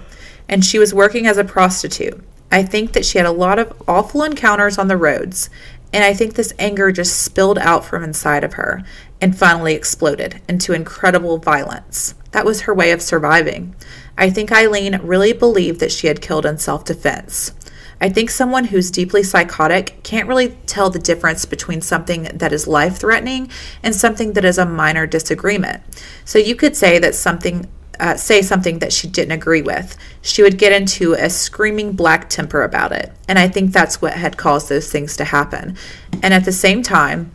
and 0.49 0.65
she 0.65 0.79
was 0.79 0.95
working 0.95 1.27
as 1.27 1.37
a 1.37 1.45
prostitute. 1.45 2.23
I 2.53 2.63
think 2.63 2.93
that 2.93 3.05
she 3.05 3.19
had 3.19 3.27
a 3.27 3.33
lot 3.33 3.59
of 3.59 3.73
awful 3.89 4.23
encounters 4.23 4.79
on 4.79 4.87
the 4.87 4.97
roads, 4.97 5.51
and 5.93 6.05
I 6.05 6.15
think 6.15 6.35
this 6.35 6.53
anger 6.57 6.93
just 6.93 7.21
spilled 7.21 7.59
out 7.59 7.85
from 7.85 8.05
inside 8.05 8.45
of 8.45 8.55
her 8.55 8.85
and 9.21 9.37
finally 9.37 9.75
exploded 9.75 10.41
into 10.49 10.73
incredible 10.73 11.39
violence. 11.39 12.15
That 12.31 12.45
was 12.45 12.63
her 12.63 12.75
way 12.75 12.93
of 12.93 13.03
surviving. 13.03 13.75
I 14.17 14.31
think 14.31 14.53
Aileen 14.53 15.01
really 15.03 15.33
believed 15.33 15.81
that 15.81 15.93
she 15.93 16.07
had 16.07 16.23
killed 16.23 16.47
in 16.47 16.59
self 16.59 16.85
defense. 16.85 17.53
I 18.01 18.09
think 18.09 18.31
someone 18.31 18.67
who's 18.67 18.91
deeply 18.91 19.23
psychotic 19.23 20.03
can't 20.03 20.29
really 20.29 20.51
tell 20.67 20.91
the 20.91 20.99
difference 20.99 21.45
between 21.45 21.81
something 21.81 22.25
that 22.35 22.53
is 22.53 22.67
life 22.67 22.97
threatening 22.97 23.51
and 23.83 23.95
something 23.95 24.33
that 24.35 24.45
is 24.45 24.59
a 24.59 24.67
minor 24.67 25.07
disagreement. 25.07 25.83
So 26.25 26.39
you 26.39 26.55
could 26.57 26.77
say 26.77 26.99
that 26.99 27.15
something. 27.15 27.69
Uh, 28.01 28.17
say 28.17 28.43
something 28.43 28.81
that 28.81 28.93
she 28.93 29.07
didn't 29.07 29.31
agree 29.31 29.63
with, 29.63 29.97
she 30.21 30.43
would 30.43 30.59
get 30.59 30.73
into 30.73 31.13
a 31.13 31.31
screaming 31.31 31.93
black 31.93 32.29
temper 32.29 32.65
about 32.65 32.91
it. 32.91 33.13
And 33.29 33.39
I 33.39 33.47
think 33.47 33.73
that's 33.73 34.03
what 34.03 34.15
had 34.15 34.37
caused 34.37 34.69
those 34.69 34.91
things 34.91 35.17
to 35.19 35.25
happen. 35.25 35.77
And 36.21 36.35
at 36.35 36.45
the 36.45 36.51
same 36.51 36.83
time, 36.83 37.31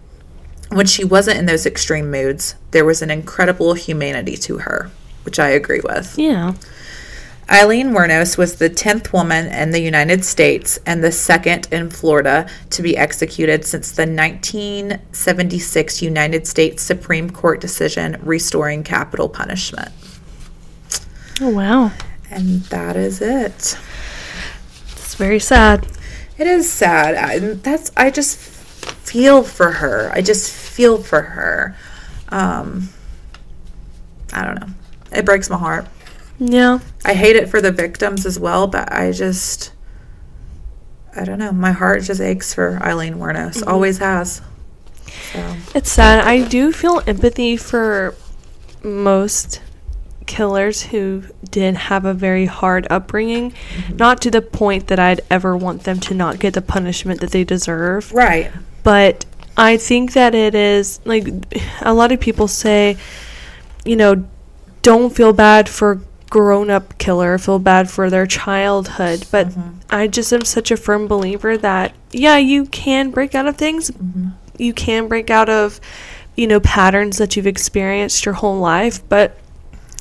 when 0.69 0.85
she 0.85 1.03
wasn't 1.03 1.39
in 1.39 1.45
those 1.45 1.65
extreme 1.65 2.11
moods, 2.11 2.55
there 2.71 2.83
was 2.83 3.01
an 3.01 3.09
incredible 3.09 3.73
humanity 3.73 4.35
to 4.35 4.59
her, 4.59 4.91
which 5.23 5.39
I 5.39 5.49
agree 5.49 5.81
with. 5.81 6.17
Yeah. 6.17 6.55
Aileen 7.51 7.93
Wuornos 7.93 8.37
was 8.37 8.57
the 8.57 8.69
10th 8.69 9.11
woman 9.11 9.47
in 9.47 9.71
the 9.71 9.79
United 9.79 10.23
States 10.23 10.77
and 10.85 11.03
the 11.03 11.11
second 11.11 11.67
in 11.71 11.89
Florida 11.89 12.47
to 12.69 12.83
be 12.83 12.95
executed 12.95 13.65
since 13.65 13.91
the 13.91 14.03
1976 14.03 16.01
United 16.03 16.45
States 16.45 16.83
Supreme 16.83 17.27
Court 17.27 17.59
decision 17.59 18.17
restoring 18.21 18.83
capital 18.83 19.27
punishment. 19.27 19.91
Oh, 21.41 21.49
wow. 21.49 21.91
And 22.29 22.61
that 22.65 22.95
is 22.95 23.19
it. 23.19 23.75
It's 24.91 25.15
very 25.15 25.39
sad. 25.39 25.87
It 26.37 26.45
is 26.45 26.71
sad. 26.71 27.15
I, 27.15 27.39
that's 27.39 27.91
I 27.97 28.11
just 28.11 28.37
feel 28.37 29.41
for 29.41 29.71
her. 29.71 30.11
I 30.13 30.21
just 30.21 30.53
feel 30.53 31.01
for 31.01 31.23
her. 31.23 31.75
Um, 32.29 32.89
I 34.31 34.45
don't 34.45 34.59
know. 34.59 34.67
It 35.11 35.25
breaks 35.25 35.49
my 35.49 35.57
heart. 35.57 35.87
Yeah. 36.39 36.79
I 37.05 37.13
hate 37.13 37.35
it 37.35 37.49
for 37.49 37.61
the 37.61 37.71
victims 37.71 38.25
as 38.25 38.39
well, 38.39 38.67
but 38.67 38.91
I 38.91 39.11
just, 39.11 39.73
I 41.15 41.25
don't 41.25 41.39
know. 41.39 41.51
My 41.51 41.71
heart 41.71 42.03
just 42.03 42.21
aches 42.21 42.53
for 42.53 42.79
Aileen 42.81 43.15
Wuornos. 43.15 43.57
Mm-hmm. 43.57 43.69
Always 43.69 43.97
has. 43.97 44.41
So 45.33 45.55
It's 45.75 45.91
sad. 45.91 46.25
I 46.25 46.47
do 46.47 46.71
feel 46.71 47.01
empathy 47.05 47.57
for 47.57 48.15
most 48.83 49.61
killers 50.25 50.83
who 50.83 51.23
did 51.49 51.75
have 51.75 52.05
a 52.05 52.13
very 52.13 52.45
hard 52.45 52.87
upbringing, 52.89 53.51
mm-hmm. 53.51 53.97
not 53.97 54.21
to 54.21 54.31
the 54.31 54.41
point 54.41 54.87
that 54.87 54.99
I'd 54.99 55.21
ever 55.29 55.57
want 55.57 55.83
them 55.83 55.99
to 56.01 56.13
not 56.13 56.39
get 56.39 56.53
the 56.53 56.61
punishment 56.61 57.19
that 57.21 57.31
they 57.31 57.43
deserve. 57.43 58.13
right, 58.13 58.51
But 58.83 59.25
I 59.57 59.77
think 59.77 60.13
that 60.13 60.35
it 60.35 60.55
is 60.55 61.01
like 61.03 61.27
a 61.81 61.93
lot 61.93 62.11
of 62.11 62.19
people 62.19 62.47
say, 62.47 62.97
you 63.83 63.95
know, 63.95 64.25
don't 64.81 65.13
feel 65.13 65.33
bad 65.33 65.67
for 65.67 65.99
grown 66.29 66.69
up 66.69 66.97
killer, 66.97 67.37
feel 67.37 67.59
bad 67.59 67.89
for 67.89 68.09
their 68.09 68.25
childhood. 68.25 69.25
But 69.31 69.49
mm-hmm. 69.49 69.79
I 69.89 70.07
just 70.07 70.31
am 70.31 70.45
such 70.45 70.71
a 70.71 70.77
firm 70.77 71.07
believer 71.07 71.57
that 71.57 71.93
yeah, 72.11 72.37
you 72.37 72.65
can 72.65 73.11
break 73.11 73.35
out 73.35 73.47
of 73.47 73.57
things. 73.57 73.91
Mm-hmm. 73.91 74.29
You 74.57 74.73
can 74.73 75.07
break 75.07 75.29
out 75.29 75.49
of, 75.49 75.79
you 76.35 76.47
know, 76.47 76.59
patterns 76.59 77.17
that 77.17 77.35
you've 77.35 77.47
experienced 77.47 78.25
your 78.25 78.35
whole 78.35 78.59
life, 78.59 79.07
but 79.07 79.37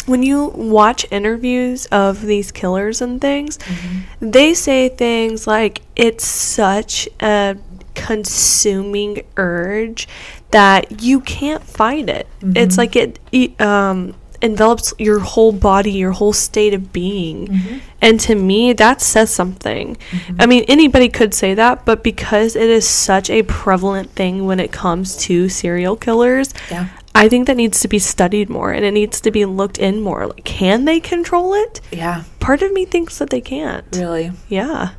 when 0.07 0.23
you 0.23 0.47
watch 0.47 1.07
interviews 1.11 1.87
of 1.87 2.23
these 2.23 2.51
killers 2.51 3.03
and 3.03 3.21
things, 3.21 3.59
mm-hmm. 3.59 4.31
they 4.31 4.55
say 4.55 4.89
things 4.89 5.47
like 5.47 5.83
it's 5.97 6.27
such 6.27 7.09
a 7.21 7.57
consuming 7.95 9.23
urge 9.37 10.09
that 10.51 11.03
you 11.03 11.21
can't 11.21 11.63
fight 11.63 12.09
it. 12.09 12.27
It's 12.41 12.79
like 12.79 12.97
it, 12.97 13.19
it 13.33 13.61
um, 13.61 14.15
envelops 14.41 14.95
your 14.99 15.19
whole 15.21 15.53
body, 15.53 15.93
your 15.93 16.13
whole 16.13 16.33
state 16.33 16.75
of 16.75 16.93
being. 16.93 17.49
Mm-hmm. 17.49 17.79
And 18.01 18.21
to 18.21 18.35
me, 18.35 18.73
that 18.75 19.01
says 19.01 19.35
something. 19.35 19.97
Mm-hmm. 20.11 20.41
I 20.41 20.47
mean, 20.47 20.65
anybody 20.69 21.09
could 21.09 21.35
say 21.35 21.55
that, 21.55 21.85
but 21.85 22.05
because 22.05 22.55
it 22.55 22.71
is 22.71 22.87
such 22.89 23.31
a 23.31 23.43
prevalent 23.43 24.11
thing 24.13 24.47
when 24.47 24.61
it 24.61 24.71
comes 24.71 25.17
to 25.27 25.49
serial 25.49 25.97
killers, 25.97 26.55
yeah, 26.71 26.89
I 27.15 27.29
think 27.29 27.49
that 27.49 27.57
needs 27.57 27.81
to 27.81 27.89
be 27.89 27.99
studied 27.99 28.49
more 28.49 28.71
and 28.71 28.85
it 28.85 28.93
needs 28.93 29.21
to 29.23 29.31
be 29.33 29.45
looked 29.45 29.79
in 29.79 30.01
more. 30.01 30.27
Like, 30.29 30.45
can 30.45 30.85
they 30.85 31.01
control 31.01 31.55
it? 31.55 31.81
yeah, 31.91 32.23
Part 32.39 32.63
of 32.63 32.73
me 32.73 32.85
thinks 32.85 33.19
that 33.19 33.31
they 33.31 33.41
can't. 33.41 33.85
really, 33.97 34.31
Yeah. 34.49 34.91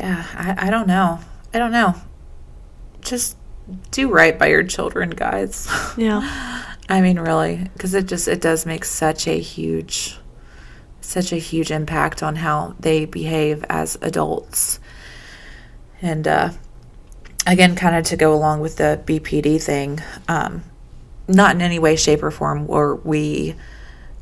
yeah. 0.00 0.24
I, 0.34 0.68
I 0.68 0.70
don't 0.70 0.86
know. 0.88 1.20
I 1.52 1.58
don't 1.58 1.72
know. 1.72 1.94
Just 3.02 3.36
do 3.90 4.08
right 4.10 4.38
by 4.38 4.46
your 4.46 4.62
children, 4.62 5.10
guys. 5.10 5.68
Yeah. 5.96 6.64
I 6.88 7.00
mean, 7.00 7.18
really, 7.18 7.68
because 7.72 7.94
it 7.94 8.06
just 8.06 8.28
it 8.28 8.40
does 8.40 8.66
make 8.66 8.84
such 8.84 9.26
a 9.26 9.38
huge, 9.38 10.18
such 11.00 11.32
a 11.32 11.36
huge 11.36 11.70
impact 11.70 12.22
on 12.22 12.36
how 12.36 12.74
they 12.80 13.04
behave 13.04 13.64
as 13.68 13.96
adults. 14.02 14.80
And 16.00 16.26
uh, 16.26 16.50
again, 17.46 17.76
kind 17.76 17.96
of 17.96 18.04
to 18.06 18.16
go 18.16 18.34
along 18.34 18.60
with 18.60 18.76
the 18.76 19.00
BPD 19.06 19.62
thing, 19.62 20.00
um, 20.28 20.64
not 21.28 21.54
in 21.54 21.62
any 21.62 21.78
way, 21.78 21.96
shape, 21.96 22.22
or 22.22 22.30
form 22.30 22.66
were 22.66 22.96
we 22.96 23.54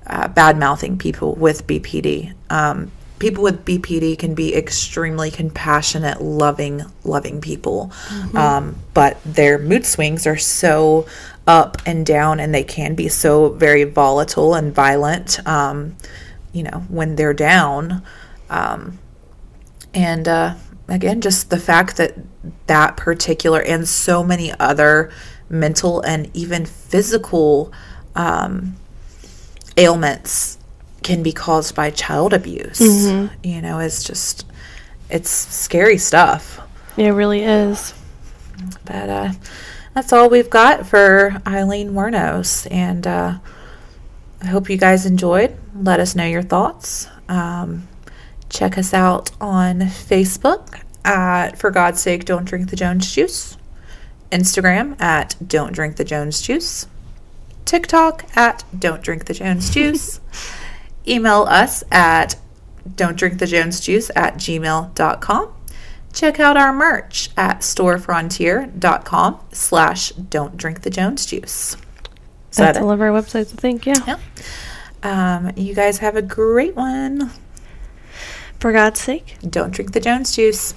uh, 0.06 0.28
bad 0.28 0.58
mouthing 0.58 0.98
people 0.98 1.34
with 1.34 1.66
BPD. 1.66 2.34
Um, 2.50 2.90
people 3.20 3.44
with 3.44 3.64
BPD 3.64 4.18
can 4.18 4.34
be 4.34 4.54
extremely 4.54 5.30
compassionate, 5.30 6.20
loving, 6.20 6.82
loving 7.04 7.40
people, 7.40 7.92
um, 8.34 8.76
but 8.94 9.18
their 9.24 9.58
mood 9.58 9.86
swings 9.86 10.26
are 10.26 10.38
so 10.38 11.06
up 11.46 11.78
and 11.86 12.06
down, 12.06 12.40
and 12.40 12.54
they 12.54 12.64
can 12.64 12.94
be 12.94 13.08
so 13.08 13.50
very 13.50 13.84
volatile 13.84 14.54
and 14.54 14.74
violent. 14.74 15.44
Um, 15.46 15.96
you 16.52 16.62
know, 16.62 16.84
when 16.88 17.16
they're 17.16 17.34
down, 17.34 18.02
um, 18.48 18.98
and 19.94 20.26
uh, 20.28 20.54
again, 20.88 21.20
just 21.20 21.50
the 21.50 21.58
fact 21.58 21.96
that 21.96 22.14
that 22.66 22.96
particular 22.96 23.60
and 23.60 23.88
so 23.88 24.22
many 24.24 24.52
other 24.58 25.10
mental 25.48 26.00
and 26.02 26.30
even 26.34 26.64
physical 26.64 27.72
um, 28.14 28.76
ailments 29.76 30.58
can 31.02 31.22
be 31.22 31.32
caused 31.32 31.74
by 31.74 31.90
child 31.90 32.32
abuse. 32.32 32.80
You 33.42 33.62
know, 33.62 33.78
it's 33.78 34.04
just, 34.04 34.46
it's 35.08 35.30
scary 35.30 35.98
stuff. 35.98 36.60
It 36.96 37.10
really 37.10 37.42
is. 37.42 37.94
But 38.84 39.08
uh, 39.08 39.30
that's 39.94 40.12
all 40.12 40.28
we've 40.28 40.50
got 40.50 40.86
for 40.86 41.40
Aileen 41.46 41.92
Wuornos. 41.92 42.70
And 42.70 43.06
uh, 43.06 43.38
I 44.42 44.46
hope 44.46 44.70
you 44.70 44.76
guys 44.76 45.06
enjoyed. 45.06 45.56
Let 45.74 46.00
us 46.00 46.14
know 46.14 46.26
your 46.26 46.42
thoughts. 46.42 47.08
Um, 47.28 47.88
check 48.48 48.78
us 48.78 48.94
out 48.94 49.30
on 49.40 49.80
Facebook 49.80 50.80
at 51.04 51.58
For 51.58 51.70
God's 51.70 52.00
Sake, 52.00 52.24
Don't 52.24 52.44
Drink 52.44 52.70
the 52.70 52.76
Jones 52.76 53.12
Juice. 53.12 53.56
Instagram 54.30 55.00
at 55.00 55.36
Don't 55.44 55.72
Drink 55.72 55.96
the 55.96 56.04
Jones 56.04 56.40
Juice. 56.40 56.86
TikTok 57.64 58.24
at 58.36 58.64
Don't 58.76 59.02
Drink 59.02 59.26
the 59.26 59.34
Jones 59.34 59.70
Juice. 59.70 60.20
Email 61.08 61.42
us 61.42 61.82
at 61.90 62.36
Don't 62.96 63.16
Drink 63.16 63.38
the 63.38 63.46
Jones 63.46 63.80
Juice 63.80 64.10
at 64.14 64.36
gmail.com. 64.36 65.52
Check 66.12 66.40
out 66.40 66.56
our 66.56 66.72
merch 66.72 67.30
at 67.36 67.60
storefrontier.com 67.60 69.40
slash 69.52 70.10
Don't 70.10 70.56
Drink 70.56 70.82
the 70.82 70.90
Jones 70.90 71.26
Juice. 71.26 71.74
Is 71.74 72.56
That's 72.56 72.78
that 72.78 72.82
all 72.82 72.90
of 72.90 73.00
our 73.00 73.10
websites, 73.10 73.52
I 73.52 73.56
think. 73.56 73.86
Yeah. 73.86 73.94
Yeah. 74.06 74.18
Um, 75.02 75.52
you 75.56 75.74
guys 75.74 75.98
have 75.98 76.16
a 76.16 76.22
great 76.22 76.76
one. 76.76 77.30
For 78.58 78.72
God's 78.72 79.00
sake. 79.00 79.38
Don't 79.48 79.70
drink 79.70 79.92
the 79.92 80.00
Jones 80.00 80.36
juice. 80.36 80.74